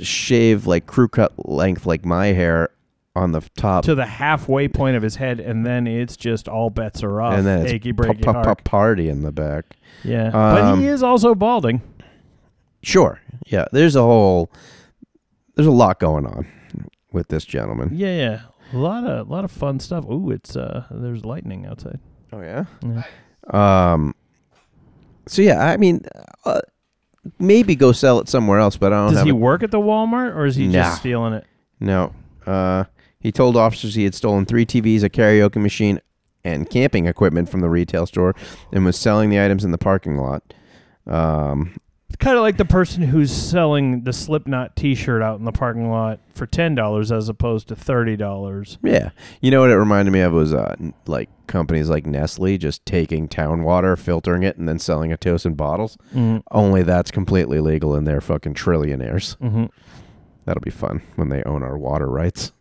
shave 0.02 0.68
like 0.68 0.86
crew 0.86 1.08
cut 1.08 1.34
length 1.48 1.86
like 1.86 2.06
my 2.06 2.28
hair 2.28 2.70
on 3.16 3.32
the 3.32 3.42
top 3.58 3.84
to 3.84 3.96
the 3.96 4.06
halfway 4.06 4.68
point 4.68 4.96
of 4.96 5.02
his 5.04 5.16
head, 5.16 5.40
and 5.40 5.66
then 5.66 5.88
it's 5.88 6.16
just 6.18 6.48
all 6.48 6.70
bets 6.70 7.02
are 7.04 7.20
off. 7.22 7.34
and 7.34 7.46
then 7.48 7.62
it's 7.64 7.72
achy 7.74 7.94
pop, 7.94 8.06
breaky 8.08 8.24
pop, 8.24 8.36
heart. 8.36 8.46
pop 8.46 8.64
party 8.64 9.10
in 9.10 9.24
the 9.24 9.32
back. 9.32 9.66
Yeah, 10.04 10.30
but 10.32 10.62
Um, 10.62 10.80
he 10.82 10.88
is 10.88 11.02
also 11.02 11.34
balding. 11.34 11.82
Sure. 12.84 13.20
Yeah, 13.48 13.66
there's 13.72 13.96
a 13.96 14.02
whole 14.02 14.52
there's 15.56 15.68
a 15.68 15.72
lot 15.72 16.00
going 16.00 16.26
on 16.28 16.46
with 17.12 17.28
this 17.30 17.44
gentleman. 17.44 17.90
Yeah, 17.94 18.16
yeah, 18.16 18.42
a 18.74 18.78
lot 18.78 19.04
of, 19.04 19.28
a 19.28 19.32
lot 19.32 19.44
of 19.44 19.52
fun 19.52 19.80
stuff. 19.80 20.06
Ooh, 20.06 20.30
it's 20.30 20.56
uh, 20.56 20.86
there's 20.92 21.26
lightning 21.26 21.66
outside. 21.66 22.00
Oh 22.32 22.42
yeah. 22.42 22.66
Yeah. 22.84 23.04
Um 23.92 24.14
So 25.26 25.42
yeah, 25.42 25.66
I 25.66 25.78
mean 25.78 26.02
uh, 26.46 26.62
maybe 27.40 27.76
go 27.76 27.92
sell 27.92 28.20
it 28.20 28.28
somewhere 28.30 28.60
else, 28.60 28.78
but 28.78 28.94
I 28.94 28.98
don't 28.98 29.10
Does 29.10 29.18
have 29.20 29.26
he 29.26 29.32
it. 29.32 29.34
work 29.34 29.64
at 29.64 29.72
the 29.72 29.80
Walmart 29.80 30.36
or 30.36 30.46
is 30.46 30.56
he 30.56 30.68
Nah. 30.68 30.74
just 30.84 31.00
stealing 31.00 31.34
it? 31.34 31.46
No. 31.80 32.14
Uh 32.46 32.86
he 33.20 33.32
told 33.32 33.58
officers 33.58 33.96
he 33.96 34.04
had 34.04 34.14
stolen 34.16 34.46
3 34.46 34.66
TVs, 34.66 35.04
a 35.04 35.10
karaoke 35.10 35.58
machine, 35.62 36.00
and 36.44 36.70
camping 36.70 37.08
equipment 37.08 37.50
from 37.50 37.62
the 37.62 37.70
retail 37.70 38.06
store 38.06 38.36
and 38.72 38.86
was 38.86 38.96
selling 38.98 39.30
the 39.30 39.40
items 39.42 39.66
in 39.66 39.72
the 39.72 39.78
parking 39.78 40.18
lot. 40.18 40.54
Um 41.06 41.74
kind 42.20 42.38
of 42.38 42.42
like 42.42 42.58
the 42.58 42.66
person 42.66 43.04
who's 43.04 43.32
selling 43.32 44.04
the 44.04 44.14
Slipknot 44.14 44.76
T-shirt 44.76 45.22
out 45.22 45.40
in 45.40 45.46
the 45.46 45.52
parking 45.52 45.90
lot 45.90 46.20
for 46.34 46.46
ten 46.46 46.74
dollars 46.76 47.12
as 47.12 47.30
opposed 47.30 47.68
to 47.68 47.76
thirty 47.76 48.16
dollars. 48.16 48.78
Yeah, 48.84 49.10
you 49.42 49.52
know 49.52 49.62
what 49.62 49.70
it 49.70 49.78
reminded 49.78 50.12
me 50.12 50.22
of 50.22 50.34
was 50.34 50.54
uh, 50.54 50.76
n- 50.80 50.94
like 51.06 51.30
companies 51.48 51.90
like 51.90 52.06
Nestle 52.06 52.58
just 52.58 52.86
taking 52.86 53.28
town 53.28 53.64
water, 53.64 53.96
filtering 53.96 54.44
it, 54.44 54.58
and 54.58 54.68
then 54.68 54.80
selling 54.80 55.12
it 55.12 55.22
to 55.22 55.36
us 55.36 55.46
in 55.46 55.54
bottles. 55.56 55.98
Mm-hmm. 56.16 56.38
Only 56.52 56.84
that's 56.84 57.12
completely 57.12 57.60
legal, 57.60 57.94
and 57.96 58.08
they're 58.08 58.22
fucking 58.22 58.54
trillionaires. 58.56 59.38
Mm-hmm. 59.38 59.66
That'll 60.46 60.62
be 60.62 60.70
fun 60.72 61.02
when 61.18 61.30
they 61.30 61.44
own 61.44 61.62
our 61.64 61.78
water 61.78 62.08
rights, 62.08 62.54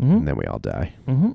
Mm-hmm. 0.00 0.12
and 0.12 0.28
then 0.28 0.36
we 0.36 0.44
all 0.44 0.58
die 0.58 0.92
Mm-hmm. 1.08 1.30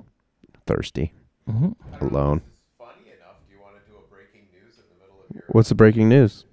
thirsty, 0.66 1.12
Mm-hmm. 1.50 1.70
I 1.94 1.98
don't 1.98 2.12
know 2.12 2.18
alone. 2.18 2.36
if 2.38 2.42
this 2.44 2.52
is 2.52 2.78
funny 2.78 3.10
enough. 3.16 3.36
Do 3.48 3.54
you 3.56 3.60
want 3.60 3.74
to 3.74 3.90
do 3.90 3.96
a 3.98 4.08
breaking 4.14 4.42
news 4.52 4.76
in 4.76 4.84
the 4.88 5.00
middle 5.04 5.20
of? 5.48 5.54
What's 5.54 5.68
the 5.70 5.74
breaking 5.74 6.08
news? 6.08 6.44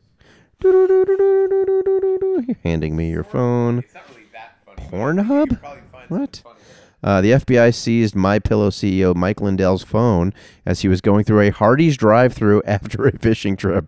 You're 0.63 2.55
handing 2.63 2.95
me 2.95 3.09
your 3.09 3.23
phone. 3.23 3.79
It's 3.79 3.93
not 3.93 4.03
really 4.09 4.23
that 4.33 4.57
funny. 4.65 4.87
Pornhub? 4.89 5.41
you 5.41 5.47
could 5.47 5.59
probably 5.61 5.81
find 5.91 6.09
What? 6.09 6.35
something 6.35 6.43
funny 6.43 6.55
with 6.55 6.63
it. 6.63 7.01
Uh, 7.01 7.21
the 7.21 7.31
FBI 7.31 7.73
seized 7.73 8.13
My 8.13 8.39
Pillow 8.39 8.69
CEO 8.69 9.15
Mike 9.15 9.39
Lindell's 9.39 9.83
phone 9.83 10.33
as 10.65 10.81
he 10.81 10.89
was 10.89 10.99
going 10.99 11.23
through 11.23 11.41
a 11.47 11.51
Hardee's 11.51 11.95
drive-through 11.95 12.61
after 12.67 13.07
a 13.07 13.17
fishing 13.17 13.55
trip. 13.55 13.87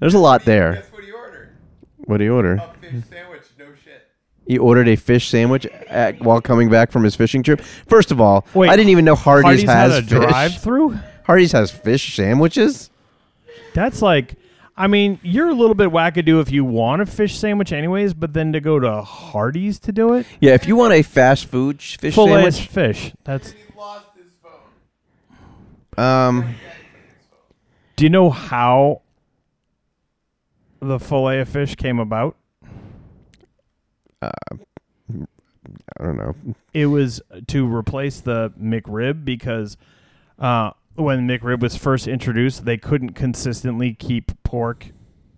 There's 0.00 0.14
a 0.14 0.18
lot 0.18 0.44
there. 0.44 0.72
Guess 0.74 0.92
what 0.92 1.04
he 1.04 1.10
ordered? 1.12 1.50
What 1.98 2.16
did 2.18 2.24
he 2.24 2.30
order? 2.30 2.54
A 2.54 2.74
fish 2.80 3.04
sandwich. 3.08 3.42
No 3.58 3.66
shit. 3.84 4.08
He 4.46 4.58
ordered 4.58 4.88
a 4.88 4.96
fish 4.96 5.28
sandwich 5.28 5.66
at, 5.66 6.20
while 6.20 6.40
coming 6.40 6.68
back 6.68 6.90
from 6.90 7.04
his 7.04 7.14
fishing 7.14 7.44
trip. 7.44 7.60
First 7.60 8.10
of 8.10 8.20
all, 8.20 8.44
Wait, 8.54 8.68
I 8.70 8.76
didn't 8.76 8.90
even 8.90 9.04
know 9.04 9.14
Hardee's, 9.14 9.62
Hardee's 9.62 9.68
has 9.70 9.92
had 9.92 10.02
a 10.02 10.06
fish. 10.06 10.30
drive-through. 10.30 10.98
Hardee's 11.26 11.52
has 11.52 11.70
fish 11.70 12.16
sandwiches. 12.16 12.90
That's 13.74 14.02
like, 14.02 14.34
I 14.80 14.86
mean, 14.86 15.18
you're 15.24 15.48
a 15.48 15.54
little 15.54 15.74
bit 15.74 15.90
wackadoo 15.90 16.40
if 16.40 16.52
you 16.52 16.64
want 16.64 17.02
a 17.02 17.06
fish 17.06 17.36
sandwich, 17.36 17.72
anyways. 17.72 18.14
But 18.14 18.32
then 18.32 18.52
to 18.52 18.60
go 18.60 18.78
to 18.78 19.02
Hardee's 19.02 19.78
to 19.80 19.92
do 19.92 20.14
it, 20.14 20.24
Yeah, 20.40 20.52
if 20.54 20.68
you 20.68 20.76
want 20.76 20.94
a 20.94 21.02
fast 21.02 21.46
food 21.46 21.82
sh- 21.82 21.96
fish 21.96 22.14
fillet 22.14 22.32
sandwich, 22.50 22.60
fish. 22.68 23.12
That's. 23.24 23.50
He 23.50 23.58
lost 23.76 24.06
his 24.16 24.26
phone. 25.96 26.04
um, 26.04 26.54
Do 27.96 28.04
you 28.04 28.10
know 28.10 28.30
how 28.30 29.02
the 30.80 31.00
fillet 31.00 31.40
of 31.40 31.48
fish 31.48 31.74
came 31.74 31.98
about? 31.98 32.36
Uh, 34.22 34.30
I 36.00 36.04
don't 36.04 36.16
know. 36.16 36.34
it 36.72 36.86
was 36.86 37.20
to 37.48 37.66
replace 37.66 38.20
the 38.20 38.52
McRib 38.60 39.24
because 39.24 39.76
uh, 40.38 40.70
when 40.98 41.28
McRib 41.28 41.60
was 41.60 41.76
first 41.76 42.08
introduced, 42.08 42.64
they 42.64 42.76
couldn't 42.76 43.10
consistently 43.10 43.94
keep 43.94 44.32
pork 44.42 44.90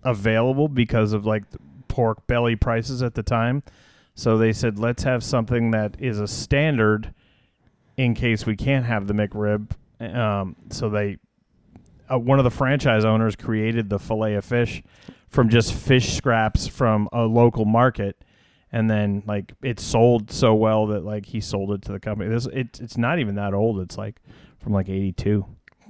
available 0.03 0.67
because 0.67 1.13
of 1.13 1.25
like 1.25 1.43
pork 1.87 2.25
belly 2.25 2.55
prices 2.55 3.03
at 3.03 3.13
the 3.13 3.21
time. 3.21 3.61
So 4.15 4.37
they 4.37 4.53
said, 4.53 4.79
let's 4.79 5.03
have 5.03 5.23
something 5.23 5.71
that 5.71 5.95
is 5.99 6.19
a 6.19 6.27
standard 6.27 7.13
in 7.95 8.15
case 8.15 8.45
we 8.45 8.55
can't 8.55 8.85
have 8.85 9.07
the 9.07 9.13
McRib. 9.13 9.71
Um, 9.99 10.55
so 10.69 10.89
they, 10.89 11.17
uh, 12.11 12.17
one 12.17 12.39
of 12.39 12.43
the 12.43 12.51
franchise 12.51 13.05
owners 13.05 13.35
created 13.35 13.89
the 13.89 13.99
fillet 13.99 14.33
of 14.33 14.43
fish 14.43 14.81
from 15.29 15.49
just 15.49 15.73
fish 15.73 16.13
scraps 16.13 16.67
from 16.67 17.07
a 17.13 17.21
local 17.21 17.65
market, 17.65 18.21
and 18.71 18.89
then 18.89 19.21
like 19.27 19.53
it 19.61 19.79
sold 19.79 20.31
so 20.31 20.55
well 20.55 20.87
that 20.87 21.05
like 21.05 21.25
he 21.27 21.39
sold 21.39 21.71
it 21.71 21.83
to 21.83 21.91
the 21.91 21.99
company. 21.99 22.29
This 22.29 22.47
it's 22.51 22.79
it's 22.79 22.97
not 22.97 23.19
even 23.19 23.35
that 23.35 23.53
old. 23.53 23.79
It's 23.79 23.97
like 23.97 24.15
from 24.61 24.73
like 24.73 24.89
eighty 24.89 25.11
two. 25.11 25.45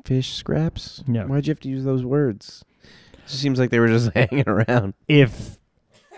Fish 0.05 0.33
scraps. 0.33 1.03
Yeah. 1.07 1.25
Why'd 1.25 1.45
you 1.47 1.51
have 1.51 1.59
to 1.61 1.69
use 1.69 1.83
those 1.83 2.03
words? 2.03 2.65
It 3.13 3.29
seems 3.29 3.59
like 3.59 3.69
they 3.69 3.79
were 3.79 3.87
just 3.87 4.11
hanging 4.15 4.47
around. 4.47 4.93
If 5.07 5.57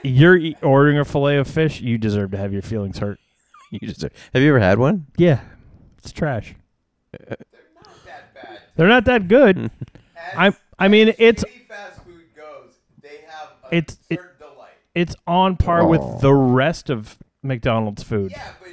you're 0.04 0.38
e- 0.38 0.56
ordering 0.62 0.98
a 1.00 1.06
fillet 1.06 1.38
of 1.38 1.48
fish, 1.48 1.82
you 1.82 1.98
deserve 1.98 2.32
to 2.32 2.38
have 2.38 2.54
your 2.54 2.62
feelings 2.62 3.00
hurt. 3.00 3.20
You 3.72 3.80
just 3.88 4.04
have 4.04 4.42
you 4.44 4.50
ever 4.50 4.60
had 4.60 4.78
one? 4.78 5.08
Yeah, 5.18 5.42
it's 5.98 6.12
trash. 6.12 6.54
They're 7.12 7.28
not 7.76 8.06
that 8.06 8.34
bad. 8.36 8.60
They're 8.76 8.88
not 8.88 9.06
that 9.06 9.28
good. 9.28 9.72
As, 10.16 10.54
I 10.80 10.86
I 10.86 10.88
mean 10.90 11.14
it's 11.18 11.44
shitty 11.44 11.68
fast 11.68 12.04
food 12.04 12.22
goes, 12.36 12.76
they 13.02 13.22
have 13.28 13.50
a 13.72 13.76
It's- 13.76 13.98
it- 14.12 14.20
certain 14.20 14.38
delight. 14.40 14.74
it's 14.94 15.16
on 15.26 15.58
par 15.58 15.82
Oh. 15.82 15.88
with 15.88 16.22
the 16.22 16.34
rest 16.34 16.92
of 16.92 17.18
McDonald's 17.42 18.04
food. 18.04 18.32
Yeah, 18.32 18.48
but 18.62 18.70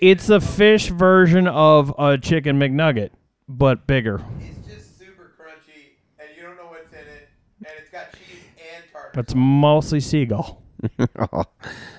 it's 0.00 0.24
a 0.28 0.28
combination. 0.28 0.28
It's 0.28 0.28
a 0.30 0.34
of- 0.36 0.44
fish 0.56 0.88
version 0.88 1.46
of 1.48 1.94
a 1.98 2.18
chicken 2.18 2.58
McNugget, 2.58 3.10
but 3.48 3.86
bigger. 3.86 4.20
It's 4.40 4.66
just 4.68 4.98
super 4.98 5.32
crunchy, 5.38 5.96
and 6.18 6.28
you 6.36 6.42
don't 6.42 6.56
know 6.56 6.66
what's 6.66 6.92
in 6.92 6.98
it, 7.00 7.28
and 7.58 7.68
it's 7.78 7.90
got 7.90 8.12
cheese 8.12 8.42
and 8.74 8.84
tartar. 8.92 9.20
It's 9.20 9.34
mostly 9.34 10.00
seagull. 10.00 10.62
Oh. 11.18 11.44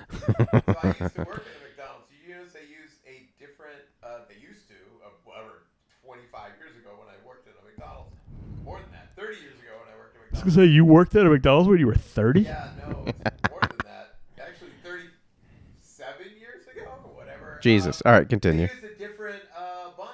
So 0.10 0.26
I 0.28 0.88
used 1.00 1.16
to 1.16 1.22
work 1.22 1.46
at 1.46 1.54
a 1.54 1.62
McDonald's. 1.70 2.10
You 2.26 2.34
notice 2.34 2.54
they 2.54 2.66
use 2.66 2.98
a 3.06 3.30
different. 3.40 3.78
Uh, 4.02 4.26
they 4.28 4.42
used 4.42 4.66
to, 4.70 4.76
uh, 5.06 5.10
whatever, 5.24 5.70
25 6.04 6.58
years 6.58 6.74
ago 6.82 6.98
when 6.98 7.06
I 7.14 7.18
worked 7.26 7.46
at 7.48 7.54
a 7.62 7.64
McDonald's. 7.64 8.18
More 8.66 8.80
than 8.82 8.90
that, 8.98 9.14
30 9.16 9.38
years 9.38 9.60
ago 9.62 9.78
when 9.78 9.90
I 9.94 9.96
worked 10.02 10.16
at 10.18 10.22
McDonald's. 10.26 10.42
I 10.42 10.46
was 10.50 10.56
gonna 10.56 10.66
say 10.68 10.72
you 10.74 10.84
worked 10.86 11.14
at 11.16 11.26
a 11.26 11.30
McDonald's 11.30 11.70
when 11.70 11.78
you 11.78 11.86
were 11.88 11.94
thirty. 11.96 12.42
Yeah, 12.42 12.70
no, 12.90 13.06
it's 13.06 13.50
more 13.54 13.62
than 13.62 13.78
that. 13.86 14.18
Actually, 14.42 14.74
37 14.82 16.26
years 16.42 16.66
ago, 16.74 16.90
whatever. 17.14 17.49
Jesus. 17.62 18.02
Uh, 18.06 18.10
All 18.10 18.14
right, 18.16 18.22
they 18.22 18.30
continue. 18.30 18.62
use 18.64 18.72
a 18.84 18.98
different 19.00 19.42
uh, 19.58 19.90
bun. 19.98 20.08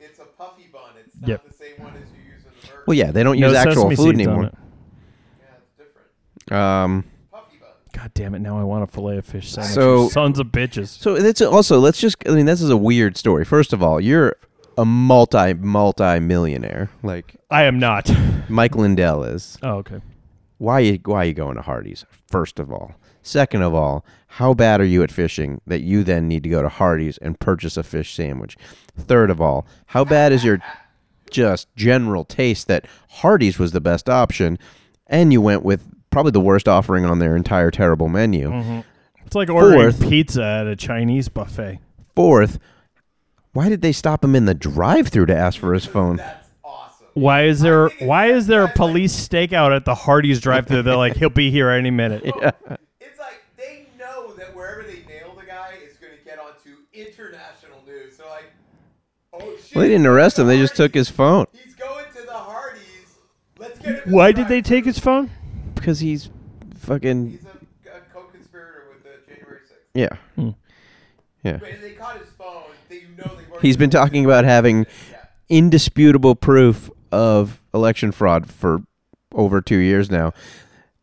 It's 0.00 0.18
a 0.18 0.24
puffy 0.24 0.68
bun. 0.72 0.90
It's 1.04 1.14
not 1.20 1.28
Yep. 1.28 1.46
the 1.48 1.54
same 1.54 1.72
one 1.78 1.94
as 1.94 2.08
you 2.10 2.32
use 2.34 2.44
in 2.44 2.50
the 2.60 2.66
burger. 2.68 2.82
Well, 2.86 2.94
yeah, 2.96 3.10
they 3.10 3.22
don't 3.22 3.38
No 3.38 3.48
use 3.48 3.56
actual 3.56 3.74
sesame 3.90 3.96
food 3.96 4.16
seeds 4.16 4.26
on 4.28 4.34
anymore. 4.34 4.44
it. 4.44 4.54
Yeah, 5.40 5.44
it's 5.58 5.72
different. 6.46 6.60
Um, 6.62 7.04
Puffy 7.30 7.56
bun. 7.58 7.68
God 7.92 8.10
damn 8.14 8.34
it! 8.34 8.40
Now 8.40 8.58
I 8.58 8.64
want 8.64 8.84
a 8.84 8.86
fillet 8.86 9.18
of 9.18 9.26
fish 9.26 9.50
sandwich. 9.50 9.74
So- 9.74 10.04
you 10.04 10.10
sons 10.10 10.38
of 10.38 10.48
bitches. 10.48 10.88
so 10.88 11.14
it's 11.16 11.40
also 11.42 11.78
let's 11.78 12.00
just. 12.00 12.16
I 12.26 12.30
mean, 12.32 12.46
this 12.46 12.60
is 12.62 12.70
a 12.70 12.76
weird 12.76 13.16
story. 13.16 13.44
First 13.44 13.72
of 13.72 13.82
all, 13.82 14.00
you're 14.00 14.36
a 14.78 14.84
multi 14.84 15.52
multi 15.54 16.18
millionaire, 16.18 16.90
like 17.02 17.36
I 17.50 17.64
am 17.64 17.78
not. 17.78 18.10
Mike 18.48 18.74
Lindell 18.74 19.22
is. 19.24 19.58
Oh, 19.62 19.76
okay. 19.78 20.00
Why 20.58 20.78
you 20.80 20.98
why 21.04 21.24
you 21.24 21.34
going 21.34 21.56
to 21.56 21.62
Hardee's? 21.62 22.04
First 22.28 22.58
of 22.58 22.72
all, 22.72 22.94
second 23.22 23.62
of 23.62 23.74
all, 23.74 24.04
how 24.26 24.54
bad 24.54 24.80
are 24.80 24.84
you 24.84 25.02
at 25.02 25.10
fishing 25.12 25.60
that 25.66 25.80
you 25.82 26.02
then 26.02 26.28
need 26.28 26.42
to 26.42 26.48
go 26.48 26.62
to 26.62 26.68
Hardee's 26.68 27.18
and 27.18 27.38
purchase 27.38 27.76
a 27.76 27.82
fish 27.82 28.14
sandwich? 28.14 28.56
Third 28.98 29.30
of 29.30 29.40
all, 29.40 29.66
how 29.86 30.04
bad 30.04 30.32
is 30.32 30.44
your 30.44 30.58
just 31.30 31.74
general 31.76 32.24
taste 32.24 32.66
that 32.68 32.86
Hardee's 33.08 33.58
was 33.58 33.72
the 33.72 33.80
best 33.80 34.08
option, 34.08 34.58
and 35.06 35.32
you 35.32 35.40
went 35.40 35.62
with 35.64 35.82
probably 36.10 36.32
the 36.32 36.40
worst 36.40 36.68
offering 36.68 37.04
on 37.04 37.18
their 37.18 37.36
entire 37.36 37.70
terrible 37.70 38.08
menu? 38.08 38.50
Mm-hmm. 38.50 38.80
It's 39.26 39.34
like 39.34 39.48
ordering 39.50 39.92
Fourth- 39.92 40.08
pizza 40.10 40.42
at 40.44 40.66
a 40.66 40.76
Chinese 40.76 41.28
buffet. 41.28 41.78
Fourth, 42.14 42.58
why 43.52 43.68
did 43.68 43.80
they 43.82 43.92
stop 43.92 44.22
him 44.24 44.34
in 44.34 44.44
the 44.46 44.54
drive-through 44.54 45.26
to 45.26 45.36
ask 45.36 45.58
for 45.58 45.72
his 45.74 45.84
phone? 45.86 46.16
That's 46.16 46.48
awesome. 46.64 47.06
Why 47.14 47.44
is 47.44 47.60
there 47.60 47.88
why 48.00 48.26
is 48.26 48.46
there 48.46 48.64
a 48.64 48.68
police 48.68 49.14
stakeout 49.14 49.74
at 49.74 49.84
the 49.84 49.94
Hardee's 49.94 50.40
drive-through? 50.40 50.82
They're 50.82 50.96
like, 50.96 51.16
he'll 51.16 51.30
be 51.30 51.50
here 51.50 51.70
any 51.70 51.90
minute. 51.90 52.24
It's 53.00 53.18
like 53.18 53.42
they 53.56 53.86
know 53.98 54.32
that 54.34 54.54
wherever 54.54 54.82
they 54.82 55.02
nail 55.08 55.34
the 55.38 55.44
guy, 55.46 55.74
it's 55.82 55.96
going 55.98 56.12
to 56.16 56.24
get 56.24 56.38
onto 56.38 56.76
international 56.94 57.82
news. 57.86 58.16
So 58.16 58.24
like, 58.28 58.52
oh 59.31 59.31
shit! 59.31 59.31
Well, 59.74 59.82
they 59.82 59.88
didn't 59.88 60.06
arrest 60.06 60.38
him; 60.38 60.46
they 60.46 60.58
just 60.58 60.76
took 60.76 60.92
his 60.94 61.08
phone 61.08 61.46
He's 61.52 61.74
going 61.74 62.04
to 62.16 62.22
the 62.26 62.32
Hardee's. 62.32 62.82
Let's 63.58 63.78
get 63.78 63.88
him. 63.88 64.02
to 64.04 64.10
Why 64.10 64.32
the 64.32 64.36
did 64.36 64.48
they 64.48 64.60
drive-thru. 64.60 64.76
take 64.76 64.84
his 64.84 64.98
phone? 64.98 65.30
because 65.74 66.00
he's 66.00 66.28
fucking 66.78 67.30
He's 67.30 67.44
a, 67.44 67.48
a 67.96 68.00
co-conspirator 68.12 68.84
with 68.92 69.02
the 69.02 69.34
January 69.34 69.58
6th. 69.60 69.74
yeah, 69.94 70.52
yeah. 71.42 71.56
But 71.58 71.80
they 71.80 71.92
caught 71.92 72.18
his 72.20 72.28
phone. 72.38 72.64
They, 72.88 72.96
you 72.96 73.08
know 73.16 73.24
they've 73.36 73.50
already 73.50 73.66
He's 73.66 73.76
been 73.76 73.90
talking 73.90 74.24
about 74.24 74.44
having 74.44 74.86
Yeah. 75.10 75.24
indisputable 75.48 76.34
proof 76.34 76.90
of 77.10 77.62
election 77.74 78.12
fraud 78.12 78.48
for 78.50 78.82
over 79.34 79.60
two 79.60 79.78
years 79.78 80.10
now. 80.10 80.32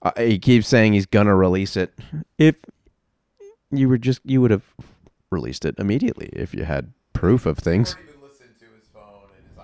Uh, 0.02 0.12
he 0.18 0.40
keeps 0.40 0.68
saying 0.68 0.94
he's 0.94 1.06
gonna 1.06 1.36
release 1.36 1.76
it. 1.76 1.94
If 2.38 2.56
you 3.72 3.90
were 3.90 3.98
just, 3.98 4.22
you 4.24 4.40
would 4.42 4.52
have 4.52 4.64
released 5.30 5.66
it 5.66 5.76
immediately 5.78 6.30
if 6.34 6.54
you 6.54 6.64
had 6.64 6.94
proof 7.14 7.46
of 7.46 7.58
things. 7.58 7.96
Already 7.96 8.12
been 8.14 8.22
listening 8.22 8.50
to 8.60 8.66
his 8.80 8.88
phone 8.94 9.28
and 9.38 9.56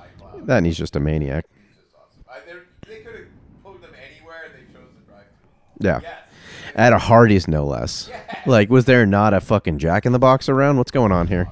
his 0.46 0.48
iCloud. 0.48 0.48
Then 0.48 0.66
he's 0.66 0.78
just 0.78 0.96
a 0.96 1.00
maniac. 1.00 1.46
He's 1.54 1.76
just 1.84 1.96
awesome. 1.96 2.24
I, 2.30 2.40
they're- 2.46 2.66
could 3.04 3.16
have 3.16 3.26
put 3.64 3.82
them 3.82 3.92
anywhere. 3.96 4.44
and 4.46 4.54
They 4.54 4.74
chose 4.74 4.90
the 5.00 5.12
drive-thru. 5.12 5.88
Yeah, 5.88 6.00
Yes. 6.02 6.14
at 6.76 6.94
a 6.94 6.98
Hardee's, 6.98 7.48
no 7.48 7.66
less. 7.66 8.10
Like, 8.46 8.70
was 8.70 8.86
there 8.86 9.06
not 9.06 9.34
a 9.34 9.42
fucking 9.42 9.80
Jack 9.80 10.06
in 10.06 10.12
the 10.12 10.20
Box 10.20 10.48
around? 10.50 10.78
What's 10.78 10.92
going 10.92 11.12
on 11.12 11.28
here? 11.28 11.50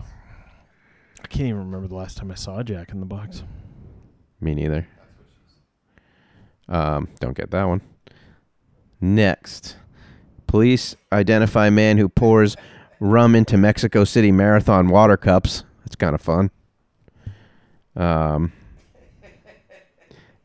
I 1.24 1.28
can't 1.28 1.48
even 1.50 1.60
remember 1.60 1.88
the 1.88 1.96
last 1.96 2.18
time 2.18 2.32
I 2.32 2.36
saw 2.36 2.60
a 2.60 2.64
Jack 2.64 2.92
in 2.92 3.00
the 3.00 3.06
Box. 3.06 3.44
Me 4.40 4.54
neither. 4.54 4.88
Um, 6.70 7.08
don't 7.20 7.36
get 7.36 7.52
that 7.52 7.64
one. 7.66 7.82
Next, 9.02 9.76
police 10.48 10.96
identify 11.12 11.70
man 11.70 11.98
who 11.98 12.08
pours 12.08 12.56
rum 13.00 13.36
into 13.36 13.58
Mexico 13.58 14.04
City 14.06 14.32
Marathon 14.32 14.88
water 14.88 15.18
cups. 15.18 15.64
That's 15.84 15.96
kind 15.98 16.16
of 16.16 16.22
fun. 16.22 16.52
Um, 17.96 18.54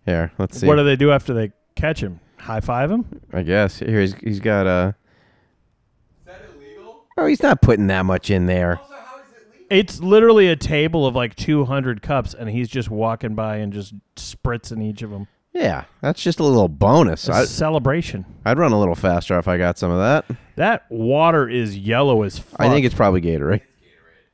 here, 0.09 0.33
let's 0.39 0.59
see. 0.59 0.67
What 0.67 0.77
do 0.77 0.85
they 0.85 0.97
do 0.97 1.11
after 1.13 1.35
they 1.35 1.53
catch 1.77 2.01
him? 2.03 2.21
High 2.39 2.61
five 2.61 2.91
him? 2.91 3.05
I 3.33 3.43
guess 3.43 3.79
here 3.79 4.01
he's 4.01 4.15
he's 4.15 4.41
got 4.41 4.67
a. 4.67 4.95
Is 6.21 6.27
that 6.27 6.41
illegal? 6.57 7.05
Oh, 7.17 7.27
he's 7.27 7.43
not 7.43 7.61
putting 7.63 7.87
that 7.89 8.05
much 8.05 8.31
in 8.31 8.47
there. 8.47 8.79
Also, 8.79 8.95
how 8.95 9.17
is 9.19 9.25
it 9.37 9.53
legal? 9.53 9.67
It's 9.71 10.01
literally 10.01 10.49
a 10.49 10.57
table 10.57 11.07
of 11.07 11.15
like 11.15 11.35
200 11.37 12.01
cups, 12.03 12.35
and 12.35 12.49
he's 12.49 12.69
just 12.69 12.91
walking 12.91 13.35
by 13.35 13.57
and 13.57 13.73
just 13.73 13.95
spritzing 14.17 14.83
each 14.83 15.03
of 15.03 15.11
them. 15.11 15.27
Yeah, 15.53 15.85
that's 16.01 16.23
just 16.23 16.39
a 16.41 16.45
little 16.45 16.69
bonus. 16.69 17.27
It's 17.27 17.37
a 17.37 17.41
I, 17.41 17.45
celebration. 17.47 18.25
I'd 18.45 18.59
run 18.59 18.71
a 18.73 18.79
little 18.79 18.95
faster 18.95 19.39
if 19.39 19.49
I 19.49 19.59
got 19.59 19.77
some 19.79 19.91
of 19.91 19.99
that. 19.99 20.37
That 20.57 20.87
water 20.91 21.49
is 21.49 21.77
yellow 21.77 22.23
as 22.23 22.39
fuck. 22.39 22.61
I 22.61 22.69
think 22.69 22.87
it's 22.87 22.95
probably 22.95 23.21
Gatorade. 23.21 23.63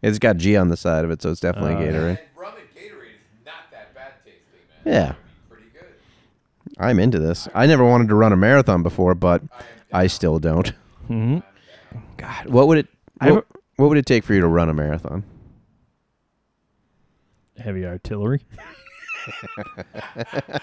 It's 0.03 0.19
got 0.19 0.37
G 0.37 0.55
on 0.57 0.69
the 0.69 0.77
side 0.77 1.05
of 1.05 1.11
it, 1.11 1.23
so 1.23 1.31
it's 1.31 1.41
definitely 1.41 1.75
Uh, 1.77 1.89
Gatorade. 1.91 2.09
And 2.09 2.19
rum 2.37 2.55
and 2.59 2.69
Gatorade 2.77 3.15
is 3.15 3.47
not 3.47 3.55
that 3.73 3.95
bad 3.95 4.13
tasting, 4.23 4.43
man. 4.85 4.95
Yeah. 4.95 5.11
It 5.11 5.17
would 5.51 5.59
be 5.59 5.65
pretty 5.71 5.71
good. 5.73 5.95
I'm 6.79 6.99
into 6.99 7.19
this. 7.19 7.49
I 7.55 7.67
never 7.67 7.85
wanted 7.85 8.09
to 8.09 8.15
run 8.15 8.33
a 8.33 8.37
marathon 8.37 8.83
before, 8.83 9.15
but 9.15 9.43
I 9.93 10.07
still 10.09 10.39
don't. 10.39 10.73
Mhm. 11.09 11.43
God, 12.17 12.47
what 12.49 12.67
would 12.69 12.79
it? 12.79 12.89
What, 13.21 13.47
what 13.77 13.89
would 13.91 13.99
it 13.99 14.07
take 14.07 14.25
for 14.25 14.35
you 14.35 14.41
to 14.41 14.49
run 14.49 14.69
a 14.69 14.75
marathon? 14.75 15.25
heavy 17.57 17.87
artillery. 17.87 18.41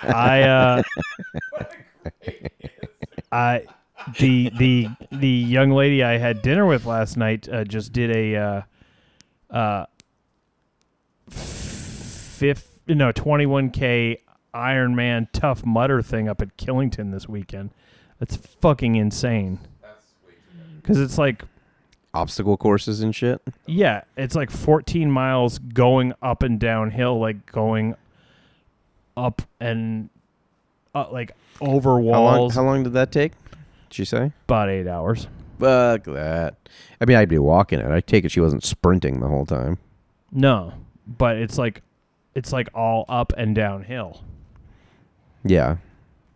I 0.04 0.42
uh 0.44 0.84
I 3.32 3.64
the 4.20 4.52
the 4.58 4.88
the 5.12 5.28
young 5.28 5.72
lady 5.72 6.04
I 6.04 6.18
had 6.18 6.42
dinner 6.42 6.66
with 6.66 6.86
last 6.86 7.18
night 7.18 7.48
uh, 7.50 7.64
just 7.64 7.94
did 7.94 8.12
a 8.16 8.36
uh 8.36 8.62
uh 9.56 9.86
fifth 11.30 12.80
no 12.88 13.12
21k 13.14 14.18
Iron 14.54 14.96
Man 14.96 15.28
Tough 15.34 15.66
Mudder 15.66 16.02
thing 16.02 16.28
up 16.28 16.42
at 16.42 16.58
Killington 16.58 17.12
this 17.12 17.28
weekend. 17.28 17.72
That's 18.20 18.36
fucking 18.36 18.96
insane. 18.96 19.60
Cuz 20.84 21.00
it's 21.00 21.18
like 21.18 21.44
Obstacle 22.14 22.58
courses 22.58 23.02
and 23.02 23.16
shit. 23.16 23.42
yeah, 23.66 24.02
it's 24.18 24.36
like 24.36 24.52
14 24.52 25.10
miles 25.10 25.60
going 25.60 26.14
up 26.22 26.44
and 26.44 26.60
downhill, 26.60 27.20
like 27.20 27.46
going 27.52 27.96
up 29.16 29.42
and 29.62 30.10
uh, 30.94 31.06
like 31.12 31.32
over 31.62 31.92
How 31.92 31.98
long, 32.02 32.38
walls. 32.38 32.56
how 32.56 32.64
long 32.64 32.84
did 32.84 32.94
that 32.94 33.12
take? 33.12 33.32
Did 33.90 33.94
she 33.96 34.06
say? 34.06 34.34
About 34.48 34.70
eight 34.70 34.88
hours. 34.88 35.28
Fuck 35.60 36.04
that. 36.06 36.56
I 37.00 37.06
mean, 37.06 37.16
I'd 37.18 37.30
be 37.30 37.38
walking 37.40 37.80
it. 37.80 37.90
I 37.90 38.02
take 38.02 38.26
it 38.26 38.32
she 38.32 38.40
wasn't 38.42 38.64
sprinting 38.66 39.20
the 39.22 39.28
whole 39.28 39.46
time. 39.46 39.78
No, 40.32 40.74
but 41.06 41.38
it's 41.38 41.58
like 41.58 41.82
it's 42.36 42.52
like 42.52 42.68
all 42.74 43.06
up 43.08 43.32
and 43.38 43.56
downhill. 43.56 44.22
Yeah. 45.44 45.78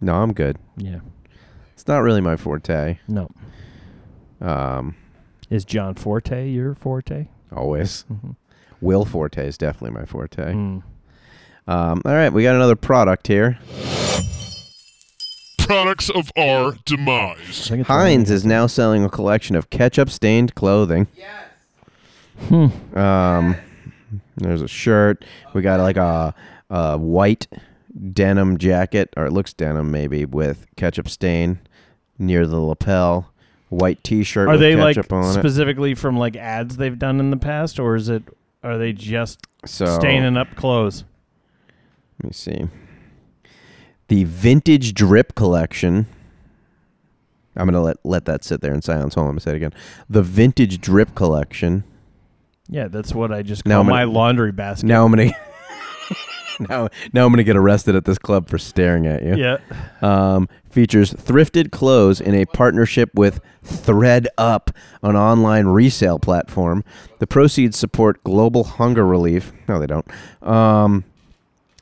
No, 0.02 0.16
I'm 0.16 0.34
good. 0.34 0.58
Yeah. 0.78 1.00
It's 1.74 1.88
not 1.88 2.00
really 2.00 2.22
my 2.22 2.36
forte. 2.36 2.98
No. 3.08 3.30
Um, 4.42 4.96
Is 5.50 5.66
John 5.66 5.94
Forte 5.96 6.50
your 6.50 6.76
forte? 6.76 7.28
always. 7.56 8.06
Mhm. 8.12 8.36
Will 8.82 9.06
Forte 9.06 9.48
is 9.48 9.58
definitely 9.58 9.98
my 10.00 10.06
forte. 10.06 10.44
Mm. 10.54 10.84
Um, 11.68 12.02
all 12.06 12.14
right, 12.14 12.32
we 12.32 12.44
got 12.44 12.56
another 12.56 12.76
product 12.76 13.28
here. 13.28 13.58
Products 15.60 16.10
of 16.12 16.30
our 16.38 16.74
demise. 16.86 17.72
Heinz 17.88 18.30
is 18.30 18.46
now 18.46 18.68
selling 18.68 19.04
a 19.04 19.10
collection 19.10 19.56
of 19.56 19.70
ketchup-stained 19.72 20.54
clothing. 20.54 21.08
Yes. 21.16 22.72
Um, 22.96 23.56
there's 24.38 24.62
a 24.62 24.68
shirt. 24.68 25.26
We 25.54 25.62
got 25.64 25.80
like 25.80 25.98
a, 25.98 26.36
a 26.70 26.98
white 27.00 27.48
denim 28.14 28.58
jacket, 28.58 29.14
or 29.18 29.26
it 29.26 29.32
looks 29.32 29.54
denim 29.54 29.92
maybe, 29.92 30.26
with 30.26 30.66
ketchup 30.76 31.10
stain 31.10 31.60
near 32.20 32.46
the 32.48 32.60
lapel. 32.60 33.32
White 33.70 34.04
T-shirt. 34.04 34.48
Are 34.48 34.52
with 34.52 34.60
they 34.62 34.76
like 34.76 34.96
ketchup 34.96 35.12
on 35.12 35.26
it. 35.26 35.34
specifically 35.34 35.96
from 35.96 36.18
like 36.18 36.36
ads 36.36 36.78
they've 36.78 36.98
done 36.98 37.20
in 37.20 37.32
the 37.32 37.38
past, 37.38 37.80
or 37.80 37.96
is 37.96 38.10
it? 38.10 38.24
Are 38.64 38.78
they 38.78 38.94
just 38.94 39.40
So 39.66 39.86
staining 40.00 40.38
up 40.38 40.56
clothes? 40.56 41.04
Let 42.22 42.28
me 42.30 42.34
see. 42.34 42.68
The 44.08 44.24
vintage 44.24 44.94
drip 44.94 45.34
collection. 45.36 46.06
I'm 47.56 47.66
gonna 47.66 47.82
let 47.82 47.98
let 48.04 48.26
that 48.26 48.44
sit 48.44 48.62
there 48.62 48.74
in 48.74 48.82
silence. 48.82 49.16
Hold 49.16 49.26
on, 49.26 49.30
I'm 49.30 49.34
gonna 49.36 49.42
say 49.42 49.52
it 49.52 49.56
again. 49.58 49.74
The 50.10 50.22
vintage 50.22 50.80
drip 50.80 51.16
collection. 51.16 51.84
Yeah, 52.70 52.88
that's 52.88 53.14
what 53.14 53.32
I 53.32 53.42
just 53.42 53.64
call 53.66 53.82
I'm 53.82 53.88
my 53.88 54.02
gonna- 54.04 54.12
laundry 54.12 54.52
basket. 54.52 54.86
Now 54.86 55.06
I'm 55.06 55.12
gonna 55.12 55.32
now 56.70 56.90
now 57.14 57.26
I'm 57.26 57.32
gonna 57.32 57.44
get 57.44 57.58
arrested 57.58 57.96
at 57.96 58.06
this 58.06 58.18
club 58.18 58.50
for 58.50 58.58
staring 58.58 59.08
at 59.08 59.24
you. 59.24 59.36
Yeah. 59.36 59.58
Um, 60.02 60.50
features 60.70 61.14
thrifted 61.14 61.72
clothes 61.72 62.20
in 62.20 62.36
a 62.36 62.46
partnership 62.46 63.10
with 63.16 63.40
Thread 63.64 64.28
Up, 64.38 64.72
an 65.02 65.16
online 65.16 65.68
resale 65.68 66.20
platform. 66.20 66.84
The 67.20 67.28
proceeds 67.28 67.78
support 67.78 68.24
global 68.24 68.64
hunger 68.64 69.06
relief. 69.06 69.54
No, 69.68 69.80
they 69.80 69.88
don't. 69.88 70.06
Um, 70.42 71.06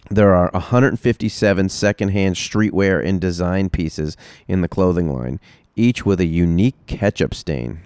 there 0.09 0.36
are 0.36 0.49
157 0.53 1.69
secondhand 1.69 2.36
streetwear 2.36 3.03
and 3.03 3.19
design 3.19 3.69
pieces 3.69 4.15
in 4.47 4.61
the 4.61 4.67
clothing 4.67 5.11
line, 5.11 5.39
each 5.76 6.05
with 6.05 6.19
a 6.19 6.26
unique 6.26 6.76
ketchup 6.86 7.34
stain. 7.34 7.80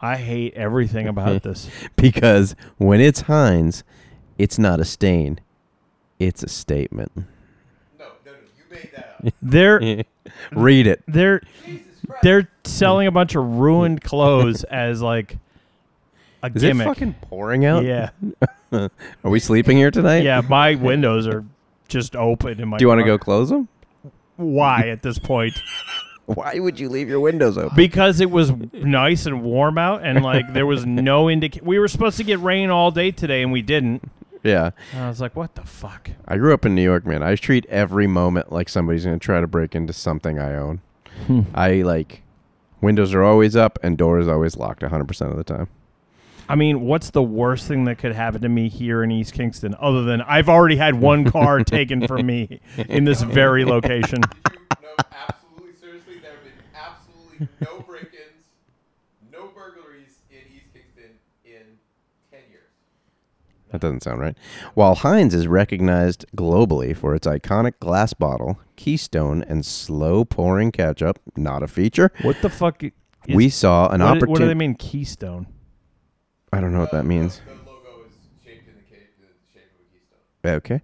I 0.00 0.16
hate 0.16 0.54
everything 0.54 1.08
about 1.08 1.42
this. 1.44 1.70
Because 1.96 2.54
when 2.76 3.00
it's 3.00 3.22
Heinz, 3.22 3.82
it's 4.36 4.58
not 4.58 4.78
a 4.80 4.84
stain, 4.84 5.40
it's 6.18 6.42
a 6.42 6.48
statement. 6.48 7.12
No, 7.16 7.24
no, 7.98 8.06
no. 8.26 8.30
You 8.56 8.64
made 8.70 8.90
that 8.94 9.16
up. 9.26 9.34
They're 9.42 9.80
Read 10.52 10.86
it. 10.86 11.02
they're 11.08 11.40
Jesus 11.64 11.84
they're 12.22 12.48
selling 12.64 13.06
a 13.06 13.10
bunch 13.10 13.34
of 13.34 13.44
ruined 13.44 14.02
clothes 14.02 14.62
as 14.70 15.02
like 15.02 15.36
a 16.42 16.50
Is 16.54 16.62
gimmick. 16.62 16.86
it 16.86 16.88
fucking 16.90 17.14
pouring 17.22 17.64
out? 17.64 17.84
yeah. 17.84 18.10
Are 18.72 18.90
we 19.24 19.40
sleeping 19.40 19.76
here 19.76 19.90
tonight? 19.90 20.22
Yeah, 20.24 20.40
my 20.42 20.74
windows 20.76 21.26
are 21.26 21.44
just 21.88 22.14
open 22.14 22.60
in 22.60 22.68
my 22.68 22.76
Do 22.78 22.84
you 22.84 22.88
want 22.88 23.00
to 23.00 23.04
go 23.04 23.18
close 23.18 23.48
them? 23.50 23.68
Why 24.36 24.88
at 24.88 25.02
this 25.02 25.18
point? 25.18 25.60
Why 26.26 26.58
would 26.58 26.78
you 26.78 26.88
leave 26.90 27.08
your 27.08 27.20
windows 27.20 27.56
open? 27.58 27.74
Because 27.74 28.20
it 28.20 28.30
was 28.30 28.52
nice 28.72 29.26
and 29.26 29.42
warm 29.42 29.78
out 29.78 30.04
and 30.04 30.22
like 30.22 30.52
there 30.52 30.66
was 30.66 30.84
no 30.86 31.28
indication 31.28 31.66
we 31.66 31.78
were 31.78 31.88
supposed 31.88 32.18
to 32.18 32.24
get 32.24 32.38
rain 32.40 32.70
all 32.70 32.90
day 32.90 33.10
today 33.10 33.42
and 33.42 33.50
we 33.50 33.62
didn't. 33.62 34.08
Yeah. 34.42 34.70
And 34.92 35.04
I 35.04 35.08
was 35.08 35.20
like, 35.20 35.34
what 35.36 35.54
the 35.54 35.62
fuck? 35.64 36.10
I 36.26 36.36
grew 36.36 36.54
up 36.54 36.64
in 36.64 36.74
New 36.74 36.82
York, 36.82 37.04
man. 37.06 37.22
I 37.22 37.34
treat 37.34 37.66
every 37.66 38.06
moment 38.06 38.52
like 38.52 38.68
somebody's 38.68 39.04
going 39.04 39.18
to 39.18 39.24
try 39.24 39.40
to 39.40 39.46
break 39.46 39.74
into 39.74 39.92
something 39.92 40.38
I 40.38 40.54
own. 40.54 40.80
Hmm. 41.26 41.42
I 41.54 41.82
like 41.82 42.22
windows 42.80 43.12
are 43.12 43.22
always 43.22 43.56
up 43.56 43.78
and 43.82 43.98
doors 43.98 44.28
always 44.28 44.56
locked 44.56 44.82
100% 44.82 45.30
of 45.30 45.36
the 45.36 45.44
time. 45.44 45.68
I 46.50 46.54
mean, 46.54 46.80
what's 46.82 47.10
the 47.10 47.22
worst 47.22 47.68
thing 47.68 47.84
that 47.84 47.98
could 47.98 48.12
happen 48.12 48.40
to 48.40 48.48
me 48.48 48.70
here 48.70 49.02
in 49.02 49.10
East 49.10 49.34
Kingston 49.34 49.74
other 49.78 50.04
than 50.04 50.22
I've 50.22 50.48
already 50.48 50.76
had 50.76 50.94
one 50.94 51.30
car 51.30 51.60
taken 51.64 52.06
from 52.06 52.24
me 52.24 52.60
in 52.88 53.04
this 53.04 53.20
very 53.20 53.66
location? 53.66 54.20
No, 54.80 55.04
absolutely, 55.12 55.74
seriously, 55.78 56.20
there 56.22 56.30
have 56.32 56.42
been 56.42 56.52
absolutely 56.74 57.48
no 57.60 57.84
break-ins, 57.86 58.46
no 59.30 59.48
burglaries 59.48 60.16
in 60.30 60.38
East 60.56 60.72
Kingston 60.72 61.18
in 61.44 61.76
ten 62.30 62.40
years. 62.50 62.70
That 63.70 63.80
doesn't 63.82 64.02
sound 64.02 64.20
right. 64.20 64.36
While 64.74 64.94
Heinz 64.94 65.34
is 65.34 65.46
recognized 65.46 66.24
globally 66.36 66.96
for 66.96 67.14
its 67.14 67.26
iconic 67.26 67.74
glass 67.80 68.14
bottle, 68.14 68.58
Keystone, 68.76 69.42
and 69.42 69.64
slow 69.64 70.24
pouring 70.24 70.72
ketchup, 70.72 71.18
not 71.36 71.62
a 71.62 71.68
feature, 71.68 72.10
What 72.22 72.40
the 72.40 72.48
fuck? 72.48 72.82
Is, 72.82 72.92
we 73.28 73.50
saw 73.50 73.88
an 73.90 74.00
opportunity. 74.00 74.30
what 74.30 74.38
do 74.40 74.46
they 74.46 74.54
mean, 74.54 74.74
Keystone? 74.74 75.46
I 76.52 76.60
don't 76.62 76.72
know 76.72 76.80
what 76.80 76.92
that 76.92 77.04
means. 77.04 77.42
The 77.46 77.52
logo 77.70 78.06
is 78.08 78.14
shaped 78.42 78.68
in 78.68 78.74
the, 78.74 78.96
ca- 78.96 79.04
the 79.20 79.60
shape 79.60 79.70
of 79.74 80.54
a 80.54 80.56
keystone. 80.56 80.78
Okay. 80.78 80.82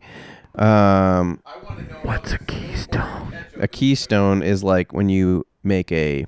Um, 0.57 1.41
I 1.47 1.57
want 1.65 1.79
to 1.89 1.93
know 1.93 2.01
what's 2.03 2.33
a 2.33 2.39
keystone. 2.39 3.35
a 3.59 3.67
keystone 3.67 4.43
is 4.43 4.63
like 4.63 4.93
when 4.93 5.09
you 5.09 5.47
make 5.63 5.91
a 5.91 6.27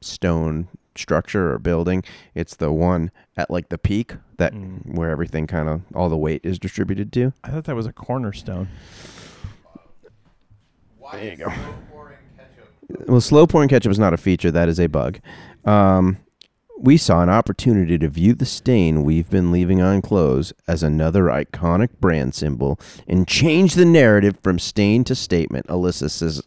stone 0.00 0.68
structure 0.96 1.52
or 1.52 1.58
building 1.58 2.02
it's 2.34 2.56
the 2.56 2.72
one 2.72 3.10
at 3.40 3.50
like 3.50 3.68
the 3.70 3.78
peak 3.78 4.14
that 4.36 4.52
Mm. 4.54 4.94
where 4.94 5.10
everything 5.10 5.46
kind 5.46 5.68
of 5.68 5.80
all 5.94 6.08
the 6.08 6.16
weight 6.16 6.40
is 6.44 6.58
distributed 6.58 7.12
to 7.14 7.32
I 7.42 7.50
thought 7.50 7.64
that 7.64 7.74
was 7.76 7.86
a 7.86 7.92
cornerstone. 7.92 8.68
Why 10.98 11.16
There 11.20 11.30
you 11.30 11.36
go. 11.36 11.48
slow 11.50 12.08
ketchup? 12.36 13.08
well 13.08 13.20
slow 13.20 13.46
pouring 13.46 13.68
ketchup 13.68 13.90
is 13.92 13.98
not 13.98 14.12
a 14.14 14.16
feature 14.18 14.50
that 14.50 14.68
is 14.68 14.78
a 14.80 14.86
bug 14.88 15.18
um, 15.64 16.18
we 16.82 16.96
saw 16.96 17.22
an 17.22 17.28
opportunity 17.28 17.98
to 17.98 18.08
view 18.08 18.32
the 18.34 18.46
stain 18.46 19.02
we've 19.04 19.28
been 19.28 19.52
leaving 19.52 19.80
on 19.82 20.00
clothes 20.00 20.52
as 20.66 20.82
another 20.82 21.24
iconic 21.24 21.90
brand 22.00 22.34
symbol 22.34 22.78
and 23.06 23.28
change 23.28 23.74
the 23.74 23.84
narrative 23.84 24.38
from 24.42 24.58
stain 24.58 25.04
to 25.04 25.14
statement 25.14 25.66
alyssa 25.68 26.42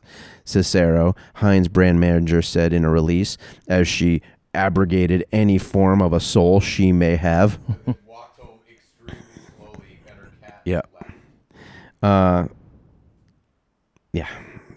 cicero 0.45 1.15
heinz 1.35 1.67
brand 1.67 1.99
manager 1.99 2.41
said 2.41 2.73
in 2.73 2.83
a 2.83 2.89
release 2.89 3.37
as 3.67 3.87
she 3.87 4.21
abrogated 4.53 5.25
any 5.31 5.57
form 5.57 6.01
of 6.01 6.13
a 6.13 6.19
soul 6.19 6.59
she 6.59 6.91
may 6.91 7.15
have 7.15 7.59
Walked 8.05 8.39
home 8.39 8.59
extremely 8.69 9.23
slowly, 9.57 9.99
and 10.07 10.17
her 10.17 10.31
cat 10.41 10.61
Yeah. 10.65 10.81
Uh, 12.01 12.47
yeah. 14.11 14.27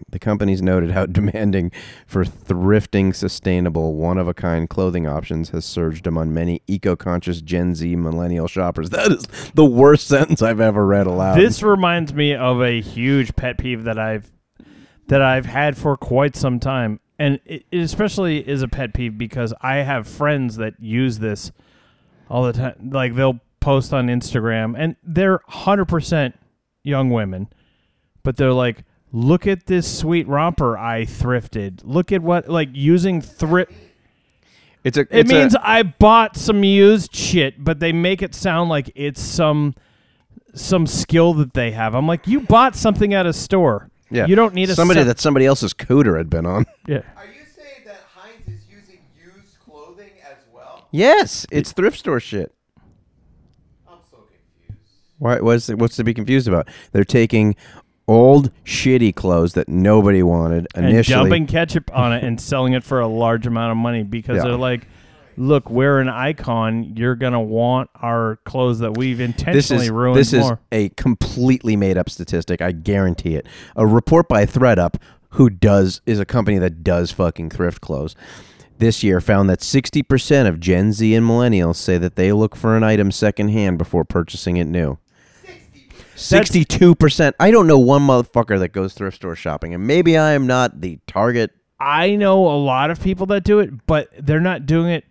The 0.08 0.18
company's 0.20 0.62
noted 0.62 0.92
how 0.92 1.04
demanding 1.20 1.72
for 2.06 2.24
thrifting, 2.24 3.14
sustainable, 3.14 3.94
one 3.96 4.16
of 4.18 4.28
a 4.28 4.34
kind 4.34 4.70
clothing 4.70 5.06
options 5.06 5.50
has 5.50 5.64
surged 5.64 6.06
among 6.06 6.32
many 6.32 6.62
eco 6.66 6.96
conscious 6.96 7.42
Gen 7.42 7.74
Z 7.74 7.96
millennial 7.96 8.46
shoppers. 8.46 8.90
That 8.90 9.12
is 9.12 9.26
the 9.54 9.64
worst 9.64 10.06
sentence 10.08 10.40
I've 10.40 10.60
ever 10.60 10.86
read 10.86 11.06
aloud. 11.06 11.38
This 11.38 11.62
reminds 11.62 12.14
me 12.14 12.34
of 12.34 12.62
a 12.62 12.80
huge 12.80 13.36
pet 13.36 13.58
peeve 13.58 13.84
that 13.84 13.98
I've 13.98 14.32
that 15.08 15.22
I've 15.22 15.46
had 15.46 15.76
for 15.76 15.96
quite 15.96 16.34
some 16.34 16.58
time, 16.58 16.98
and 17.18 17.40
it, 17.44 17.64
it 17.70 17.78
especially 17.78 18.46
is 18.46 18.62
a 18.62 18.68
pet 18.68 18.94
peeve 18.94 19.16
because 19.16 19.54
I 19.60 19.76
have 19.76 20.06
friends 20.06 20.56
that 20.56 20.74
use 20.80 21.18
this 21.18 21.52
all 22.28 22.44
the 22.44 22.52
time. 22.52 22.90
Like 22.92 23.14
they'll 23.14 23.40
post 23.60 23.92
on 23.92 24.08
Instagram, 24.08 24.74
and 24.76 24.96
they're 25.02 25.40
hundred 25.46 25.86
percent 25.86 26.38
young 26.82 27.10
women, 27.10 27.48
but 28.22 28.36
they're 28.36 28.52
like, 28.52 28.84
"Look 29.12 29.46
at 29.46 29.66
this 29.66 29.98
sweet 29.98 30.28
romper 30.28 30.76
I 30.76 31.04
thrifted. 31.04 31.80
Look 31.84 32.12
at 32.12 32.22
what 32.22 32.48
like 32.48 32.68
using 32.72 33.20
thrift." 33.20 33.72
it's 34.84 34.96
a. 34.98 35.02
It 35.02 35.08
it's 35.10 35.30
a- 35.30 35.34
means 35.34 35.56
I 35.56 35.82
bought 35.82 36.36
some 36.36 36.62
used 36.62 37.14
shit, 37.14 37.62
but 37.62 37.80
they 37.80 37.92
make 37.92 38.22
it 38.22 38.34
sound 38.34 38.70
like 38.70 38.90
it's 38.94 39.20
some 39.20 39.74
some 40.54 40.86
skill 40.86 41.34
that 41.34 41.54
they 41.54 41.70
have. 41.72 41.94
I'm 41.94 42.06
like, 42.06 42.26
you 42.26 42.40
bought 42.40 42.76
something 42.76 43.12
at 43.14 43.26
a 43.26 43.32
store. 43.32 43.90
Yeah. 44.10 44.26
You 44.26 44.36
don't 44.36 44.54
need 44.54 44.70
a 44.70 44.74
somebody 44.74 45.00
sep- 45.00 45.06
that 45.08 45.20
somebody 45.20 45.46
else's 45.46 45.72
cooter 45.74 46.16
had 46.18 46.30
been 46.30 46.46
on. 46.46 46.64
Yeah. 46.86 47.02
Are 47.16 47.24
you 47.26 47.40
saying 47.54 47.82
that 47.86 48.00
Heinz 48.14 48.46
is 48.48 48.64
using 48.70 48.98
used 49.22 49.58
clothing 49.64 50.10
as 50.28 50.36
well? 50.54 50.86
yes, 50.92 51.46
it's 51.50 51.72
thrift 51.72 51.98
store 51.98 52.20
shit. 52.20 52.52
I'm 53.88 53.98
so 54.10 54.18
confused. 54.18 54.82
Why? 55.18 55.40
What's 55.40 55.68
what's 55.68 55.96
to 55.96 56.04
be 56.04 56.14
confused 56.14 56.46
about? 56.48 56.68
They're 56.92 57.04
taking 57.04 57.56
old 58.08 58.52
shitty 58.64 59.14
clothes 59.16 59.54
that 59.54 59.68
nobody 59.68 60.22
wanted 60.22 60.68
And 60.76 60.86
initially. 60.86 61.22
dumping 61.28 61.46
ketchup 61.48 61.90
on 61.92 62.12
it 62.12 62.22
and 62.22 62.40
selling 62.40 62.72
it 62.74 62.84
for 62.84 63.00
a 63.00 63.08
large 63.08 63.48
amount 63.48 63.72
of 63.72 63.76
money 63.78 64.04
because 64.04 64.36
Yeah. 64.36 64.44
they're 64.44 64.56
like, 64.56 64.86
look, 65.36 65.70
we're 65.70 66.00
an 66.00 66.08
icon. 66.08 66.94
You're 66.96 67.14
gonna 67.14 67.40
want 67.40 67.90
our 67.96 68.36
clothes 68.44 68.78
that 68.80 68.96
we've 68.96 69.18
this 69.18 69.26
intentionally 69.26 69.84
is 69.84 69.90
ruined 69.90 70.18
this 70.18 70.32
is 70.32 70.50
a 70.72 70.88
completely 70.90 71.76
made 71.76 71.96
up 71.98 72.10
statistic. 72.10 72.60
I 72.60 72.72
guarantee 72.72 73.36
it. 73.36 73.46
A 73.76 73.86
report 73.86 74.28
by 74.28 74.46
ThredUp, 74.46 74.96
who 75.30 75.50
does 75.50 76.00
is 76.06 76.18
a 76.18 76.24
company 76.24 76.58
that 76.58 76.82
does 76.82 77.12
fucking 77.12 77.50
thrift 77.50 77.80
clothes. 77.80 78.16
This 78.78 79.02
year 79.02 79.22
found 79.22 79.48
that 79.48 79.60
60% 79.60 80.46
of 80.46 80.60
Gen 80.60 80.92
Z 80.92 81.14
and 81.14 81.26
millennials 81.26 81.76
say 81.76 81.96
that 81.96 82.16
they 82.16 82.32
look 82.32 82.54
for 82.54 82.76
an 82.76 82.84
item 82.84 83.10
secondhand 83.10 83.78
before 83.78 84.04
purchasing 84.04 84.58
it 84.58 84.66
new. 84.66 84.98
62%. 86.14 87.32
I 87.40 87.50
don't 87.50 87.66
know 87.66 87.78
one 87.78 88.02
motherfucker 88.02 88.58
that 88.58 88.70
goes 88.70 88.94
thrift 88.94 89.16
store 89.16 89.36
shopping, 89.36 89.74
and 89.74 89.86
maybe 89.86 90.16
I 90.16 90.32
am 90.32 90.46
not 90.46 90.80
the 90.80 90.98
target. 91.06 91.52
I 91.78 92.16
know 92.16 92.46
a 92.46 92.56
lot 92.56 92.90
of 92.90 93.02
people 93.02 93.26
that 93.26 93.44
do 93.44 93.60
it, 93.60 93.86
but 93.86 94.08
they're 94.18 94.40
not 94.40 94.66
doing 94.66 94.90
it 94.90 95.04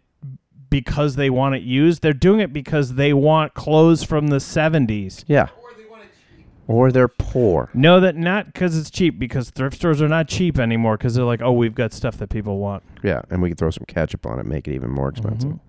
because 0.82 1.16
they 1.16 1.30
want 1.30 1.56
it 1.56 1.64
used. 1.64 2.02
They're 2.02 2.12
doing 2.12 2.42
it 2.42 2.52
because 2.52 2.96
they 2.96 3.14
want 3.14 3.54
clothes 3.54 4.04
from 4.04 4.28
the 4.28 4.38
70s. 4.38 5.24
Yeah. 5.28 5.48
Or 5.64 5.72
they 5.78 5.86
want 5.90 6.04
it 6.04 6.10
Or 6.68 6.92
they're 6.92 7.08
poor. 7.08 7.70
No, 7.74 8.00
that 8.02 8.18
not 8.18 8.48
because 8.48 8.78
it's 8.78 8.90
cheap. 8.92 9.18
Because 9.18 9.50
thrift 9.52 9.78
stores 9.78 10.02
are 10.02 10.10
not 10.10 10.28
cheap 10.28 10.60
anymore. 10.60 10.98
Because 10.98 11.16
they're 11.16 11.24
like, 11.24 11.42
oh, 11.42 11.54
we've 11.54 11.76
got 11.76 11.94
stuff 11.94 12.18
that 12.18 12.30
people 12.30 12.58
want. 12.58 12.84
Yeah, 13.04 13.22
and 13.30 13.42
we 13.42 13.50
can 13.50 13.56
throw 13.56 13.70
some 13.72 13.86
ketchup 13.88 14.26
on 14.26 14.38
it, 14.40 14.46
make 14.46 14.68
it 14.68 14.74
even 14.76 14.92
more 14.92 15.08
expensive. 15.10 15.52
Mm-hmm. 15.52 15.62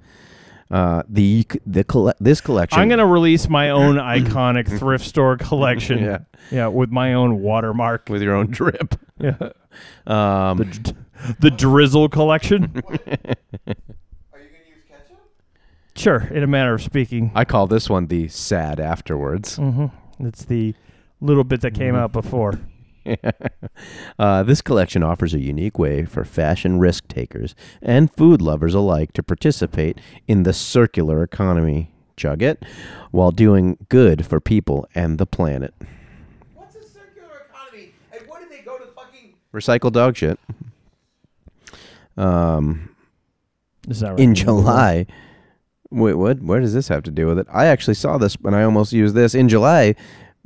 Uh, 0.74 1.02
the 1.08 1.46
the 1.64 1.84
colle- 1.84 2.12
this 2.18 2.40
collection. 2.40 2.80
I'm 2.80 2.88
gonna 2.88 3.06
release 3.06 3.48
my 3.48 3.70
own 3.70 3.94
iconic 4.16 4.66
thrift 4.80 5.04
store 5.04 5.36
collection. 5.36 6.00
Yeah. 6.02 6.18
yeah, 6.50 6.66
with 6.66 6.90
my 6.90 7.14
own 7.14 7.40
watermark. 7.40 8.08
with 8.08 8.20
your 8.22 8.34
own 8.34 8.48
drip. 8.48 8.96
Yeah, 9.20 9.50
Um, 10.08 10.58
the 11.38 11.50
Drizzle 11.52 12.08
collection. 12.08 12.64
Are 12.90 12.98
you 12.98 13.06
gonna 13.14 14.66
use 14.66 14.82
ketchup? 14.88 15.20
Sure, 15.96 16.28
in 16.30 16.42
a 16.42 16.46
manner 16.46 16.74
of 16.74 16.82
speaking. 16.82 17.30
I 17.34 17.44
call 17.44 17.66
this 17.66 17.88
one 17.90 18.06
the 18.06 18.28
sad 18.28 18.80
afterwards. 18.80 19.56
hmm 19.56 19.86
It's 20.20 20.44
the 20.44 20.74
little 21.20 21.44
bit 21.44 21.60
that 21.62 21.74
came 21.74 21.94
out 21.94 22.12
before. 22.12 22.58
uh, 24.18 24.42
this 24.42 24.60
collection 24.60 25.02
offers 25.02 25.32
a 25.32 25.38
unique 25.38 25.78
way 25.78 26.04
for 26.04 26.24
fashion 26.24 26.78
risk 26.80 27.06
takers 27.08 27.54
and 27.80 28.12
food 28.12 28.42
lovers 28.42 28.74
alike 28.74 29.12
to 29.12 29.22
participate 29.22 30.00
in 30.26 30.42
the 30.42 30.52
circular 30.52 31.22
economy. 31.22 31.90
Chug 32.16 32.42
it, 32.42 32.64
while 33.10 33.30
doing 33.30 33.76
good 33.90 34.24
for 34.26 34.40
people 34.40 34.88
and 34.94 35.18
the 35.18 35.26
planet. 35.26 35.74
What's 36.54 36.74
a 36.76 36.82
circular 36.82 37.28
economy? 37.50 37.92
And 38.10 38.26
what 38.26 38.40
did 38.40 38.50
they 38.50 38.64
go 38.64 38.78
to 38.78 38.86
fucking? 38.86 39.34
Recycle 39.52 39.92
dog 39.92 40.16
shit. 40.16 40.38
Um, 42.16 42.88
Is 43.88 44.00
that 44.00 44.10
right? 44.12 44.18
in 44.20 44.34
July. 44.34 45.06
Wait, 45.90 46.14
what? 46.14 46.40
Where 46.40 46.60
does 46.60 46.74
this 46.74 46.88
have 46.88 47.02
to 47.04 47.10
do 47.10 47.26
with 47.26 47.38
it? 47.38 47.46
I 47.52 47.66
actually 47.66 47.94
saw 47.94 48.18
this, 48.18 48.36
and 48.44 48.56
I 48.56 48.62
almost 48.62 48.92
used 48.92 49.14
this 49.14 49.34
in 49.34 49.48
July. 49.48 49.94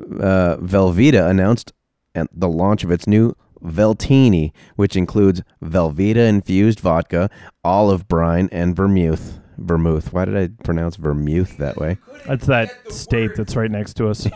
Uh, 0.01 0.57
Velveeta 0.57 1.29
announced 1.29 1.73
the 2.15 2.49
launch 2.49 2.85
of 2.85 2.91
its 2.91 3.07
new 3.07 3.35
Veltini, 3.63 4.53
which 4.77 4.97
includes 4.97 5.43
Velveeta 5.63 6.29
infused 6.29 6.81
vodka, 6.81 7.31
olive 7.65 8.09
brine, 8.09 8.49
and 8.53 8.75
vermouth. 8.75 9.41
Vermouth. 9.59 10.13
Why 10.13 10.25
did 10.25 10.37
I 10.37 10.49
pronounce 10.65 10.97
vermouth 10.97 11.59
that 11.59 11.77
way? 11.77 11.99
That's 12.27 12.47
that 12.47 12.71
state 12.91 13.33
that's 13.37 13.57
right 13.57 13.71
next 13.71 13.95
to 13.95 14.09
us. 14.09 14.27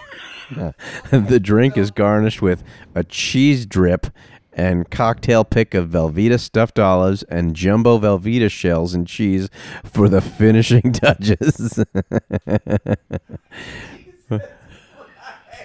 the 1.11 1.41
drink 1.41 1.79
is 1.79 1.91
garnished 1.91 2.43
with 2.43 2.63
a 2.95 3.05
cheese 3.05 3.65
drip 3.65 4.07
and 4.55 4.91
cocktail 4.91 5.45
pick 5.45 5.75
of 5.75 5.89
Velveeta 5.91 6.39
stuffed 6.39 6.79
olives 6.79 7.23
and 7.25 7.55
jumbo 7.55 7.99
Velveeta 7.99 8.51
shells 8.51 8.95
and 8.95 9.07
cheese 9.07 9.49
for 9.85 10.09
the 10.09 10.21
finishing 10.21 10.93
touches. 10.93 11.85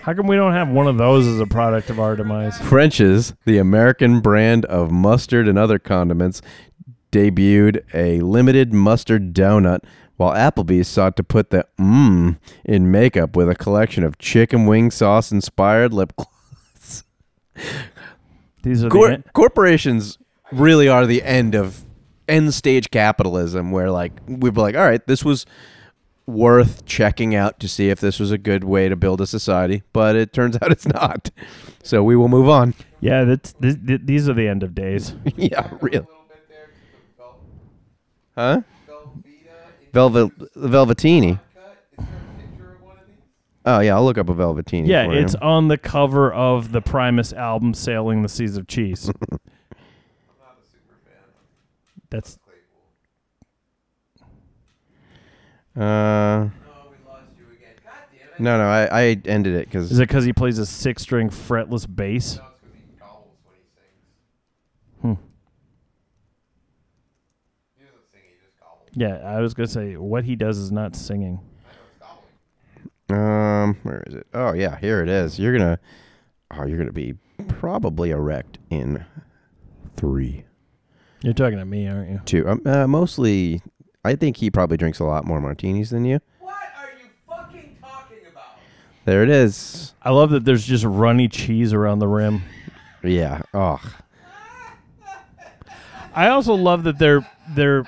How 0.02 0.14
come 0.14 0.28
we 0.28 0.36
don't 0.36 0.54
have 0.54 0.70
one 0.70 0.88
of 0.88 0.98
those 0.98 1.28
as 1.28 1.40
a 1.40 1.46
product 1.46 1.90
of 1.90 2.00
our 2.00 2.16
demise? 2.16 2.58
French's, 2.58 3.34
the 3.46 3.58
American 3.58 4.22
brand 4.22 4.66
of 4.66 4.92
mustard 4.92 5.48
and 5.48 5.58
other 5.58 5.78
condiments, 5.78 6.42
debuted 7.12 7.84
a 7.94 8.20
limited 8.22 8.74
mustard 8.74 9.34
donut, 9.34 9.84
while 10.16 10.34
Applebee's 10.34 10.88
sought 10.88 11.16
to 11.16 11.24
put 11.24 11.50
the 11.50 11.66
mmm 11.80 12.38
in 12.66 12.92
makeup 12.92 13.36
with 13.36 13.50
a 13.50 13.56
collection 13.56 14.04
of 14.04 14.18
chicken 14.18 14.66
wing 14.66 14.92
sauce 14.92 15.32
inspired 15.32 15.94
lip 15.94 16.14
gloss. 16.18 17.04
These 18.64 18.84
are 18.84 18.89
Cor- 18.89 19.10
the 19.18 19.24
corporations 19.34 20.18
really 20.51 20.88
are 20.88 21.05
the 21.05 21.24
end 21.24 21.55
of 21.55 21.82
end 22.28 22.53
stage 22.53 22.91
capitalism 22.91 23.72
where 23.72 23.89
like 23.91 24.12
we'd 24.28 24.53
be 24.53 24.62
like 24.62 24.76
all 24.76 24.84
right 24.86 25.05
this 25.07 25.24
was 25.24 25.45
worth 26.28 26.86
checking 26.86 27.34
out 27.34 27.60
to 27.60 27.68
see 27.68 27.89
if 27.89 27.99
this 27.99 28.20
was 28.20 28.32
a 28.32 28.38
good 28.38 28.64
way 28.64 28.88
to 28.88 28.95
build 28.95 29.20
a 29.20 29.26
society 29.26 29.82
but 29.93 30.16
it 30.16 30.32
turns 30.32 30.55
out 30.62 30.72
it's 30.72 30.86
not 30.86 31.32
so 31.82 32.03
we 32.03 32.16
will 32.16 32.28
move 32.28 32.47
on 32.47 32.74
yeah. 33.01 33.24
That's 33.24 33.53
th- 33.53 33.78
th- 33.86 34.01
these 34.03 34.28
are 34.28 34.34
the 34.34 34.47
end 34.47 34.64
of 34.64 34.76
days. 34.76 35.14
yeah 35.38 35.70
real 35.82 36.01
little 36.01 36.26
bit 36.28 36.49
there. 36.49 36.70
Huh? 38.36 38.62
Velveeta. 38.88 39.93
velvet 39.93 40.32
velvetini 40.57 41.39
Vodka. 41.55 42.01
Is 42.01 42.05
there 42.05 42.05
a 42.05 42.41
picture 42.41 42.72
of 42.74 42.82
one 42.82 42.97
of 42.97 43.07
these? 43.07 43.16
Oh 43.76 43.80
yeah 43.82 43.95
i'll 43.95 44.03
look 44.05 44.17
up 44.17 44.30
a 44.30 44.34
velvetini 44.34 44.88
Yeah, 44.88 45.05
for 45.05 45.13
it's 45.13 45.34
you. 45.34 45.39
on 45.41 45.67
the 45.67 45.78
cover 45.78 46.32
of 46.34 46.72
the 46.72 46.82
Primus 46.82 47.34
album, 47.34 47.74
"Sailing 47.74 48.22
the 48.24 48.30
Seas 48.30 48.57
of 48.57 48.67
Cheese." 48.67 49.09
I'm 49.32 49.39
not 50.39 50.57
a 50.61 50.65
super 50.72 50.95
fan. 51.05 51.24
That's 52.09 52.38
uh 55.78 55.82
Oh, 55.82 56.49
we 56.89 56.97
lost 57.07 57.24
you 57.38 57.45
again. 57.55 57.76
God 57.84 57.93
damn 58.11 58.28
it. 58.30 58.39
no 58.39 58.57
no 58.57 58.63
i, 58.65 58.86
I 59.01 59.22
ended 59.26 59.55
it 59.55 59.65
because 59.65 59.91
is 59.91 59.99
it 59.99 60.07
because 60.07 60.26
he 60.26 60.34
plays 60.34 60.57
a 60.57 60.65
six-string 60.65 61.30
fretless 61.30 61.86
bass? 61.88 62.38
No, 62.38 62.43
it's 62.43 62.59
because 62.61 62.76
he 62.76 62.97
gobbles 62.99 63.38
when 63.45 63.55
he 63.55 63.63
sings. 63.76 65.01
Hmm. 65.01 65.24
He 67.78 67.84
doesn't 67.86 68.11
sing, 68.11 68.22
he 68.26 68.45
just 68.45 68.59
gobbles. 68.59 68.89
Yeah, 68.93 69.17
I 69.30 69.39
was 69.41 69.53
gonna 69.53 69.67
say 69.67 69.95
what 69.95 70.24
he 70.26 70.36
does 70.36 70.57
is 70.57 70.72
not 70.72 70.95
singing. 70.95 71.39
I 71.39 71.72
know 71.76 71.82
it's 71.88 71.99
gobbling. 71.99 72.91
Um, 73.10 73.76
where 73.84 74.03
is 74.07 74.14
it? 74.16 74.28
Oh 74.34 74.53
yeah, 74.53 74.78
here 74.80 75.01
it 75.01 75.10
is. 75.10 75.39
You're 75.39 75.57
gonna, 75.57 75.80
oh, 76.51 76.66
you're 76.66 76.78
gonna 76.78 76.91
be 76.91 77.16
probably 77.47 78.12
erect 78.12 78.60
in 78.70 79.03
three, 79.95 80.45
You're 81.22 81.34
talking 81.34 81.57
to 81.57 81.66
me, 81.66 81.88
aren't 81.88 82.10
you? 82.12 82.22
two. 82.26 82.47
Um, 82.47 82.62
uh, 82.66 82.88
mostly, 82.88 83.62
I 84.05 84.16
think 84.16 84.38
he 84.38 84.49
probably 84.51 84.78
drinks 84.78 84.99
a 84.99 85.03
lot 85.05 85.26
more 85.26 85.41
martinis 85.41 85.89
than 85.89 86.05
you. 86.05 86.20
What 86.39 86.53
are 86.78 86.89
you 87.01 87.10
fucking 87.28 87.78
talking 87.82 88.20
about? 88.32 88.57
There 89.05 89.24
it 89.24 89.30
is. 89.30 89.93
I 90.03 90.12
love 90.12 90.30
that 90.32 90.45
there's 90.45 90.66
just 90.66 90.86
runny 90.86 91.28
cheese 91.28 91.74
around 91.74 91.99
the 91.99 92.07
rim. 92.07 92.43
Yeah. 93.03 93.41
Oh, 93.53 93.80
I 96.14 96.28
also 96.30 96.53
love 96.53 96.84
that 96.84 96.97
they're 96.99 97.28
they're 97.51 97.84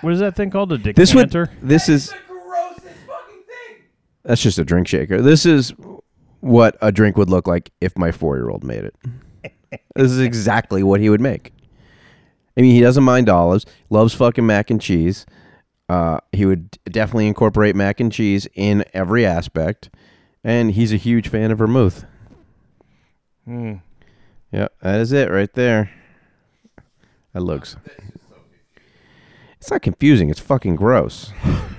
what 0.00 0.12
is 0.12 0.20
that 0.20 0.36
thing 0.36 0.50
called? 0.50 0.72
A 0.72 0.78
this 0.78 1.14
would. 1.14 1.30
This 1.60 1.88
is. 1.88 2.08
the 2.10 2.16
grossest 2.28 2.84
fucking 3.06 3.42
thing. 3.46 3.82
That's 4.28 4.42
just 4.42 4.58
a 4.58 4.64
drink 4.64 4.86
shaker. 4.86 5.22
This 5.22 5.46
is 5.46 5.72
what 6.40 6.76
a 6.82 6.92
drink 6.92 7.16
would 7.16 7.30
look 7.30 7.48
like 7.48 7.70
if 7.80 7.96
my 7.96 8.12
four-year-old 8.12 8.62
made 8.62 8.84
it. 8.84 8.94
this 9.94 10.12
is 10.12 10.20
exactly 10.20 10.82
what 10.82 11.00
he 11.00 11.08
would 11.08 11.22
make. 11.22 11.50
I 12.54 12.60
mean, 12.60 12.74
he 12.74 12.82
doesn't 12.82 13.04
mind 13.04 13.30
olives. 13.30 13.64
Loves 13.88 14.12
fucking 14.12 14.44
mac 14.44 14.68
and 14.68 14.82
cheese. 14.82 15.24
Uh, 15.88 16.18
he 16.32 16.44
would 16.44 16.72
definitely 16.84 17.26
incorporate 17.26 17.74
mac 17.74 18.00
and 18.00 18.12
cheese 18.12 18.46
in 18.52 18.84
every 18.92 19.24
aspect, 19.24 19.88
and 20.44 20.72
he's 20.72 20.92
a 20.92 20.98
huge 20.98 21.28
fan 21.28 21.50
of 21.50 21.56
vermouth. 21.56 22.04
Hmm. 23.46 23.76
Yep, 24.52 24.74
that 24.82 25.00
is 25.00 25.10
it 25.10 25.30
right 25.30 25.52
there. 25.54 25.90
That 27.32 27.40
looks. 27.40 27.76
It's 29.56 29.70
not 29.70 29.80
confusing. 29.80 30.28
It's 30.28 30.38
fucking 30.38 30.76
gross. 30.76 31.32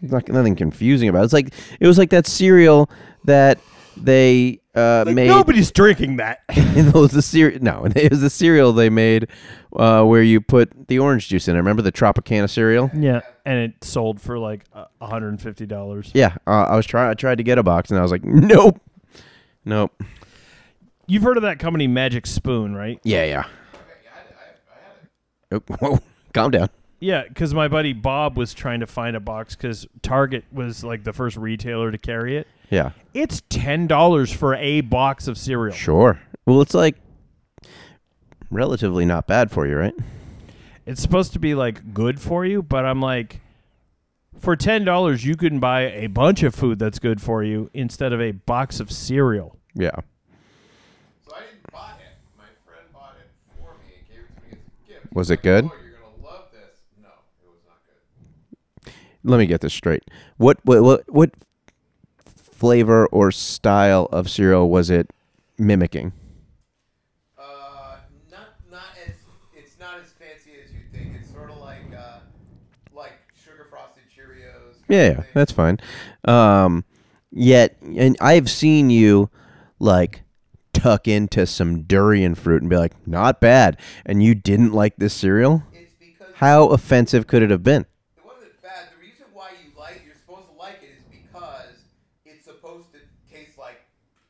That's 0.00 0.12
why 0.12 0.18
it's 0.18 0.26
There's 0.26 0.34
not 0.34 0.38
nothing 0.40 0.56
confusing 0.56 1.08
about 1.08 1.22
it. 1.22 1.24
It's 1.24 1.32
like 1.32 1.52
it 1.80 1.86
was 1.86 1.98
like 1.98 2.10
that 2.10 2.26
cereal 2.26 2.90
that 3.24 3.58
they 3.96 4.60
uh, 4.76 5.02
Like, 5.06 5.14
made. 5.16 5.26
nobody's 5.28 5.72
drinking 5.72 6.18
that. 6.18 6.40
it 6.48 6.94
was 6.94 7.10
the 7.10 7.22
cereal. 7.22 7.60
No, 7.62 7.84
it 7.96 8.10
was 8.10 8.20
the 8.20 8.30
cereal 8.30 8.72
they 8.72 8.90
made 8.90 9.28
uh, 9.74 10.04
where 10.04 10.22
you 10.22 10.40
put 10.40 10.86
the 10.88 10.98
orange 11.00 11.28
juice 11.28 11.48
in. 11.48 11.56
it. 11.56 11.58
Remember 11.58 11.82
the 11.82 11.90
Tropicana 11.92 12.48
cereal? 12.48 12.90
yeah, 12.94 13.20
and 13.44 13.58
it 13.58 13.82
sold 13.84 14.20
for 14.20 14.38
like 14.38 14.64
a 14.72 15.06
hundred 15.06 15.30
and 15.30 15.40
fifty 15.42 15.66
dollars. 15.66 16.10
Yeah, 16.14 16.36
uh, 16.46 16.66
I 16.70 16.76
was 16.76 16.86
trying. 16.86 17.10
I 17.10 17.14
tried 17.14 17.38
to 17.38 17.44
get 17.44 17.58
a 17.58 17.62
box, 17.64 17.90
and 17.90 17.98
I 17.98 18.02
was 18.02 18.12
like, 18.12 18.24
nope, 18.24 18.80
nope. 19.64 20.00
You've 21.08 21.22
heard 21.22 21.36
of 21.38 21.42
that 21.42 21.58
company 21.58 21.86
Magic 21.88 22.26
Spoon, 22.26 22.74
right? 22.76 23.00
Yeah, 23.02 23.24
yeah. 23.24 23.44
Oh, 25.50 25.58
whoa, 25.80 25.98
calm 26.34 26.50
down. 26.50 26.68
Yeah, 27.00 27.22
because 27.28 27.54
my 27.54 27.68
buddy 27.68 27.92
Bob 27.92 28.36
was 28.36 28.52
trying 28.54 28.80
to 28.80 28.86
find 28.86 29.14
a 29.14 29.20
box 29.20 29.54
because 29.54 29.86
Target 30.02 30.44
was 30.52 30.82
like 30.82 31.04
the 31.04 31.12
first 31.12 31.36
retailer 31.36 31.92
to 31.92 31.98
carry 31.98 32.36
it. 32.36 32.46
Yeah, 32.70 32.90
It's 33.14 33.42
ten 33.48 33.86
dollars 33.86 34.32
for 34.32 34.54
a 34.56 34.80
box 34.82 35.26
of 35.28 35.38
cereal. 35.38 35.74
sure. 35.74 36.20
Well, 36.44 36.60
it's 36.60 36.74
like 36.74 36.96
relatively 38.50 39.04
not 39.04 39.26
bad 39.26 39.50
for 39.50 39.66
you, 39.66 39.76
right? 39.76 39.94
It's 40.86 41.00
supposed 41.00 41.32
to 41.34 41.38
be 41.38 41.54
like 41.54 41.92
good 41.94 42.20
for 42.20 42.44
you, 42.44 42.62
but 42.62 42.84
I'm 42.84 43.00
like, 43.00 43.40
for 44.40 44.56
ten 44.56 44.84
dollars 44.84 45.24
you 45.24 45.36
can 45.36 45.60
buy 45.60 45.82
a 45.92 46.06
bunch 46.08 46.42
of 46.42 46.54
food 46.54 46.78
that's 46.78 46.98
good 46.98 47.20
for 47.22 47.42
you 47.44 47.70
instead 47.74 48.12
of 48.12 48.20
a 48.20 48.32
box 48.32 48.80
of 48.80 48.90
cereal. 48.90 49.56
Yeah. 49.74 49.90
So 51.26 51.34
I 51.36 51.40
didn't 51.40 51.72
buy 51.72 51.92
it. 51.92 52.16
My 52.36 52.44
friend 52.66 52.86
bought 52.92 53.16
it 53.20 53.30
for 53.58 53.74
me 53.86 53.94
and 53.98 54.08
gave 54.08 54.24
it 54.24 54.50
to 54.50 54.56
me 54.56 54.62
as 54.62 54.88
a 54.98 55.00
gift. 55.02 55.14
Was 55.14 55.30
it 55.30 55.42
good? 55.42 55.64
Like, 55.64 55.72
oh, 55.74 55.82
you're 55.84 55.92
gonna 56.00 56.26
love 56.26 56.44
this. 56.52 56.78
No, 57.02 57.08
it 57.44 57.48
was 57.50 57.60
not 57.66 57.78
good. 58.84 58.92
Let 59.28 59.38
me 59.38 59.46
get 59.46 59.60
this 59.60 59.74
straight. 59.74 60.04
What 60.38 60.58
what 60.64 60.82
what, 60.82 61.02
what 61.12 61.30
flavor 62.24 63.06
or 63.08 63.30
style 63.30 64.08
of 64.10 64.30
cereal 64.30 64.68
was 64.70 64.88
it 64.90 65.10
mimicking? 65.58 66.12
Uh, 67.38 67.96
not 68.30 68.48
not 68.70 68.82
as 69.06 69.14
it's 69.54 69.78
not 69.78 70.00
as 70.02 70.10
fancy 70.12 70.52
as 70.64 70.72
you 70.72 70.80
think. 70.92 71.14
It's 71.20 71.30
sort 71.30 71.50
of 71.50 71.58
like 71.58 71.82
uh, 71.96 72.20
like 72.94 73.12
sugar 73.44 73.66
frosted 73.68 74.04
Cheerios. 74.04 74.76
Yeah, 74.88 75.08
yeah, 75.10 75.22
that's 75.34 75.52
fine. 75.52 75.78
Um, 76.24 76.84
yet, 77.30 77.76
and 77.82 78.16
I've 78.22 78.48
seen 78.48 78.88
you 78.88 79.28
like 79.78 80.22
tuck 80.72 81.06
into 81.06 81.46
some 81.46 81.82
durian 81.82 82.34
fruit 82.34 82.62
and 82.62 82.70
be 82.70 82.76
like, 82.76 82.94
"Not 83.06 83.42
bad," 83.42 83.76
and 84.06 84.22
you 84.22 84.34
didn't 84.34 84.72
like 84.72 84.96
this 84.96 85.12
cereal. 85.12 85.64
It's 85.74 85.92
because 86.00 86.34
How 86.36 86.68
offensive 86.68 87.26
could 87.26 87.42
it 87.42 87.50
have 87.50 87.62
been? 87.62 87.82
it 88.16 88.24
wasn't 88.24 88.62
bad. 88.62 88.88
The 88.94 89.00
reason 89.06 89.26
why 89.32 89.50
you 89.62 89.70
like 89.78 90.02
you're 90.04 90.14
supposed 90.14 90.48
to 90.50 90.56
like 90.58 90.82
it 90.82 90.90
is 90.98 91.04
because 91.10 91.76
it's 92.24 92.44
supposed 92.44 92.92
to 92.92 92.98
taste 93.32 93.58
like 93.58 93.80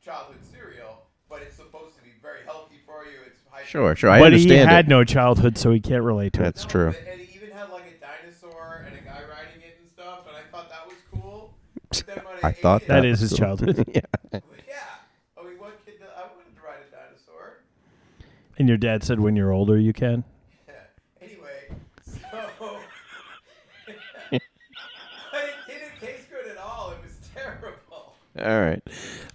childhood 0.03 0.41
cereal, 0.51 1.05
but 1.29 1.41
it's 1.41 1.55
supposed 1.55 1.95
to 1.97 2.03
be 2.03 2.11
very 2.21 2.43
healthy 2.45 2.79
for 2.85 3.05
you. 3.05 3.19
It's 3.27 3.39
high 3.49 3.58
Sure, 3.69 3.95
sure. 3.95 4.09
I 4.09 4.17
but 4.19 4.33
he 4.33 4.39
understand 4.39 4.69
had 4.71 4.85
it. 4.85 4.89
no 4.89 5.03
childhood, 5.03 5.55
so 5.55 5.71
he 5.71 5.79
can't 5.79 6.03
relate 6.03 6.33
to 6.33 6.41
it. 6.41 6.45
That's 6.45 6.65
true. 6.65 6.87
but- 6.87 6.97
And 7.11 7.21
it 7.21 7.29
even 7.35 7.51
had 7.51 7.69
like 7.69 7.83
a 7.85 8.01
dinosaur 8.23 8.83
and 8.87 8.97
a 8.97 9.01
guy 9.01 9.19
riding 9.29 9.61
it 9.61 9.77
and 9.79 9.91
stuff, 9.93 10.25
and 10.27 10.35
I 10.35 10.41
thought 10.51 10.69
that 10.71 10.87
was 10.87 10.95
cool. 11.11 11.53
But 11.89 12.03
then 12.07 12.17
when 12.25 12.35
I, 12.43 12.47
I 12.47 12.49
ate 12.49 12.57
thought 12.57 12.81
it, 12.81 12.87
That 12.87 13.05
is 13.05 13.19
his 13.19 13.37
childhood. 13.37 13.85
yeah. 13.93 14.01
Yeah. 14.33 14.39
I 15.37 15.43
mean, 15.43 15.59
what 15.59 15.85
kid? 15.85 15.93
I 16.01 16.21
wanted 16.21 16.55
to 16.55 16.61
ride 16.65 16.77
a 16.87 16.91
dinosaur. 16.91 17.59
And 18.57 18.67
your 18.67 18.77
dad 18.77 19.03
said, 19.03 19.19
"When 19.19 19.35
you're 19.35 19.51
older, 19.51 19.77
you 19.77 19.93
can." 19.93 20.23
Yeah. 20.67 20.73
Anyway, 21.21 21.77
so. 22.07 22.27
but 24.31 24.31
it 24.31 24.41
didn't 25.67 25.99
taste 26.01 26.27
good 26.31 26.49
at 26.51 26.57
all. 26.57 26.93
It 26.93 27.03
was 27.05 27.19
terrible. 27.35 28.15
All 28.39 28.61
right. 28.61 28.81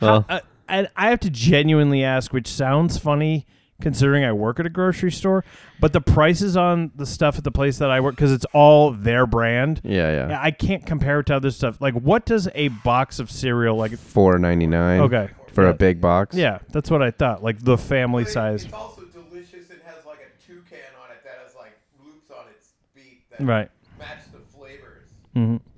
Well, 0.01 0.27
Uh, 0.29 0.41
and 0.69 0.89
I 0.97 1.11
have 1.11 1.21
to 1.21 1.31
genuinely 1.31 2.03
ask, 2.03 2.33
which 2.33 2.49
sounds 2.49 2.99
funny 2.99 3.47
considering 3.85 4.25
I 4.25 4.33
work 4.33 4.59
at 4.59 4.67
a 4.67 4.71
grocery 4.71 5.13
store, 5.13 5.45
but 5.79 5.93
the 5.93 6.01
prices 6.01 6.57
on 6.57 6.91
the 6.97 7.07
stuff 7.07 7.39
at 7.39 7.45
the 7.45 7.53
place 7.53 7.79
that 7.79 7.91
I 7.91 8.01
work 8.01 8.17
because 8.17 8.33
it's 8.33 8.47
all 8.53 8.91
their 8.91 9.27
brand. 9.27 9.81
yeah, 9.85 10.27
yeah. 10.29 10.41
I 10.43 10.51
can't 10.51 10.85
compare 10.85 11.21
it 11.21 11.27
to 11.27 11.37
other 11.37 11.51
stuff. 11.53 11.81
Like, 11.81 11.95
what 11.95 12.25
does 12.27 12.49
a 12.55 12.69
box 12.69 13.19
of 13.21 13.31
cereal 13.31 13.77
like? 13.77 13.97
Four 13.99 14.39
ninety 14.39 14.67
nine. 14.67 15.01
Okay, 15.03 15.29
For 15.53 15.65
Yeah. 15.65 15.71
a 15.71 15.75
big 15.75 16.01
box. 16.01 16.35
Yeah, 16.35 16.59
that's 16.73 16.91
what 16.91 17.03
I 17.03 17.11
thought. 17.13 17.45
Like 17.45 17.61
the 17.63 17.79
family 17.79 18.25
But 18.25 18.31
it- 18.31 18.33
size. 18.33 18.65
It's 18.65 18.73
also 18.73 19.03
delicious 19.03 19.71
and 19.71 19.79
has 19.85 20.05
like 20.07 20.19
a 20.19 20.43
toucan 20.47 20.79
on 21.05 21.11
it 21.11 21.23
that 21.25 21.39
has 21.45 21.55
like 21.55 21.79
loops 22.05 22.31
on 22.31 22.45
its 22.57 22.71
beak 22.95 23.23
that 23.31 23.45
Right. 23.47 23.71
match 23.99 24.25
the 24.33 24.39
flavors. 24.57 25.09
hmm 25.35 25.57
It's 25.57 25.63
delicious. 25.65 25.74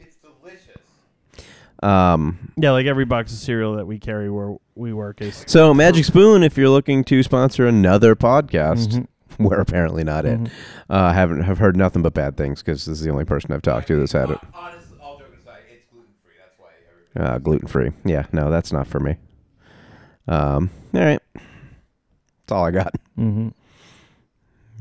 Um. 1.83 2.53
Yeah, 2.57 2.70
like 2.72 2.87
every 2.87 3.05
box 3.05 3.33
of 3.33 3.39
cereal 3.39 3.77
that 3.77 3.87
we 3.87 3.99
carry 3.99 4.31
where 4.31 4.57
we 4.74 4.93
work 4.93 5.20
is. 5.20 5.45
So 5.47 5.72
Magic 5.74 6.05
Spoon, 6.05 6.43
if 6.43 6.57
you're 6.57 6.68
looking 6.70 7.05
to 7.05 7.22
sponsor 7.22 7.66
another 7.66 8.14
podcast, 8.16 8.89
Mhm. 8.89 9.07
we're 9.39 9.61
apparently 9.61 10.03
not 10.05 10.24
it. 10.24 10.41
Mhm. 10.41 10.51
Uh, 10.89 11.12
haven't 11.12 11.43
have 11.43 11.59
heard 11.59 11.77
nothing 11.77 12.03
but 12.03 12.14
bad 12.14 12.37
things 12.37 12.62
because 12.62 12.85
this 12.87 12.99
is 12.99 13.05
the 13.05 13.11
only 13.11 13.24
person 13.27 13.53
I've 13.53 13.62
talked 13.62 13.89
to 13.89 13.99
that's 13.99 14.12
had 14.12 14.31
it. 14.31 14.39
Hon- 14.53 14.72
Honestly, 14.72 14.99
all 15.03 15.18
joking 15.18 15.35
aside, 15.43 15.59
it's 15.70 15.85
gluten 15.93 16.12
free. 16.24 16.33
That's 16.41 16.59
why 16.59 16.68
everybody. 17.14 17.35
Uh, 17.35 17.39
gluten 17.39 17.68
free. 17.68 17.91
Yeah, 18.05 18.27
no, 18.33 18.51
that's 18.51 18.72
not 18.72 18.87
for 18.87 19.01
me. 19.01 19.16
Um. 20.29 20.70
All 20.95 21.01
right. 21.01 21.20
That's 21.35 22.53
all 22.53 22.64
I 22.64 22.70
got. 22.70 22.95
Mm-hmm. 23.18 23.49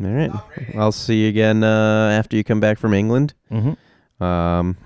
All 0.05 0.11
right. 0.11 0.31
I'll 0.75 0.91
see 0.91 1.23
you 1.23 1.29
again 1.29 1.63
uh, 1.63 2.09
after 2.11 2.35
you 2.37 2.43
come 2.43 2.59
back 2.59 2.77
from 2.77 2.93
England. 2.93 3.33
Mm-hmm. 3.51 4.23
Um, 4.23 4.77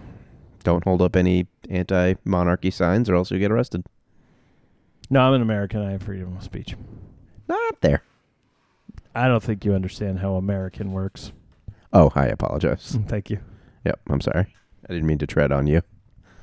don't 0.64 0.84
hold 0.84 1.02
up 1.02 1.16
any 1.16 1.48
anti-monarchy 1.70 2.72
signs, 2.72 3.10
or 3.10 3.16
else 3.16 3.32
you 3.32 3.40
get 3.40 3.52
arrested. 3.52 3.86
No, 5.10 5.22
I'm 5.22 5.34
an 5.34 5.42
American. 5.42 5.82
I 5.82 5.92
have 5.92 6.04
freedom 6.04 6.36
of 6.38 6.44
speech. 6.44 6.76
Not 7.48 7.82
there. 7.82 8.04
I 9.16 9.28
don't 9.28 9.42
think 9.42 9.66
you 9.66 9.74
understand 9.74 10.20
how 10.20 10.36
American 10.36 10.92
works. 10.92 11.32
Oh, 11.92 12.12
I 12.16 12.28
apologize. 12.28 12.98
Thank 13.08 13.30
you. 13.30 13.40
Yep, 13.86 14.00
I'm 14.10 14.22
sorry. 14.22 14.54
I 14.88 14.94
didn't 14.94 15.08
mean 15.08 15.18
to 15.20 15.28
tread 15.28 15.52
on 15.52 15.68
you. 15.68 15.82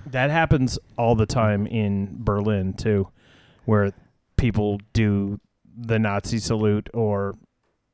That 0.07 0.31
happens 0.31 0.79
all 0.97 1.14
the 1.14 1.27
time 1.27 1.67
in 1.67 2.17
Berlin 2.19 2.75
too, 2.75 3.09
where 3.64 3.93
people 4.37 4.81
do 4.93 5.41
the 5.77 5.99
Nazi 5.99 6.39
salute 6.39 6.89
or 6.95 7.37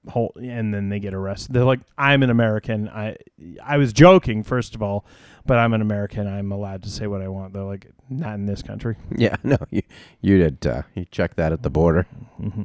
whole, 0.08 0.32
and 0.40 0.72
then 0.74 0.88
they 0.88 0.98
get 1.00 1.14
arrested. 1.14 1.52
They're 1.54 1.64
like, 1.64 1.80
"I'm 1.98 2.22
an 2.22 2.30
American. 2.30 2.88
I 2.88 3.16
I 3.64 3.76
was 3.78 3.92
joking, 3.92 4.42
first 4.42 4.74
of 4.74 4.82
all, 4.82 5.04
but 5.46 5.58
I'm 5.58 5.72
an 5.74 5.80
American. 5.82 6.26
I'm 6.26 6.50
allowed 6.52 6.82
to 6.84 6.90
say 6.90 7.06
what 7.06 7.22
I 7.22 7.28
want." 7.28 7.52
They're 7.52 7.62
like, 7.62 7.86
"Not 8.10 8.34
in 8.34 8.46
this 8.46 8.62
country." 8.62 8.96
Yeah, 9.16 9.36
no, 9.44 9.56
you 9.70 9.82
you 10.20 10.38
did. 10.38 10.66
Uh, 10.66 10.82
you 10.94 11.04
checked 11.06 11.36
that 11.36 11.52
at 11.52 11.62
the 11.62 11.70
border, 11.70 12.04
hmm 12.38 12.64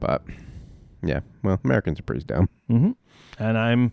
but 0.00 0.22
yeah, 1.02 1.20
well, 1.42 1.60
Americans 1.64 2.00
are 2.00 2.04
pretty 2.04 2.24
dumb. 2.24 2.48
hmm 2.68 2.90
And 3.38 3.56
I'm 3.58 3.92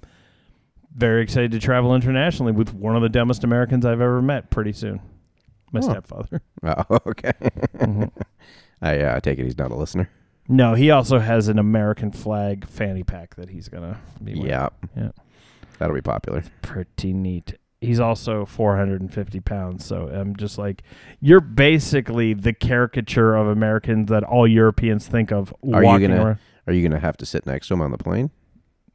very 0.96 1.22
excited 1.24 1.52
to 1.52 1.60
travel 1.60 1.96
internationally 1.96 2.52
with 2.52 2.74
one 2.74 2.96
of 2.96 3.02
the 3.02 3.10
dumbest 3.10 3.44
Americans 3.44 3.86
I've 3.86 4.02
ever 4.02 4.22
met. 4.22 4.50
Pretty 4.50 4.74
soon, 4.74 5.00
my 5.72 5.80
Oh. 5.84 5.90
stepfather. 5.92 6.42
Oh, 6.64 7.00
okay. 7.08 7.34
Mhm. 7.78 8.12
I 8.82 9.00
uh, 9.00 9.20
take 9.20 9.38
it 9.40 9.44
he's 9.46 9.58
not 9.58 9.72
a 9.72 9.76
listener. 9.76 10.10
No, 10.48 10.74
he 10.74 10.90
also 10.92 11.20
has 11.20 11.48
an 11.48 11.60
American 11.60 12.12
flag 12.12 12.68
fanny 12.68 13.04
pack 13.04 13.36
that 13.36 13.50
he's 13.50 13.70
gonna 13.70 13.98
be 14.24 14.34
wearing. 14.34 14.50
Yeah, 14.50 14.70
Yeah. 14.96 15.12
that'll 15.80 15.96
be 15.96 16.02
popular. 16.02 16.44
pretty 16.62 17.14
neat. 17.14 17.58
He's 17.80 18.00
also 18.00 18.46
450 18.46 19.40
pounds, 19.40 19.84
so 19.86 20.08
I'm 20.08 20.36
just 20.36 20.58
like, 20.60 20.84
you're 21.20 21.40
basically 21.42 22.34
the 22.36 22.54
caricature 22.54 23.36
of 23.36 23.48
Americans 23.48 24.10
that 24.10 24.24
all 24.24 24.48
Europeans 24.48 25.08
think 25.08 25.32
of 25.32 25.54
Are 25.74 25.84
you 25.84 26.08
gonna- 26.08 26.24
around. 26.26 26.38
Are 26.68 26.74
you 26.74 26.88
gonna 26.88 27.00
have 27.00 27.18
to 27.18 27.26
sit 27.26 27.46
next 27.48 27.68
to 27.70 27.74
him 27.74 27.82
on 27.82 27.92
the 27.92 27.98
plane? 27.98 28.30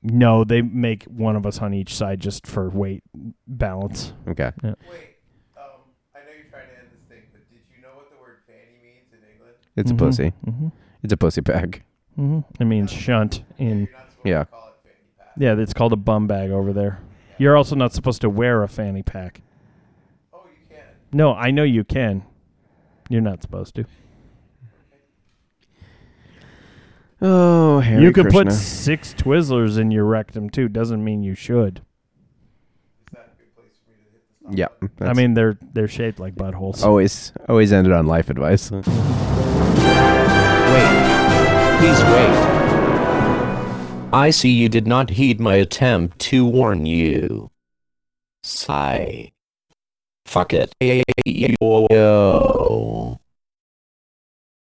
No, 0.03 0.44
they 0.44 0.62
make 0.62 1.03
one 1.05 1.34
of 1.34 1.47
us 1.47 1.61
on 1.61 1.74
each 1.74 1.92
side 1.97 2.20
just 2.20 2.47
for 2.47 2.68
weight 2.68 3.03
balance. 3.49 4.12
Okay. 4.28 4.53
Wait, 4.62 4.72
um, 5.57 5.82
I 6.14 6.20
know 6.20 6.30
you're 6.36 6.47
trying 6.49 6.68
to 6.68 6.78
end 6.78 6.88
this 6.92 7.03
thing, 7.09 7.22
but 7.32 7.40
did 7.51 7.59
you 7.74 7.82
know 7.82 7.88
what 7.97 8.09
the 8.11 8.16
word 8.20 8.36
fanny 8.47 8.78
means 8.80 9.11
in 9.12 9.18
England? 9.28 9.57
It's 9.74 9.90
Mhm, 9.90 9.97
a 9.97 9.99
pussy. 9.99 10.32
mhm, 10.47 10.70
It's 11.07 11.12
a 11.12 11.16
pussy 11.16 11.40
bag. 11.40 11.84
mhm. 12.18 12.44
It 12.59 12.64
means 12.64 12.90
shunt 12.90 13.44
in. 13.59 13.78
You're 13.78 13.88
not 13.92 14.11
supposed 14.11 14.26
Yeah. 14.26 14.38
to 14.40 14.46
call 14.46 14.68
it 14.68 14.74
fanny 14.88 14.96
pack. 15.18 15.28
Yeah, 15.38 15.54
it's 15.62 15.72
called 15.72 15.92
a 15.92 15.96
bum 15.96 16.26
bag 16.26 16.50
over 16.50 16.72
there. 16.72 16.98
You're 17.38 17.57
also 17.57 17.76
not 17.76 17.92
supposed 17.92 18.20
to 18.22 18.28
wear 18.28 18.64
a 18.64 18.68
fanny 18.68 19.04
pack. 19.04 19.40
Oh, 20.34 20.40
you 20.50 20.74
can. 20.76 20.82
No, 21.12 21.32
I 21.32 21.52
know 21.52 21.62
you 21.62 21.84
can. 21.84 22.24
You're 23.09 23.20
not 23.20 23.40
supposed 23.40 23.76
to. 23.76 23.84
Oh, 27.22 27.78
Harry 27.78 28.02
you 28.02 28.11
could 28.11 28.24
put 28.30 28.46
Krishna. 28.48 28.50
six 28.50 29.14
Twizzlers 29.14 29.78
in 29.78 29.92
your 29.92 30.07
rectum 30.07 30.50
too. 30.50 30.68
Doesn't 30.68 31.04
mean 31.04 31.22
you 31.22 31.36
should. 31.36 31.78
Is 31.78 33.12
that 33.12 33.28
a 33.32 33.38
good 33.38 33.54
place 33.54 33.78
for 33.84 33.92
me 33.92 33.96
to 34.07 34.12
hit 34.12 34.24
the 34.28 34.42
stop 34.42 34.59
Yeah. 34.59 34.66
button? 34.80 34.90
I 34.96 35.04
that's- 35.04 35.16
mean, 35.16 35.34
they're 35.34 35.57
they're 35.72 35.86
shaped 35.88 36.18
like 36.18 36.34
buttholes. 36.34 36.82
always 36.82 37.32
always 37.48 37.72
ended 37.72 37.92
on 37.92 38.07
life 38.09 38.28
advice. 38.28 38.72
Wait. 40.72 40.92
Please 41.80 42.02
wait. 42.04 42.56
I 44.12 44.30
see 44.30 44.50
you 44.50 44.68
did 44.68 44.86
not 44.86 45.10
heed 45.10 45.40
my 45.40 45.54
attempt 45.56 46.18
to 46.30 46.46
warn 46.46 46.86
you. 46.86 47.50
Sigh. 48.42 49.32
Fuck 50.24 50.52
it. 50.52 50.72